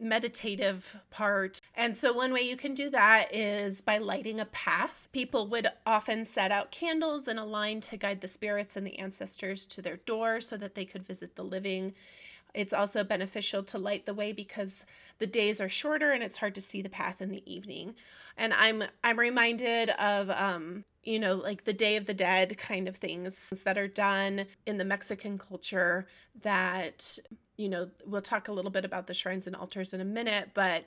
meditative 0.00 0.98
part. 1.10 1.60
And 1.78 1.96
so, 1.96 2.12
one 2.12 2.32
way 2.32 2.40
you 2.42 2.56
can 2.56 2.74
do 2.74 2.90
that 2.90 3.32
is 3.32 3.80
by 3.80 3.98
lighting 3.98 4.40
a 4.40 4.46
path. 4.46 5.08
People 5.12 5.46
would 5.46 5.68
often 5.86 6.24
set 6.24 6.50
out 6.50 6.72
candles 6.72 7.28
in 7.28 7.38
a 7.38 7.46
line 7.46 7.80
to 7.82 7.96
guide 7.96 8.20
the 8.20 8.26
spirits 8.26 8.76
and 8.76 8.84
the 8.84 8.98
ancestors 8.98 9.64
to 9.66 9.80
their 9.80 9.98
door 9.98 10.40
so 10.40 10.56
that 10.56 10.74
they 10.74 10.84
could 10.84 11.06
visit 11.06 11.36
the 11.36 11.44
living. 11.44 11.94
It's 12.52 12.72
also 12.72 13.04
beneficial 13.04 13.62
to 13.62 13.78
light 13.78 14.06
the 14.06 14.14
way 14.14 14.32
because 14.32 14.84
the 15.18 15.26
days 15.26 15.60
are 15.60 15.68
shorter 15.68 16.10
and 16.10 16.22
it's 16.22 16.38
hard 16.38 16.56
to 16.56 16.60
see 16.60 16.82
the 16.82 16.88
path 16.88 17.20
in 17.20 17.30
the 17.30 17.42
evening 17.52 17.94
and 18.36 18.54
i'm 18.54 18.84
i'm 19.02 19.18
reminded 19.18 19.90
of 19.90 20.30
um 20.30 20.84
you 21.02 21.18
know 21.18 21.34
like 21.34 21.64
the 21.64 21.72
day 21.72 21.96
of 21.96 22.06
the 22.06 22.14
dead 22.14 22.56
kind 22.56 22.88
of 22.88 22.96
things 22.96 23.52
that 23.64 23.76
are 23.76 23.88
done 23.88 24.46
in 24.64 24.78
the 24.78 24.84
mexican 24.84 25.36
culture 25.36 26.06
that 26.40 27.18
you 27.56 27.68
know 27.68 27.90
we'll 28.06 28.22
talk 28.22 28.48
a 28.48 28.52
little 28.52 28.70
bit 28.70 28.84
about 28.84 29.08
the 29.08 29.14
shrines 29.14 29.46
and 29.46 29.56
altars 29.56 29.92
in 29.92 30.00
a 30.00 30.04
minute 30.04 30.50
but 30.54 30.84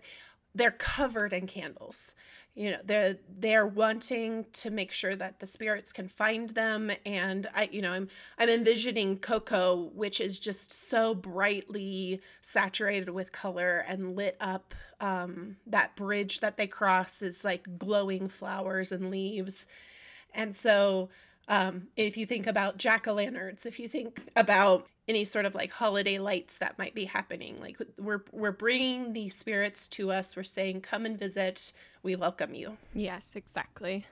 they're 0.54 0.72
covered 0.72 1.34
in 1.34 1.48
candles. 1.48 2.14
You 2.54 2.72
know 2.72 2.80
they're 2.84 3.18
they're 3.40 3.66
wanting 3.66 4.46
to 4.54 4.70
make 4.70 4.92
sure 4.92 5.16
that 5.16 5.40
the 5.40 5.48
spirits 5.48 5.94
can 5.94 6.10
find 6.10 6.50
them. 6.50 6.92
And 7.06 7.48
i 7.56 7.70
you 7.72 7.82
know 7.82 7.92
i'm 7.92 8.10
i'm 8.38 8.50
envisioning 8.50 9.20
coco 9.20 9.90
which 9.94 10.20
is 10.20 10.38
just 10.38 10.74
so 10.74 11.16
brightly 11.16 12.20
saturated 12.42 13.10
with 13.12 13.32
color 13.32 13.86
and 13.88 14.18
lit 14.18 14.36
up 14.42 14.76
um 15.00 15.56
that 15.66 15.96
bridge 15.96 16.42
that 16.42 16.58
they 16.58 16.68
cross 16.68 17.22
is 17.22 17.46
like 17.46 17.78
glowing 17.78 18.28
flowers 18.28 18.92
and 18.92 19.10
leaves. 19.10 19.66
And 20.34 20.54
so 20.54 21.10
um 21.48 21.88
if 21.96 22.18
you 22.18 22.26
think 22.26 22.48
about 22.48 22.78
jack-o'-lanterns 22.78 23.66
if 23.66 23.80
you 23.80 23.88
think 23.88 24.22
about 24.36 24.88
any 25.08 25.26
sort 25.26 25.46
of 25.46 25.56
like 25.56 25.72
holiday 25.72 26.18
lights 26.20 26.58
that 26.60 26.78
might 26.78 26.94
be 26.94 27.06
happening 27.06 27.60
like 27.60 27.78
we're 27.98 28.24
we're 28.32 28.52
bringing 28.52 29.14
the 29.14 29.30
spirits 29.30 29.88
to 29.88 30.12
us 30.12 30.36
we're 30.36 30.44
saying 30.44 30.82
come 30.82 31.06
and 31.06 31.20
visit 31.20 31.74
we 32.04 32.16
welcome 32.16 32.54
you. 32.54 32.78
Yes, 32.94 33.34
exactly. 33.36 34.06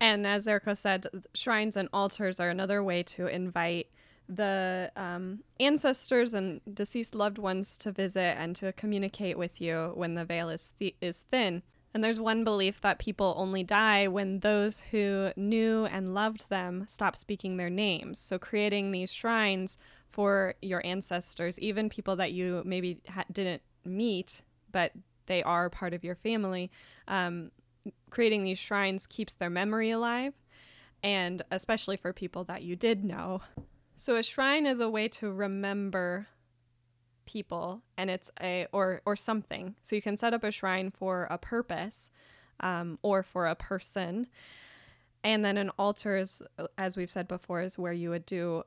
And 0.00 0.26
as 0.26 0.46
Erica 0.46 0.76
said, 0.76 1.08
shrines 1.34 1.76
and 1.76 1.88
altars 1.92 2.38
are 2.38 2.50
another 2.50 2.82
way 2.82 3.02
to 3.02 3.26
invite 3.26 3.88
the 4.28 4.92
um, 4.94 5.40
ancestors 5.58 6.34
and 6.34 6.60
deceased 6.72 7.14
loved 7.14 7.38
ones 7.38 7.76
to 7.78 7.90
visit 7.90 8.36
and 8.38 8.54
to 8.56 8.72
communicate 8.74 9.38
with 9.38 9.60
you 9.60 9.92
when 9.94 10.14
the 10.14 10.24
veil 10.24 10.48
is 10.50 10.72
th- 10.78 10.94
is 11.00 11.24
thin. 11.30 11.62
And 11.94 12.04
there's 12.04 12.20
one 12.20 12.44
belief 12.44 12.80
that 12.82 12.98
people 12.98 13.34
only 13.36 13.64
die 13.64 14.08
when 14.08 14.40
those 14.40 14.80
who 14.90 15.30
knew 15.36 15.86
and 15.86 16.14
loved 16.14 16.48
them 16.48 16.84
stop 16.86 17.16
speaking 17.16 17.56
their 17.56 17.70
names. 17.70 18.18
So 18.18 18.38
creating 18.38 18.92
these 18.92 19.12
shrines 19.12 19.78
for 20.10 20.54
your 20.60 20.84
ancestors, 20.84 21.58
even 21.58 21.88
people 21.88 22.16
that 22.16 22.32
you 22.32 22.62
maybe 22.64 23.00
ha- 23.08 23.24
didn't 23.32 23.62
meet, 23.84 24.42
but 24.70 24.92
they 25.26 25.42
are 25.42 25.70
part 25.70 25.94
of 25.94 26.04
your 26.04 26.14
family, 26.14 26.70
um, 27.06 27.50
creating 28.10 28.44
these 28.44 28.58
shrines 28.58 29.06
keeps 29.06 29.34
their 29.34 29.50
memory 29.50 29.90
alive, 29.90 30.34
and 31.02 31.42
especially 31.50 31.96
for 31.96 32.12
people 32.12 32.44
that 32.44 32.62
you 32.62 32.76
did 32.76 33.04
know. 33.04 33.40
So 33.96 34.16
a 34.16 34.22
shrine 34.22 34.66
is 34.66 34.80
a 34.80 34.88
way 34.88 35.08
to 35.08 35.30
remember 35.30 36.28
people, 37.28 37.82
and 37.98 38.10
it's 38.10 38.30
a 38.42 38.66
or 38.72 39.02
or 39.04 39.14
something. 39.14 39.76
So 39.82 39.94
you 39.94 40.02
can 40.02 40.16
set 40.16 40.32
up 40.32 40.42
a 40.42 40.50
shrine 40.50 40.90
for 40.90 41.28
a 41.30 41.38
purpose, 41.38 42.10
um, 42.60 42.98
or 43.02 43.22
for 43.22 43.46
a 43.46 43.54
person, 43.54 44.26
and 45.22 45.44
then 45.44 45.58
an 45.58 45.70
altar 45.78 46.16
is, 46.16 46.42
as 46.76 46.96
we've 46.96 47.10
said 47.10 47.28
before, 47.28 47.60
is 47.60 47.78
where 47.78 47.92
you 47.92 48.10
would 48.10 48.24
do 48.24 48.64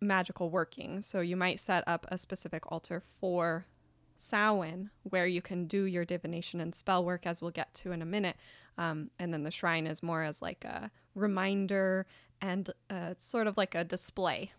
magical 0.00 0.48
working. 0.48 1.02
So 1.02 1.20
you 1.20 1.36
might 1.36 1.60
set 1.60 1.84
up 1.86 2.06
a 2.08 2.16
specific 2.16 2.72
altar 2.72 3.02
for 3.20 3.66
Samhain, 4.16 4.90
where 5.02 5.26
you 5.26 5.42
can 5.42 5.66
do 5.66 5.84
your 5.84 6.04
divination 6.04 6.60
and 6.60 6.74
spell 6.74 7.04
work, 7.04 7.26
as 7.26 7.42
we'll 7.42 7.50
get 7.50 7.74
to 7.74 7.92
in 7.92 8.02
a 8.02 8.06
minute. 8.06 8.36
Um, 8.78 9.10
and 9.18 9.34
then 9.34 9.42
the 9.42 9.50
shrine 9.50 9.86
is 9.86 10.02
more 10.02 10.22
as 10.22 10.40
like 10.40 10.64
a 10.64 10.90
reminder 11.14 12.06
and 12.40 12.70
uh, 12.88 13.14
sort 13.18 13.46
of 13.46 13.56
like 13.56 13.74
a 13.74 13.84
display. 13.84 14.52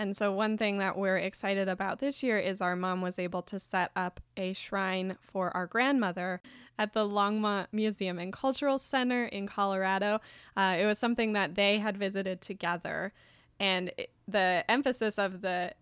And 0.00 0.16
so, 0.16 0.32
one 0.32 0.56
thing 0.56 0.78
that 0.78 0.96
we're 0.96 1.18
excited 1.18 1.68
about 1.68 1.98
this 1.98 2.22
year 2.22 2.38
is 2.38 2.62
our 2.62 2.74
mom 2.74 3.02
was 3.02 3.18
able 3.18 3.42
to 3.42 3.58
set 3.58 3.90
up 3.94 4.18
a 4.34 4.54
shrine 4.54 5.18
for 5.20 5.54
our 5.54 5.66
grandmother 5.66 6.40
at 6.78 6.94
the 6.94 7.06
Longmont 7.06 7.66
Museum 7.70 8.18
and 8.18 8.32
Cultural 8.32 8.78
Center 8.78 9.26
in 9.26 9.46
Colorado. 9.46 10.22
Uh, 10.56 10.78
it 10.80 10.86
was 10.86 10.98
something 10.98 11.34
that 11.34 11.54
they 11.54 11.80
had 11.80 11.98
visited 11.98 12.40
together, 12.40 13.12
and 13.60 13.92
it, 13.98 14.10
the 14.26 14.64
emphasis 14.70 15.18
of 15.18 15.42
the 15.42 15.74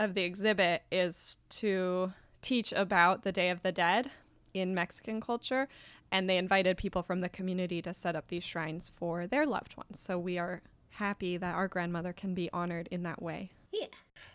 of 0.00 0.14
the 0.14 0.24
exhibit 0.24 0.82
is 0.90 1.38
to 1.50 2.12
teach 2.42 2.72
about 2.72 3.22
the 3.22 3.30
Day 3.30 3.50
of 3.50 3.62
the 3.62 3.70
Dead 3.70 4.10
in 4.52 4.74
Mexican 4.74 5.20
culture, 5.20 5.68
and 6.10 6.28
they 6.28 6.38
invited 6.38 6.76
people 6.76 7.04
from 7.04 7.20
the 7.20 7.28
community 7.28 7.80
to 7.82 7.94
set 7.94 8.16
up 8.16 8.26
these 8.26 8.42
shrines 8.42 8.90
for 8.96 9.28
their 9.28 9.46
loved 9.46 9.76
ones. 9.76 10.00
So 10.00 10.18
we 10.18 10.38
are 10.38 10.60
happy 10.94 11.36
that 11.36 11.54
our 11.54 11.68
grandmother 11.68 12.12
can 12.12 12.34
be 12.34 12.50
honored 12.52 12.88
in 12.90 13.02
that 13.02 13.22
way. 13.22 13.50
Yeah. 13.72 13.86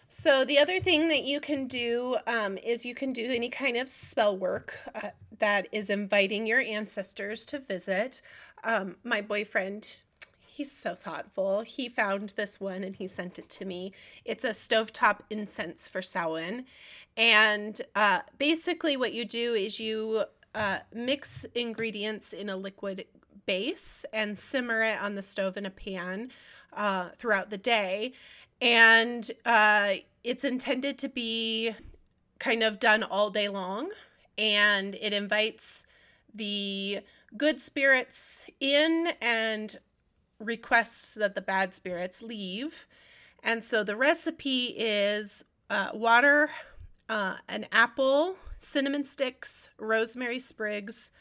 So, 0.07 0.43
the 0.43 0.57
other 0.57 0.79
thing 0.79 1.07
that 1.09 1.23
you 1.23 1.39
can 1.39 1.67
do 1.67 2.17
um, 2.25 2.57
is 2.57 2.85
you 2.85 2.95
can 2.95 3.13
do 3.13 3.31
any 3.31 3.49
kind 3.49 3.77
of 3.77 3.89
spell 3.89 4.35
work 4.35 4.79
uh, 4.95 5.09
that 5.37 5.67
is 5.71 5.89
inviting 5.89 6.47
your 6.47 6.59
ancestors 6.59 7.45
to 7.47 7.59
visit. 7.59 8.21
Um, 8.63 8.95
my 9.03 9.21
boyfriend, 9.21 10.01
he's 10.47 10.71
so 10.71 10.95
thoughtful. 10.95 11.61
He 11.61 11.87
found 11.87 12.33
this 12.35 12.59
one 12.59 12.83
and 12.83 12.95
he 12.95 13.07
sent 13.07 13.37
it 13.37 13.49
to 13.51 13.65
me. 13.65 13.93
It's 14.25 14.43
a 14.43 14.49
stovetop 14.49 15.19
incense 15.29 15.87
for 15.87 16.01
Samhain. 16.01 16.65
And 17.15 17.79
uh, 17.95 18.21
basically, 18.37 18.97
what 18.97 19.13
you 19.13 19.25
do 19.25 19.53
is 19.53 19.79
you 19.79 20.23
uh, 20.55 20.79
mix 20.91 21.45
ingredients 21.53 22.33
in 22.33 22.49
a 22.49 22.57
liquid 22.57 23.05
base 23.45 24.05
and 24.11 24.37
simmer 24.37 24.81
it 24.83 25.01
on 25.01 25.15
the 25.15 25.21
stove 25.21 25.57
in 25.57 25.65
a 25.65 25.71
pan 25.71 26.31
uh, 26.73 27.09
throughout 27.17 27.49
the 27.49 27.57
day. 27.57 28.13
And 28.61 29.29
uh, 29.45 29.95
it's 30.23 30.43
intended 30.43 30.97
to 30.99 31.09
be 31.09 31.75
kind 32.39 32.63
of 32.63 32.79
done 32.79 33.03
all 33.03 33.29
day 33.29 33.47
long. 33.47 33.91
And 34.37 34.95
it 34.95 35.13
invites 35.13 35.85
the 36.33 36.99
good 37.37 37.61
spirits 37.61 38.45
in 38.59 39.09
and 39.21 39.77
requests 40.39 41.13
that 41.15 41.35
the 41.35 41.41
bad 41.41 41.73
spirits 41.75 42.21
leave. 42.21 42.87
And 43.43 43.63
so 43.63 43.83
the 43.83 43.95
recipe 43.95 44.67
is 44.77 45.43
uh, 45.69 45.89
water 45.93 46.49
uh, 47.09 47.37
an 47.47 47.65
apple 47.71 48.35
cinnamon 48.57 49.03
sticks 49.03 49.69
rosemary 49.77 50.39
sprigs 50.39 51.11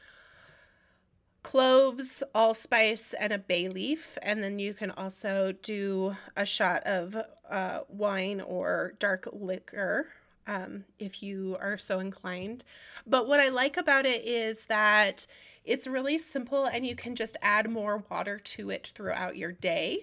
cloves, 1.42 2.22
allspice, 2.34 3.14
and 3.14 3.32
a 3.32 3.38
bay 3.38 3.68
leaf. 3.68 4.18
And 4.22 4.42
then 4.42 4.58
you 4.58 4.74
can 4.74 4.90
also 4.90 5.52
do 5.62 6.16
a 6.36 6.44
shot 6.44 6.82
of 6.84 7.16
uh, 7.48 7.80
wine 7.88 8.40
or 8.40 8.94
dark 8.98 9.28
liquor 9.32 10.08
um, 10.46 10.84
if 10.98 11.22
you 11.22 11.56
are 11.60 11.78
so 11.78 12.00
inclined. 12.00 12.64
But 13.06 13.28
what 13.28 13.38
I 13.38 13.50
like 13.50 13.76
about 13.76 14.06
it 14.06 14.24
is 14.24 14.66
that 14.66 15.26
it's 15.64 15.86
really 15.86 16.18
simple 16.18 16.64
and 16.64 16.86
you 16.86 16.96
can 16.96 17.14
just 17.14 17.36
add 17.42 17.70
more 17.70 18.02
water 18.10 18.38
to 18.38 18.70
it 18.70 18.92
throughout 18.94 19.36
your 19.36 19.52
day. 19.52 20.00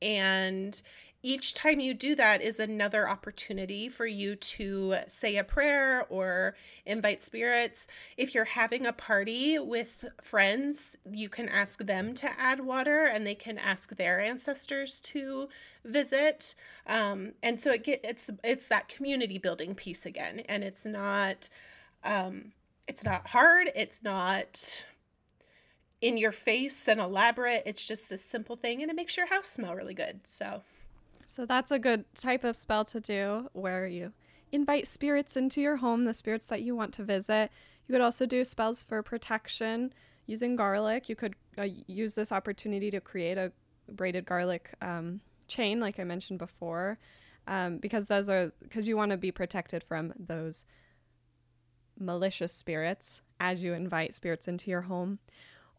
And 0.00 0.80
each 1.22 1.52
time 1.52 1.80
you 1.80 1.92
do 1.92 2.14
that 2.14 2.40
is 2.40 2.58
another 2.58 3.08
opportunity 3.08 3.90
for 3.90 4.06
you 4.06 4.34
to 4.36 4.96
say 5.06 5.36
a 5.36 5.44
prayer 5.44 6.06
or 6.08 6.54
invite 6.86 7.22
spirits. 7.22 7.86
If 8.16 8.34
you're 8.34 8.46
having 8.46 8.86
a 8.86 8.92
party 8.92 9.58
with 9.58 10.06
friends, 10.22 10.96
you 11.10 11.28
can 11.28 11.48
ask 11.48 11.84
them 11.84 12.14
to 12.14 12.30
add 12.40 12.60
water 12.60 13.04
and 13.04 13.26
they 13.26 13.34
can 13.34 13.58
ask 13.58 13.96
their 13.96 14.18
ancestors 14.18 14.98
to 15.02 15.48
visit. 15.84 16.54
Um, 16.86 17.32
and 17.42 17.60
so 17.60 17.72
it 17.72 17.84
get 17.84 18.00
it's 18.02 18.30
it's 18.42 18.68
that 18.68 18.88
community 18.88 19.36
building 19.36 19.74
piece 19.74 20.06
again. 20.06 20.40
And 20.48 20.64
it's 20.64 20.86
not 20.86 21.50
um, 22.02 22.52
it's 22.88 23.04
not 23.04 23.28
hard, 23.28 23.70
it's 23.76 24.02
not 24.02 24.86
in 26.00 26.16
your 26.16 26.32
face 26.32 26.88
and 26.88 26.98
elaborate. 26.98 27.62
It's 27.66 27.86
just 27.86 28.08
this 28.08 28.24
simple 28.24 28.56
thing 28.56 28.80
and 28.80 28.90
it 28.90 28.96
makes 28.96 29.18
your 29.18 29.26
house 29.26 29.48
smell 29.48 29.74
really 29.74 29.92
good. 29.92 30.20
So 30.24 30.62
so 31.30 31.46
that's 31.46 31.70
a 31.70 31.78
good 31.78 32.04
type 32.16 32.42
of 32.42 32.56
spell 32.56 32.84
to 32.86 32.98
do 32.98 33.48
where 33.52 33.86
you 33.86 34.12
invite 34.50 34.88
spirits 34.88 35.36
into 35.36 35.60
your 35.60 35.76
home, 35.76 36.04
the 36.04 36.12
spirits 36.12 36.48
that 36.48 36.62
you 36.62 36.74
want 36.74 36.92
to 36.94 37.04
visit. 37.04 37.52
You 37.86 37.92
could 37.92 38.00
also 38.00 38.26
do 38.26 38.44
spells 38.44 38.82
for 38.82 39.00
protection 39.04 39.94
using 40.26 40.56
garlic. 40.56 41.08
You 41.08 41.14
could 41.14 41.36
uh, 41.56 41.68
use 41.86 42.14
this 42.14 42.32
opportunity 42.32 42.90
to 42.90 43.00
create 43.00 43.38
a 43.38 43.52
braided 43.92 44.26
garlic 44.26 44.74
um, 44.82 45.20
chain, 45.46 45.78
like 45.78 46.00
I 46.00 46.04
mentioned 46.04 46.40
before, 46.40 46.98
um, 47.46 47.78
because 47.78 48.08
those 48.08 48.28
are 48.28 48.50
because 48.60 48.88
you 48.88 48.96
want 48.96 49.12
to 49.12 49.16
be 49.16 49.30
protected 49.30 49.84
from 49.84 50.12
those 50.18 50.64
malicious 51.96 52.52
spirits 52.52 53.20
as 53.38 53.62
you 53.62 53.72
invite 53.72 54.16
spirits 54.16 54.48
into 54.48 54.68
your 54.68 54.82
home. 54.82 55.20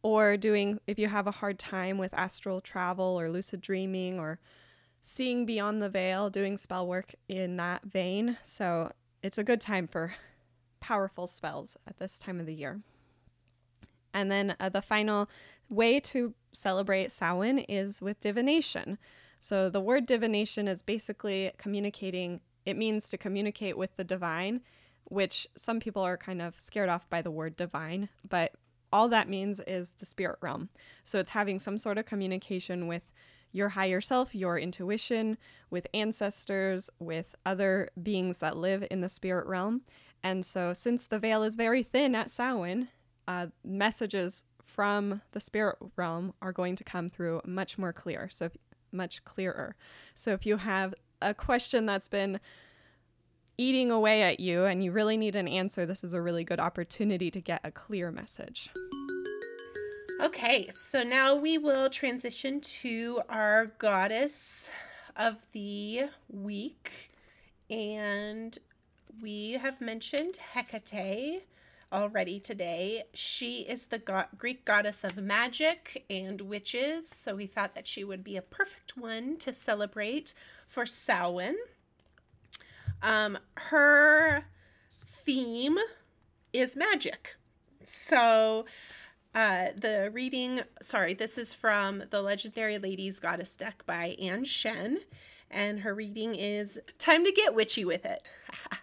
Or 0.02 0.38
doing 0.38 0.80
if 0.88 0.98
you 0.98 1.10
have 1.10 1.28
a 1.28 1.32
hard 1.32 1.60
time 1.60 1.98
with 1.98 2.14
astral 2.14 2.62
travel 2.62 3.20
or 3.20 3.30
lucid 3.30 3.60
dreaming 3.60 4.18
or 4.18 4.40
seeing 5.02 5.46
beyond 5.46 5.82
the 5.82 5.90
veil, 5.90 6.30
doing 6.30 6.58
spell 6.58 6.88
work 6.88 7.14
in 7.28 7.58
that 7.58 7.84
vein. 7.84 8.38
So 8.44 8.92
it's 9.24 9.38
a 9.38 9.44
good 9.44 9.62
time 9.62 9.88
for 9.88 10.16
powerful 10.80 11.28
spells 11.28 11.78
at 11.88 11.98
this 11.98 12.18
time 12.18 12.40
of 12.40 12.46
the 12.46 12.54
year. 12.54 12.82
And 14.14 14.32
then 14.32 14.56
uh, 14.60 14.70
the 14.70 14.82
final 14.82 15.30
way 15.70 16.00
to 16.00 16.34
celebrate 16.52 17.12
Samhain 17.12 17.60
is 17.60 18.02
with 18.02 18.20
divination. 18.20 18.98
So 19.40 19.70
the 19.70 19.80
word 19.80 20.06
divination 20.06 20.68
is 20.68 20.82
basically 20.82 21.52
communicating, 21.58 22.42
it 22.66 22.78
means 22.78 23.10
to 23.10 23.18
communicate 23.18 23.78
with 23.78 23.96
the 23.96 24.04
divine, 24.04 24.62
which 25.06 25.48
some 25.56 25.80
people 25.80 26.04
are 26.04 26.18
kind 26.18 26.42
of 26.42 26.60
scared 26.60 26.90
off 26.90 27.10
by 27.10 27.22
the 27.22 27.32
word 27.32 27.56
divine, 27.56 28.10
but 28.28 28.54
all 28.94 29.08
that 29.08 29.30
means 29.30 29.60
is 29.66 29.94
the 30.00 30.06
spirit 30.06 30.38
realm. 30.42 30.70
So 31.04 31.20
it's 31.20 31.32
having 31.32 31.60
some 31.60 31.78
sort 31.78 31.98
of 31.98 32.06
communication 32.06 32.88
with 32.88 33.04
your 33.52 33.70
higher 33.70 34.02
self, 34.02 34.34
your 34.34 34.58
intuition, 34.58 35.38
with 35.70 35.88
ancestors, 35.94 36.90
with 37.00 37.36
other 37.46 37.90
beings 38.02 38.40
that 38.40 38.58
live 38.58 38.86
in 38.90 39.02
the 39.02 39.10
spirit 39.10 39.48
realm. 39.48 39.82
And 40.24 40.46
so, 40.46 40.74
since 40.74 41.06
the 41.06 41.20
veil 41.20 41.44
is 41.44 41.56
very 41.56 41.84
thin 41.84 42.16
at 42.16 42.30
Samhain, 42.30 42.90
uh, 43.28 43.48
messages 43.64 44.44
from 44.64 45.22
the 45.32 45.40
spirit 45.40 45.78
realm 45.96 46.34
are 46.42 46.52
going 46.52 46.76
to 46.76 46.84
come 46.84 47.10
through 47.10 47.42
much 47.46 47.78
more 47.78 47.94
clear. 47.94 48.30
So, 48.30 48.46
if, 48.46 48.58
much 48.92 49.24
clearer. 49.24 49.76
So, 50.14 50.34
if 50.34 50.46
you 50.46 50.58
have 50.58 50.94
a 51.22 51.34
question 51.34 51.86
that's 51.86 52.08
been 52.08 52.40
eating 53.58 53.92
away 53.92 54.24
at 54.24 54.40
you 54.40 54.66
and 54.66 54.84
you 54.84 54.92
really 54.92 55.18
need 55.18 55.36
an 55.36 55.48
answer, 55.48 55.86
this 55.86 56.04
is 56.04 56.14
a 56.14 56.22
really 56.22 56.44
good 56.44 56.60
opportunity 56.60 57.32
to 57.32 57.42
get 57.42 57.62
a 57.64 57.72
clear 57.72 58.12
message. 58.12 58.70
Okay, 60.20 60.70
so 60.74 61.04
now 61.04 61.36
we 61.36 61.58
will 61.58 61.90
transition 61.90 62.62
to 62.62 63.22
our 63.30 63.68
goddess 63.78 64.68
of 65.16 65.38
the 65.52 66.04
week. 66.30 67.12
And 67.70 68.58
we 69.22 69.54
have 69.54 69.82
mentioned 69.82 70.38
Hecate 70.54 71.44
already 71.92 72.40
today. 72.40 73.04
She 73.14 73.62
is 73.62 73.86
the 73.86 73.98
go- 74.00 74.26
Greek 74.38 74.64
goddess 74.66 75.04
of 75.04 75.18
magic 75.18 76.06
and 76.10 76.42
witches, 76.42 77.10
so 77.10 77.36
we 77.36 77.48
thought 77.48 77.76
that 77.76 77.88
she 77.88 78.04
would 78.04 78.24
be 78.24 78.38
a 78.38 78.42
perfect 78.42 78.96
one 78.98 79.38
to 79.38 79.54
celebrate 79.54 80.34
for 80.68 80.86
Samhain. 80.86 81.56
Um, 83.02 83.40
her 83.56 84.46
theme 85.08 85.78
is 86.54 86.78
magic. 86.78 87.36
So 87.84 88.66
uh, 89.34 89.68
the 89.78 90.10
reading, 90.12 90.62
sorry, 90.82 91.14
this 91.14 91.38
is 91.38 91.54
from 91.54 92.04
the 92.10 92.22
Legendary 92.22 92.78
Ladies 92.78 93.20
Goddess 93.20 93.56
deck 93.56 93.84
by 93.86 94.18
Ann 94.20 94.44
Shen, 94.44 95.00
and 95.50 95.82
her 95.82 95.96
reading 95.96 96.36
is 96.36 96.80
Time 96.98 97.24
to 97.24 97.32
Get 97.32 97.56
Witchy 97.56 97.86
with 97.86 98.06
It. 98.06 98.24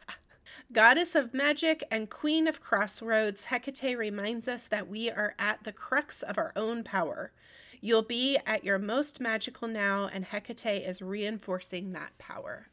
Goddess 0.73 1.15
of 1.15 1.35
magic 1.35 1.85
and 1.91 2.09
queen 2.09 2.47
of 2.47 2.61
crossroads, 2.61 3.45
Hecate 3.45 3.97
reminds 3.97 4.49
us 4.49 4.67
that 4.67 4.89
we 4.89 5.11
are 5.11 5.35
at 5.39 5.65
the 5.65 5.73
crux 5.73 6.23
of 6.23 6.39
our 6.39 6.53
own 6.57 6.83
power. 6.83 7.33
You'll 7.81 8.03
be 8.03 8.39
at 8.47 8.65
your 8.65 8.79
most 8.79 9.21
magical 9.21 9.69
now, 9.69 10.09
and 10.11 10.25
Hecate 10.25 10.87
is 10.87 11.03
reinforcing 11.03 11.93
that 11.93 12.17
power. 12.19 12.69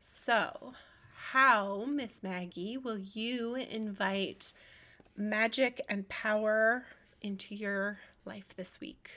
So, 0.00 0.72
how, 1.32 1.84
Miss 1.84 2.22
Maggie, 2.22 2.78
will 2.78 2.98
you 2.98 3.56
invite 3.56 4.54
magic 5.18 5.80
and 5.88 6.08
power 6.08 6.84
into 7.20 7.54
your 7.54 7.98
life 8.24 8.54
this 8.56 8.80
week? 8.80 9.10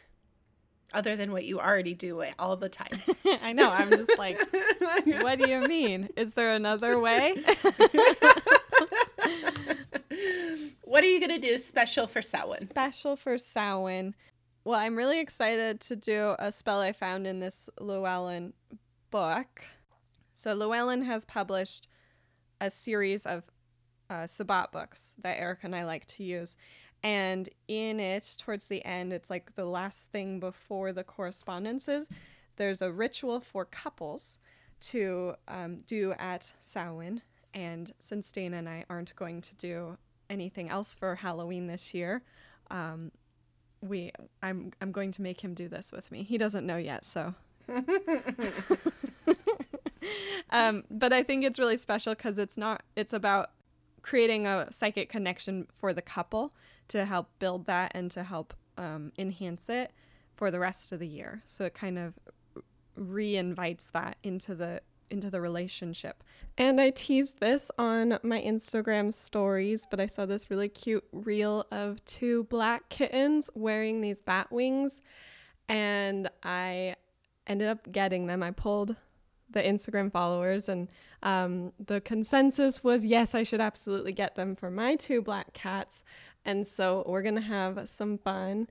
Other 0.94 1.16
than 1.16 1.32
what 1.32 1.46
you 1.46 1.60
already 1.60 1.94
do 1.94 2.22
all 2.38 2.58
the 2.58 2.68
time. 2.68 3.00
I 3.42 3.54
know. 3.54 3.70
I'm 3.70 3.90
just 3.90 4.18
like, 4.18 4.42
what 5.06 5.40
do 5.40 5.50
you 5.50 5.62
mean? 5.62 6.10
Is 6.18 6.34
there 6.34 6.54
another 6.54 7.00
way? 7.00 7.36
what 10.84 11.02
are 11.02 11.08
you 11.08 11.20
going 11.26 11.40
to 11.42 11.48
do 11.48 11.58
special 11.58 12.08
for 12.08 12.22
Samhain? 12.22 12.70
Special 12.70 13.16
for 13.16 13.38
Samhain. 13.38 14.16
Well, 14.66 14.78
I'm 14.78 14.98
really 14.98 15.22
excited 15.22 15.80
to 15.82 15.96
do 15.96 16.36
a 16.38 16.52
spell 16.52 16.82
I 16.82 16.92
found 16.92 17.26
in 17.26 17.40
this 17.40 17.70
Llewellyn 17.80 18.52
book. 19.12 19.62
So, 20.34 20.54
Llewellyn 20.54 21.04
has 21.04 21.24
published 21.24 21.88
a 22.60 22.70
series 22.70 23.26
of 23.26 23.44
uh, 24.12 24.28
Sabbat 24.28 24.72
books 24.72 25.16
that 25.22 25.40
Erica 25.40 25.66
and 25.68 25.76
I 25.76 25.86
like 25.86 26.06
to 26.08 26.24
use. 26.24 26.58
And 27.02 27.50
in 27.68 28.00
it, 28.00 28.36
towards 28.38 28.66
the 28.66 28.86
end, 28.86 29.14
it's 29.14 29.30
like 29.30 29.56
the 29.56 29.66
last 29.66 30.12
thing 30.12 30.40
before 30.40 30.94
the 30.94 31.04
correspondences, 31.04 32.10
there's 32.58 32.82
a 32.82 32.92
ritual 32.92 33.40
for 33.40 33.66
couples 33.66 34.38
to 34.82 35.36
um, 35.48 35.78
do 35.88 36.14
at 36.20 36.54
Samhain. 36.60 37.22
And 37.54 37.92
since 38.00 38.32
Dana 38.32 38.58
and 38.58 38.70
I 38.70 38.86
aren't 38.90 39.16
going 39.16 39.42
to 39.42 39.56
do 39.56 39.98
anything 40.30 40.70
else 40.70 40.94
for 40.94 41.16
Halloween 41.16 41.68
this 41.68 41.94
year, 41.94 42.22
um, 42.70 43.12
we 43.82 44.12
I'm 44.44 44.72
I'm 44.80 44.92
going 44.92 45.12
to 45.14 45.22
make 45.24 45.42
him 45.42 45.54
do 45.56 45.68
this 45.68 45.92
with 45.92 46.12
me. 46.12 46.24
He 46.24 46.38
doesn't 46.38 46.66
know 46.68 46.78
yet, 46.78 47.04
so 47.04 47.34
um, 50.52 50.84
but 50.90 51.12
I 51.12 51.24
think 51.24 51.44
it's 51.44 51.58
really 51.58 51.78
special 51.78 52.14
because 52.14 52.38
it's 52.38 52.58
not. 52.58 52.84
It's 52.96 53.12
about 53.12 53.50
creating 54.02 54.48
a 54.48 54.68
psychic 54.72 55.10
connection 55.10 55.68
for 55.78 55.94
the 55.94 56.02
couple 56.02 56.54
to 56.88 57.06
help 57.06 57.30
build 57.40 57.66
that 57.68 57.92
and 57.94 58.12
to 58.12 58.24
help 58.24 58.54
um, 58.78 59.12
enhance 59.18 59.70
it 59.70 59.92
for 60.36 60.52
the 60.52 60.60
rest 60.60 60.92
of 60.92 61.00
the 61.00 61.08
year. 61.08 61.44
So 61.46 61.66
it 61.66 61.74
kind 61.74 62.00
of 62.00 62.14
re-invites 62.96 63.90
that 63.94 64.18
into 64.24 64.56
the 64.56 64.82
into 65.10 65.30
the 65.30 65.42
relationship. 65.42 66.24
And 66.58 66.80
I 66.80 66.90
teased 66.90 67.42
this 67.42 67.70
on 67.78 68.18
my 68.24 68.42
Instagram 68.42 69.14
stories, 69.14 69.86
but 69.92 70.00
I 70.00 70.08
saw 70.08 70.26
this 70.26 70.50
really 70.50 70.70
cute 70.70 71.04
reel 71.12 71.66
of 71.70 72.04
two 72.06 72.46
black 72.46 72.88
kittens 72.88 73.50
wearing 73.54 74.00
these 74.00 74.22
bat 74.22 74.50
wings 74.54 75.02
and 75.68 76.30
I 76.44 76.96
ended 77.48 77.68
up 77.68 77.92
getting 77.92 78.28
them. 78.28 78.42
I 78.42 78.52
pulled 78.52 78.96
the 79.50 79.62
Instagram 79.62 80.12
followers, 80.12 80.70
and 80.70 80.88
um, 81.24 81.74
the 81.80 82.02
consensus 82.02 82.84
was 82.84 83.06
yes, 83.06 83.36
I 83.36 83.44
should 83.44 83.62
absolutely 83.62 84.12
get 84.12 84.36
them 84.36 84.56
for 84.56 84.72
my 84.72 84.96
two 84.96 85.22
black 85.22 85.54
cats. 85.54 86.04
And 86.44 86.66
so 86.66 87.04
we're 87.08 87.22
gonna 87.22 87.42
have 87.42 87.88
some 87.88 88.18
fun. 88.18 88.68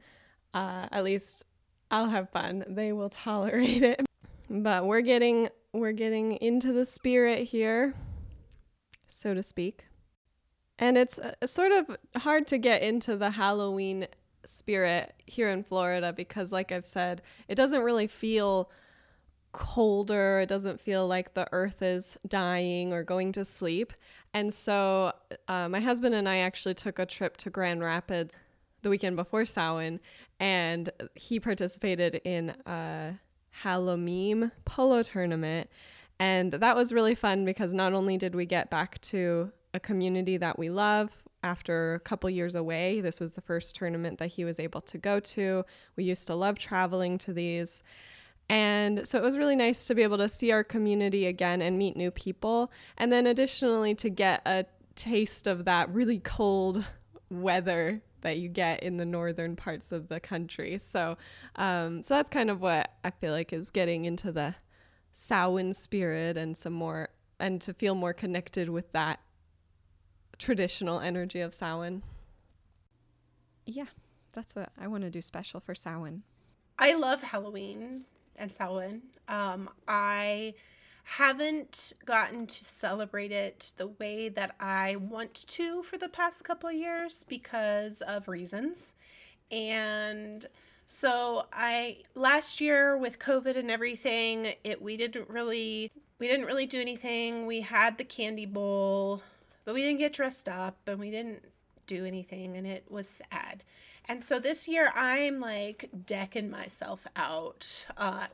Uh, 0.52 0.88
at 0.90 1.04
least 1.04 1.44
I'll 1.90 2.08
have 2.08 2.30
fun. 2.30 2.64
They 2.68 2.92
will 2.92 3.10
tolerate 3.10 3.82
it. 3.82 4.04
But 4.48 4.86
we're 4.86 5.02
getting 5.02 5.48
we're 5.72 5.92
getting 5.92 6.32
into 6.36 6.72
the 6.72 6.84
spirit 6.84 7.44
here, 7.44 7.94
so 9.06 9.34
to 9.34 9.42
speak. 9.42 9.86
And 10.78 10.98
it's 10.98 11.18
uh, 11.18 11.34
sort 11.46 11.70
of 11.72 11.96
hard 12.16 12.46
to 12.48 12.58
get 12.58 12.82
into 12.82 13.16
the 13.16 13.30
Halloween 13.30 14.08
spirit 14.44 15.14
here 15.26 15.50
in 15.50 15.62
Florida 15.62 16.12
because, 16.12 16.50
like 16.50 16.72
I've 16.72 16.86
said, 16.86 17.22
it 17.46 17.54
doesn't 17.54 17.82
really 17.82 18.06
feel 18.06 18.70
colder. 19.52 20.40
It 20.40 20.48
doesn't 20.48 20.80
feel 20.80 21.06
like 21.06 21.34
the 21.34 21.48
earth 21.52 21.82
is 21.82 22.16
dying 22.26 22.92
or 22.92 23.02
going 23.02 23.32
to 23.32 23.44
sleep. 23.44 23.92
And 24.32 24.54
so, 24.54 25.12
uh, 25.48 25.68
my 25.68 25.80
husband 25.80 26.14
and 26.14 26.28
I 26.28 26.38
actually 26.38 26.74
took 26.74 26.98
a 26.98 27.06
trip 27.06 27.36
to 27.38 27.50
Grand 27.50 27.82
Rapids 27.82 28.36
the 28.82 28.90
weekend 28.90 29.16
before 29.16 29.44
Samhain, 29.44 30.00
and 30.38 30.90
he 31.14 31.38
participated 31.40 32.20
in 32.24 32.54
a 32.64 33.18
Halloween 33.50 34.52
polo 34.64 35.02
tournament. 35.02 35.68
And 36.18 36.52
that 36.52 36.76
was 36.76 36.92
really 36.92 37.14
fun 37.14 37.44
because 37.44 37.72
not 37.72 37.92
only 37.92 38.16
did 38.16 38.34
we 38.34 38.46
get 38.46 38.70
back 38.70 39.00
to 39.02 39.52
a 39.74 39.80
community 39.80 40.36
that 40.36 40.58
we 40.58 40.70
love 40.70 41.10
after 41.42 41.94
a 41.94 42.00
couple 42.00 42.28
years 42.28 42.54
away. 42.54 43.00
This 43.00 43.20
was 43.20 43.32
the 43.32 43.40
first 43.40 43.74
tournament 43.74 44.18
that 44.18 44.28
he 44.28 44.44
was 44.44 44.60
able 44.60 44.80
to 44.82 44.98
go 44.98 45.20
to. 45.20 45.64
We 45.96 46.04
used 46.04 46.26
to 46.26 46.34
love 46.34 46.58
traveling 46.58 47.18
to 47.18 47.32
these. 47.32 47.82
And 48.50 49.06
so 49.06 49.16
it 49.16 49.22
was 49.22 49.38
really 49.38 49.54
nice 49.54 49.86
to 49.86 49.94
be 49.94 50.02
able 50.02 50.18
to 50.18 50.28
see 50.28 50.50
our 50.50 50.64
community 50.64 51.24
again 51.26 51.62
and 51.62 51.78
meet 51.78 51.96
new 51.96 52.10
people. 52.10 52.72
And 52.98 53.12
then 53.12 53.24
additionally, 53.24 53.94
to 53.94 54.10
get 54.10 54.42
a 54.44 54.66
taste 54.96 55.46
of 55.46 55.66
that 55.66 55.88
really 55.88 56.18
cold 56.18 56.84
weather 57.30 58.02
that 58.22 58.38
you 58.38 58.48
get 58.48 58.82
in 58.82 58.96
the 58.96 59.04
northern 59.04 59.54
parts 59.54 59.92
of 59.92 60.08
the 60.08 60.18
country. 60.18 60.78
So, 60.78 61.16
um, 61.54 62.02
so 62.02 62.14
that's 62.14 62.28
kind 62.28 62.50
of 62.50 62.60
what 62.60 62.92
I 63.04 63.10
feel 63.10 63.32
like 63.32 63.52
is 63.52 63.70
getting 63.70 64.04
into 64.04 64.32
the 64.32 64.56
Samhain 65.12 65.72
spirit 65.72 66.36
and 66.36 66.56
some 66.56 66.72
more, 66.72 67.10
and 67.38 67.60
to 67.62 67.72
feel 67.72 67.94
more 67.94 68.12
connected 68.12 68.68
with 68.68 68.90
that 68.90 69.20
traditional 70.38 70.98
energy 70.98 71.38
of 71.38 71.54
Samhain. 71.54 72.02
Yeah, 73.64 73.86
that's 74.32 74.56
what 74.56 74.72
I 74.76 74.88
want 74.88 75.04
to 75.04 75.10
do 75.10 75.22
special 75.22 75.60
for 75.60 75.76
Samhain. 75.76 76.24
I 76.80 76.94
love 76.94 77.22
Halloween 77.22 78.06
and 78.40 78.52
Samhain. 78.52 79.02
Um, 79.28 79.70
I 79.86 80.54
haven't 81.04 81.92
gotten 82.04 82.46
to 82.46 82.64
celebrate 82.64 83.32
it 83.32 83.72
the 83.76 83.88
way 83.88 84.28
that 84.28 84.54
I 84.60 84.96
want 84.96 85.34
to 85.48 85.82
for 85.82 85.98
the 85.98 86.08
past 86.08 86.44
couple 86.44 86.70
years 86.72 87.24
because 87.28 88.00
of 88.00 88.28
reasons. 88.28 88.94
And 89.50 90.46
so 90.86 91.46
I 91.52 91.98
last 92.14 92.60
year 92.60 92.96
with 92.96 93.18
COVID 93.18 93.56
and 93.56 93.70
everything, 93.70 94.54
it 94.64 94.80
we 94.80 94.96
didn't 94.96 95.28
really 95.28 95.90
we 96.18 96.28
didn't 96.28 96.46
really 96.46 96.66
do 96.66 96.80
anything. 96.80 97.46
We 97.46 97.62
had 97.62 97.98
the 97.98 98.04
candy 98.04 98.46
bowl 98.46 99.22
but 99.64 99.74
we 99.74 99.82
didn't 99.82 99.98
get 99.98 100.12
dressed 100.12 100.48
up 100.48 100.78
and 100.86 100.98
we 100.98 101.10
didn't 101.10 101.44
do 101.86 102.04
anything 102.04 102.56
and 102.56 102.66
it 102.66 102.84
was 102.88 103.20
sad. 103.30 103.64
And 104.10 104.24
so 104.24 104.40
this 104.40 104.66
year 104.66 104.90
I'm 104.96 105.38
like 105.38 105.88
decking 106.04 106.50
myself 106.50 107.06
out. 107.14 107.86
Uh, 107.96 108.26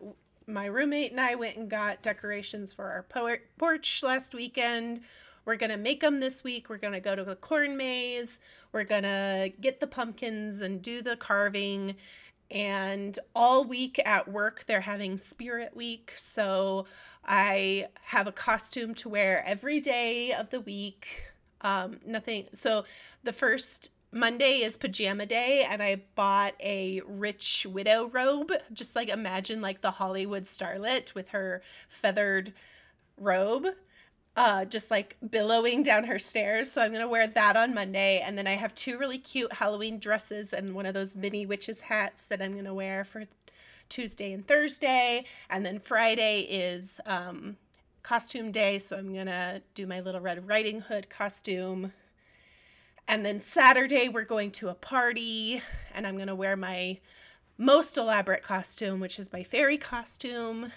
my 0.46 0.64
roommate 0.64 1.10
and 1.10 1.20
I 1.20 1.34
went 1.34 1.58
and 1.58 1.68
got 1.68 2.00
decorations 2.00 2.72
for 2.72 2.86
our 2.86 3.42
porch 3.58 4.02
last 4.02 4.34
weekend. 4.34 5.02
We're 5.44 5.56
going 5.56 5.70
to 5.70 5.76
make 5.76 6.00
them 6.00 6.20
this 6.20 6.42
week. 6.42 6.70
We're 6.70 6.78
going 6.78 6.94
to 6.94 7.00
go 7.00 7.14
to 7.14 7.24
the 7.24 7.36
corn 7.36 7.76
maze. 7.76 8.40
We're 8.72 8.84
going 8.84 9.02
to 9.02 9.52
get 9.60 9.80
the 9.80 9.86
pumpkins 9.86 10.62
and 10.62 10.80
do 10.80 11.02
the 11.02 11.14
carving. 11.14 11.96
And 12.50 13.18
all 13.34 13.62
week 13.62 14.00
at 14.02 14.28
work, 14.28 14.64
they're 14.66 14.80
having 14.80 15.18
Spirit 15.18 15.76
Week. 15.76 16.14
So 16.16 16.86
I 17.22 17.88
have 18.04 18.26
a 18.26 18.32
costume 18.32 18.94
to 18.94 19.10
wear 19.10 19.44
every 19.46 19.80
day 19.80 20.32
of 20.32 20.48
the 20.48 20.60
week. 20.62 21.24
Um, 21.60 22.00
nothing. 22.06 22.46
So 22.54 22.86
the 23.22 23.34
first 23.34 23.90
Monday 24.12 24.62
is 24.62 24.76
pajama 24.76 25.26
day, 25.26 25.66
and 25.68 25.82
I 25.82 26.02
bought 26.14 26.54
a 26.60 27.02
rich 27.06 27.66
widow 27.68 28.06
robe. 28.06 28.52
Just 28.72 28.96
like 28.96 29.08
imagine 29.08 29.60
like 29.60 29.80
the 29.80 29.92
Hollywood 29.92 30.44
starlet 30.44 31.14
with 31.14 31.30
her 31.30 31.62
feathered 31.88 32.52
robe. 33.18 33.66
Uh, 34.36 34.66
just 34.66 34.90
like 34.90 35.16
billowing 35.30 35.82
down 35.82 36.04
her 36.04 36.18
stairs. 36.18 36.70
So 36.70 36.82
I'm 36.82 36.92
gonna 36.92 37.08
wear 37.08 37.26
that 37.26 37.56
on 37.56 37.74
Monday, 37.74 38.20
and 38.20 38.36
then 38.36 38.46
I 38.46 38.56
have 38.56 38.74
two 38.74 38.98
really 38.98 39.18
cute 39.18 39.54
Halloween 39.54 39.98
dresses 39.98 40.52
and 40.52 40.74
one 40.74 40.84
of 40.86 40.94
those 40.94 41.16
mini 41.16 41.46
witches 41.46 41.82
hats 41.82 42.26
that 42.26 42.42
I'm 42.42 42.54
gonna 42.54 42.74
wear 42.74 43.04
for 43.04 43.24
Tuesday 43.88 44.32
and 44.32 44.46
Thursday, 44.46 45.24
and 45.48 45.64
then 45.64 45.78
Friday 45.78 46.40
is 46.40 47.00
um, 47.06 47.56
costume 48.02 48.52
day, 48.52 48.78
so 48.78 48.96
I'm 48.96 49.14
gonna 49.14 49.62
do 49.74 49.86
my 49.86 50.00
little 50.00 50.20
Red 50.20 50.46
Riding 50.46 50.80
Hood 50.80 51.08
costume. 51.08 51.92
And 53.08 53.24
then 53.24 53.40
Saturday, 53.40 54.08
we're 54.08 54.24
going 54.24 54.50
to 54.52 54.68
a 54.68 54.74
party, 54.74 55.62
and 55.94 56.06
I'm 56.06 56.18
gonna 56.18 56.34
wear 56.34 56.56
my 56.56 56.98
most 57.56 57.96
elaborate 57.96 58.42
costume, 58.42 59.00
which 59.00 59.18
is 59.18 59.32
my 59.32 59.42
fairy 59.42 59.78
costume. 59.78 60.72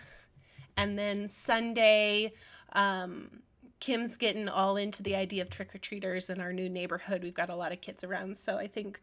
And 0.77 0.97
then 0.97 1.27
Sunday, 1.27 2.33
um, 2.73 3.41
Kim's 3.79 4.17
getting 4.17 4.47
all 4.47 4.77
into 4.77 5.01
the 5.01 5.15
idea 5.15 5.41
of 5.41 5.49
trick 5.49 5.73
or 5.73 5.79
treaters 5.79 6.29
in 6.29 6.39
our 6.39 6.53
new 6.53 6.69
neighborhood. 6.69 7.23
We've 7.23 7.33
got 7.33 7.49
a 7.49 7.55
lot 7.55 7.71
of 7.71 7.81
kids 7.81 8.03
around, 8.03 8.37
so 8.37 8.57
I 8.57 8.67
think 8.67 9.01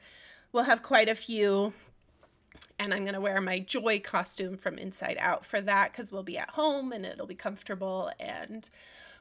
we'll 0.52 0.64
have 0.64 0.82
quite 0.82 1.08
a 1.08 1.14
few 1.14 1.72
and 2.78 2.92
I'm 2.92 3.02
going 3.02 3.14
to 3.14 3.20
wear 3.20 3.40
my 3.40 3.58
joy 3.58 4.00
costume 4.00 4.56
from 4.56 4.78
Inside 4.78 5.16
Out 5.18 5.44
for 5.44 5.60
that 5.62 5.92
because 5.92 6.12
we'll 6.12 6.22
be 6.22 6.38
at 6.38 6.50
home 6.50 6.92
and 6.92 7.06
it'll 7.06 7.26
be 7.26 7.34
comfortable. 7.34 8.10
And 8.20 8.68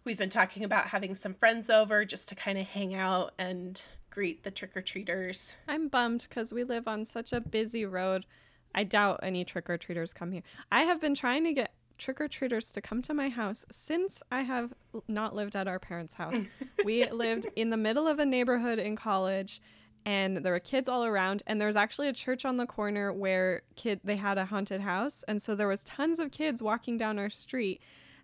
we've 0.04 0.18
been 0.18 0.30
talking 0.30 0.64
about 0.64 0.88
having 0.88 1.16
some 1.16 1.34
friends 1.34 1.70
over 1.70 2.06
just 2.06 2.28
to 2.30 2.36
kind 2.36 2.58
of 2.58 2.68
hang 2.68 2.94
out 2.94 3.34
and 3.38 3.82
greet 4.16 4.44
the 4.44 4.52
trick 4.52 4.76
or 4.78 4.82
treaters. 4.82 5.54
I'm 5.68 5.90
bummed 5.90 6.26
because 6.30 6.54
we 6.54 6.64
live 6.64 6.88
on 6.88 7.04
such 7.04 7.34
a 7.34 7.42
busy 7.42 7.86
road. 7.86 8.26
I 8.74 8.86
doubt 8.86 9.20
any 9.22 9.44
trick 9.44 9.70
or 9.70 9.78
treaters 9.78 10.14
come 10.14 10.32
here. 10.32 10.42
I 10.72 10.84
have 10.84 11.02
been 11.02 11.16
trying 11.16 11.44
to 11.44 11.52
get 11.52 11.74
trick 11.98 12.22
or 12.22 12.30
treaters 12.30 12.72
to 12.72 12.82
come 12.82 13.02
to 13.02 13.14
my 13.14 13.28
house 13.28 13.66
since 13.70 14.24
I 14.32 14.44
have 14.44 14.74
not 15.10 15.36
lived 15.36 15.54
at 15.54 15.68
our 15.68 15.80
parents' 15.80 16.14
house. 16.14 16.38
we 16.86 17.10
lived 17.10 17.48
in 17.58 17.72
the 17.72 17.78
middle 17.78 18.08
of 18.08 18.20
a 18.20 18.26
neighborhood 18.26 18.80
in 18.80 18.96
college 18.96 19.62
and 20.06 20.38
there 20.38 20.54
were 20.54 20.60
kids 20.60 20.88
all 20.88 21.04
around 21.04 21.44
and 21.46 21.60
there 21.60 21.68
was 21.68 21.76
actually 21.76 22.08
a 22.08 22.14
church 22.14 22.46
on 22.46 22.56
the 22.56 22.66
corner 22.66 23.12
where 23.12 23.64
kid 23.76 24.00
they 24.04 24.16
had 24.16 24.38
a 24.38 24.46
haunted 24.46 24.82
house 24.82 25.24
and 25.28 25.42
so 25.42 25.56
there 25.56 25.68
was 25.68 25.84
tons 25.84 26.20
of 26.20 26.32
kids 26.32 26.62
walking 26.62 26.98
down 26.98 27.18
our 27.18 27.30
street 27.30 27.82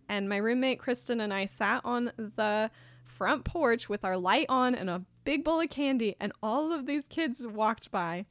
and 0.07 0.29
my 0.29 0.37
roommate 0.37 0.79
Kristen 0.79 1.19
and 1.19 1.33
I 1.33 1.45
sat 1.45 1.81
on 1.83 2.11
the 2.17 2.69
front 3.21 3.45
porch 3.45 3.87
with 3.87 4.03
our 4.03 4.17
light 4.17 4.47
on 4.49 4.73
and 4.73 4.89
a 4.89 5.03
big 5.25 5.43
bowl 5.43 5.61
of 5.61 5.69
candy 5.69 6.15
and 6.19 6.31
all 6.41 6.73
of 6.73 6.87
these 6.87 7.03
kids 7.07 7.45
walked 7.45 7.91
by 7.91 8.25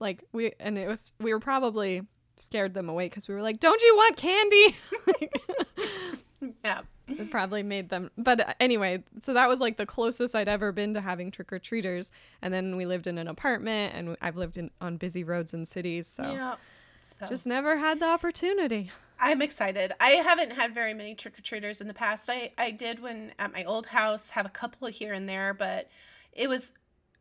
like 0.00 0.24
we 0.32 0.50
and 0.58 0.76
it 0.76 0.88
was 0.88 1.12
we 1.20 1.32
were 1.32 1.38
probably 1.38 2.02
scared 2.36 2.74
them 2.74 2.88
away 2.88 3.06
because 3.06 3.28
we 3.28 3.34
were 3.36 3.40
like 3.40 3.60
don't 3.60 3.80
you 3.82 3.94
want 3.94 4.16
candy 4.16 4.76
yeah 6.64 6.80
it 7.08 7.30
probably 7.30 7.62
made 7.62 7.88
them. 7.88 8.10
But 8.16 8.56
anyway, 8.58 9.02
so 9.20 9.34
that 9.34 9.48
was 9.48 9.60
like 9.60 9.76
the 9.76 9.84
closest 9.86 10.34
I'd 10.34 10.48
ever 10.48 10.72
been 10.72 10.94
to 10.94 11.00
having 11.00 11.30
trick 11.30 11.52
or 11.52 11.58
treaters. 11.58 12.10
And 12.40 12.54
then 12.54 12.76
we 12.76 12.86
lived 12.86 13.06
in 13.06 13.18
an 13.18 13.28
apartment, 13.28 13.94
and 13.94 14.16
I've 14.22 14.36
lived 14.36 14.56
in 14.56 14.70
on 14.80 14.96
busy 14.96 15.24
roads 15.24 15.52
and 15.52 15.66
cities, 15.66 16.06
so, 16.06 16.32
yeah, 16.32 16.54
so. 17.02 17.26
just 17.26 17.46
never 17.46 17.76
had 17.76 18.00
the 18.00 18.06
opportunity. 18.06 18.90
I'm 19.18 19.40
excited. 19.40 19.92
I 20.00 20.10
haven't 20.10 20.52
had 20.52 20.74
very 20.74 20.94
many 20.94 21.14
trick 21.14 21.38
or 21.38 21.42
treaters 21.42 21.80
in 21.80 21.86
the 21.86 21.94
past. 21.94 22.28
I 22.28 22.50
I 22.58 22.70
did 22.70 23.00
when 23.00 23.32
at 23.38 23.52
my 23.52 23.64
old 23.64 23.86
house 23.86 24.30
have 24.30 24.46
a 24.46 24.50
couple 24.50 24.88
here 24.88 25.12
and 25.12 25.28
there, 25.28 25.54
but 25.54 25.88
it 26.32 26.48
was 26.48 26.72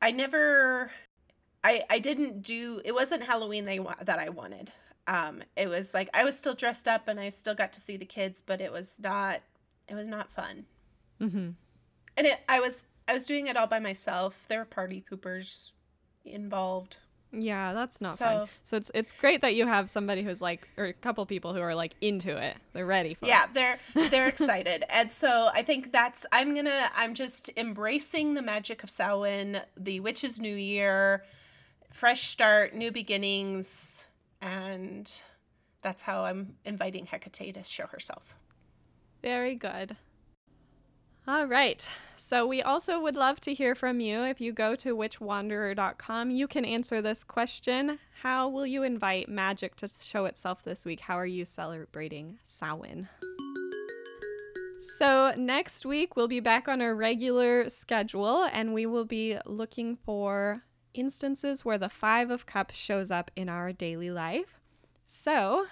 I 0.02 0.12
never 0.12 0.92
I 1.64 1.84
I 1.90 2.00
didn't 2.00 2.42
do 2.42 2.82
it 2.84 2.94
wasn't 2.94 3.24
Halloween 3.24 3.66
they 3.66 3.80
that 4.02 4.20
I 4.20 4.30
wanted. 4.30 4.72
Um, 5.08 5.44
it 5.56 5.68
was 5.68 5.94
like 5.94 6.10
I 6.14 6.24
was 6.24 6.38
still 6.38 6.54
dressed 6.56 6.88
up 6.88 7.08
and 7.08 7.20
I 7.20 7.30
still 7.30 7.56
got 7.56 7.74
to 7.74 7.82
see 7.82 7.98
the 7.98 8.06
kids, 8.06 8.42
but 8.46 8.62
it 8.62 8.72
was 8.72 8.98
not 9.00 9.42
It 9.88 9.96
was 9.96 10.08
not 10.08 10.32
fun. 10.32 10.66
Mm-hmm. 11.20 11.50
And 12.18 12.28
it, 12.28 12.40
I 12.50 12.60
was 12.60 12.86
I 13.08 13.14
was 13.14 13.26
doing 13.26 13.48
it 13.48 13.58
all 13.58 13.68
by 13.68 13.80
myself. 13.80 14.46
There 14.48 14.60
were 14.60 14.66
party 14.66 15.04
poopers 15.08 15.72
involved. 16.26 16.98
Yeah, 17.34 17.72
that's 17.74 18.02
not 18.02 18.18
So- 18.18 18.26
fun. 18.26 18.48
So 18.64 18.78
it's 18.78 18.92
it's 18.94 19.12
great 19.14 19.42
that 19.42 19.56
you 19.56 19.66
have 19.68 19.90
somebody 19.90 20.22
who's 20.24 20.42
like, 20.42 20.68
or 20.78 20.86
a 20.86 20.94
couple 20.94 21.26
people 21.26 21.54
who 21.54 21.62
are 21.62 21.74
like 21.76 21.94
into 22.02 22.36
it. 22.36 22.58
They're 22.74 22.86
ready 22.86 23.14
for 23.14 23.26
Yeah, 23.26 23.46
it. 23.46 23.54
they're 23.54 23.80
they're 24.10 24.28
excited. 24.28 24.84
And 24.90 25.12
so 25.12 25.50
I 25.54 25.62
think 25.64 25.92
that's 25.94 26.26
I'm 26.32 26.54
to 26.56 26.90
I'm 26.96 27.14
just 27.14 27.50
embracing 27.56 28.34
the 28.34 28.42
magic 28.42 28.84
of 28.84 28.90
Samhain, 28.90 29.62
the 29.78 30.00
witch's 30.02 30.40
new 30.42 30.56
year, 30.56 31.24
fresh 31.92 32.28
start, 32.28 32.74
new 32.76 32.92
beginnings, 32.92 34.06
and 34.42 35.10
that's 35.82 36.02
how 36.02 36.26
I'm 36.26 36.56
inviting 36.66 37.06
Hecate 37.06 37.54
to 37.54 37.64
show 37.64 37.88
herself. 37.88 38.36
Very 39.22 39.56
good. 39.56 39.96
All 41.32 41.46
right. 41.46 41.90
So 42.18 42.46
we 42.46 42.62
also 42.62 43.00
would 43.00 43.16
love 43.16 43.40
to 43.42 43.54
hear 43.54 43.74
from 43.74 44.02
you. 44.02 44.26
If 44.26 44.42
you 44.42 44.52
go 44.52 44.76
to 44.76 44.98
witchwanderer.com, 44.98 46.30
you 46.30 46.46
can 46.46 46.66
answer 46.66 47.02
this 47.02 47.24
question. 47.24 48.00
How 48.22 48.50
will 48.50 48.66
you 48.66 48.84
invite 48.84 49.30
magic 49.30 49.78
to 49.78 49.88
show 49.88 50.26
itself 50.26 50.62
this 50.66 50.84
week? 50.84 51.00
How 51.00 51.18
are 51.18 51.26
you 51.26 51.46
celebrating 51.46 52.40
Samhain? 52.44 53.08
So 54.98 55.34
next 55.38 55.86
week 55.86 56.18
we'll 56.18 56.28
be 56.28 56.42
back 56.42 56.68
on 56.68 56.82
our 56.82 56.94
regular 56.94 57.70
schedule 57.70 58.50
and 58.52 58.74
we 58.74 58.86
will 58.86 59.06
be 59.06 59.38
looking 59.46 59.96
for 59.96 60.64
instances 60.94 61.64
where 61.64 61.78
the 61.78 61.88
5 61.88 62.30
of 62.30 62.46
cups 62.46 62.76
shows 62.76 63.10
up 63.10 63.32
in 63.38 63.48
our 63.48 63.72
daily 63.72 64.12
life. 64.12 64.60
So, 65.06 65.68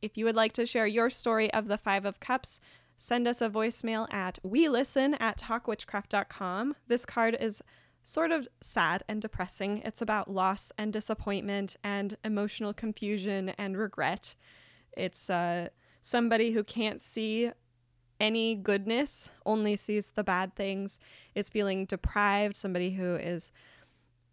if 0.00 0.16
you 0.16 0.24
would 0.24 0.34
like 0.34 0.52
to 0.54 0.66
share 0.66 0.86
your 0.86 1.10
story 1.10 1.52
of 1.52 1.68
the 1.68 1.78
Five 1.78 2.04
of 2.04 2.18
Cups, 2.18 2.58
send 3.02 3.26
us 3.26 3.42
a 3.42 3.50
voicemail 3.50 4.06
at 4.14 4.38
we 4.44 4.68
listen 4.68 5.14
at 5.14 5.36
talkwitchcraft.com. 5.36 6.76
This 6.86 7.04
card 7.04 7.36
is 7.40 7.60
sort 8.00 8.30
of 8.30 8.46
sad 8.60 9.02
and 9.08 9.20
depressing. 9.20 9.78
It's 9.78 10.00
about 10.00 10.30
loss 10.30 10.70
and 10.78 10.92
disappointment 10.92 11.76
and 11.82 12.16
emotional 12.22 12.72
confusion 12.72 13.48
and 13.58 13.76
regret. 13.76 14.36
It's 14.96 15.28
uh, 15.28 15.70
somebody 16.00 16.52
who 16.52 16.62
can't 16.62 17.00
see 17.00 17.50
any 18.20 18.54
goodness, 18.54 19.30
only 19.44 19.74
sees 19.74 20.12
the 20.12 20.22
bad 20.22 20.54
things, 20.54 21.00
is 21.34 21.50
feeling 21.50 21.86
deprived, 21.86 22.56
somebody 22.56 22.92
who 22.92 23.16
is 23.16 23.50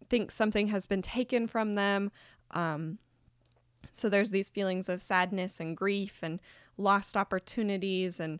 thinks 0.08 0.36
something 0.36 0.68
has 0.68 0.86
been 0.86 1.02
taken 1.02 1.48
from 1.48 1.74
them. 1.74 2.12
Um, 2.52 2.98
so 3.92 4.08
there's 4.08 4.30
these 4.30 4.48
feelings 4.48 4.88
of 4.88 5.02
sadness 5.02 5.58
and 5.58 5.76
grief 5.76 6.20
and 6.22 6.38
lost 6.76 7.16
opportunities 7.16 8.20
and 8.20 8.38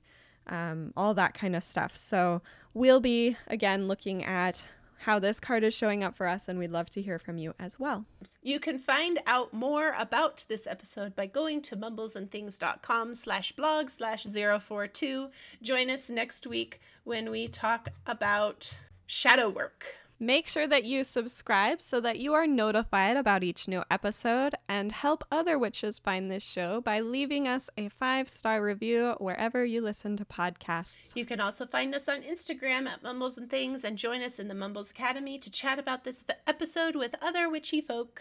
um, 0.51 0.93
all 0.97 1.15
that 1.15 1.33
kind 1.33 1.57
of 1.57 1.63
stuff. 1.63 1.97
So 1.97 2.43
we'll 2.75 3.01
be 3.01 3.37
again 3.47 3.89
looking 3.89 4.25
at 4.25 4.67
how 5.05 5.19
this 5.19 5.41
card 5.41 5.65
is 5.65 5.73
showing 5.73 6.05
up 6.05 6.15
for 6.15 6.27
us, 6.27 6.47
and 6.47 6.59
we'd 6.59 6.71
love 6.71 6.91
to 6.91 7.01
hear 7.01 7.19
from 7.19 7.39
you 7.39 7.55
as 7.59 7.81
well. 7.81 8.05
You 8.43 8.61
can 8.61 8.79
find 8.79 9.19
out 9.27 9.55
more 9.55 9.95
about 9.99 10.45
this 10.49 10.67
episode 10.67 11.17
by 11.17 11.27
going 11.27 11.63
to 11.63 11.77
mumblesandthings.com 11.77 13.15
slash 13.15 13.53
blog 13.53 13.89
slash 13.89 14.25
042. 14.25 15.31
Join 15.63 15.89
us 15.89 16.11
next 16.11 16.47
week 16.47 16.81
when 17.05 17.31
we 17.31 17.49
talk 17.49 17.89
about 18.07 18.75
shadow 19.07 19.49
work. 19.49 20.00
Make 20.23 20.49
sure 20.49 20.69
that 20.69 20.85
you 20.85 21.03
subscribe 21.03 21.81
so 21.81 21.99
that 22.03 22.19
you 22.19 22.35
are 22.35 22.47
notified 22.47 23.17
about 23.17 23.43
each 23.43 23.67
new 23.67 23.83
episode 23.91 24.55
and 24.69 24.93
help 24.93 25.25
other 25.33 25.59
witches 25.59 25.99
find 25.99 26.31
this 26.31 26.43
show 26.43 26.83
by 26.83 27.01
leaving 27.01 27.49
us 27.49 27.71
a 27.79 27.89
five 27.89 28.29
star 28.29 28.63
review 28.63 29.15
wherever 29.17 29.65
you 29.65 29.81
listen 29.81 30.19
to 30.19 30.27
podcasts. 30.27 31.13
You 31.15 31.25
can 31.25 31.41
also 31.41 31.65
find 31.65 31.95
us 31.95 32.07
on 32.07 32.21
Instagram 32.21 32.87
at 32.87 33.03
Mumbles 33.03 33.39
and 33.39 33.49
Things 33.49 33.83
and 33.83 33.97
join 33.97 34.21
us 34.21 34.39
in 34.39 34.49
the 34.49 34.55
Mumbles 34.55 34.91
Academy 34.91 35.39
to 35.39 35.51
chat 35.51 35.79
about 35.79 36.05
this 36.05 36.23
episode 36.47 36.97
with 36.97 37.15
other 37.23 37.49
witchy 37.49 37.81
folk. 37.81 38.21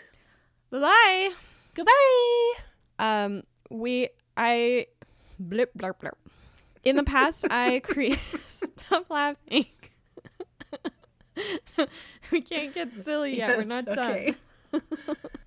Bye 0.70 0.80
bye! 0.80 1.30
Goodbye! 1.74 2.54
Um, 2.98 3.44
we, 3.70 4.08
I, 4.38 4.88
blip, 5.38 5.74
blurp, 5.78 6.00
blurp. 6.02 6.16
In 6.86 6.96
the 6.96 7.04
past, 7.04 7.46
I 7.50 7.80
create. 7.84 8.20
Stop 8.48 9.10
laughing. 9.10 9.66
we 12.32 12.42
can't 12.42 12.74
get 12.74 12.94
silly 12.94 13.38
yet. 13.38 13.58
We're 13.58 13.66
not 13.66 13.88
okay. 13.88 14.36
done. 14.72 14.82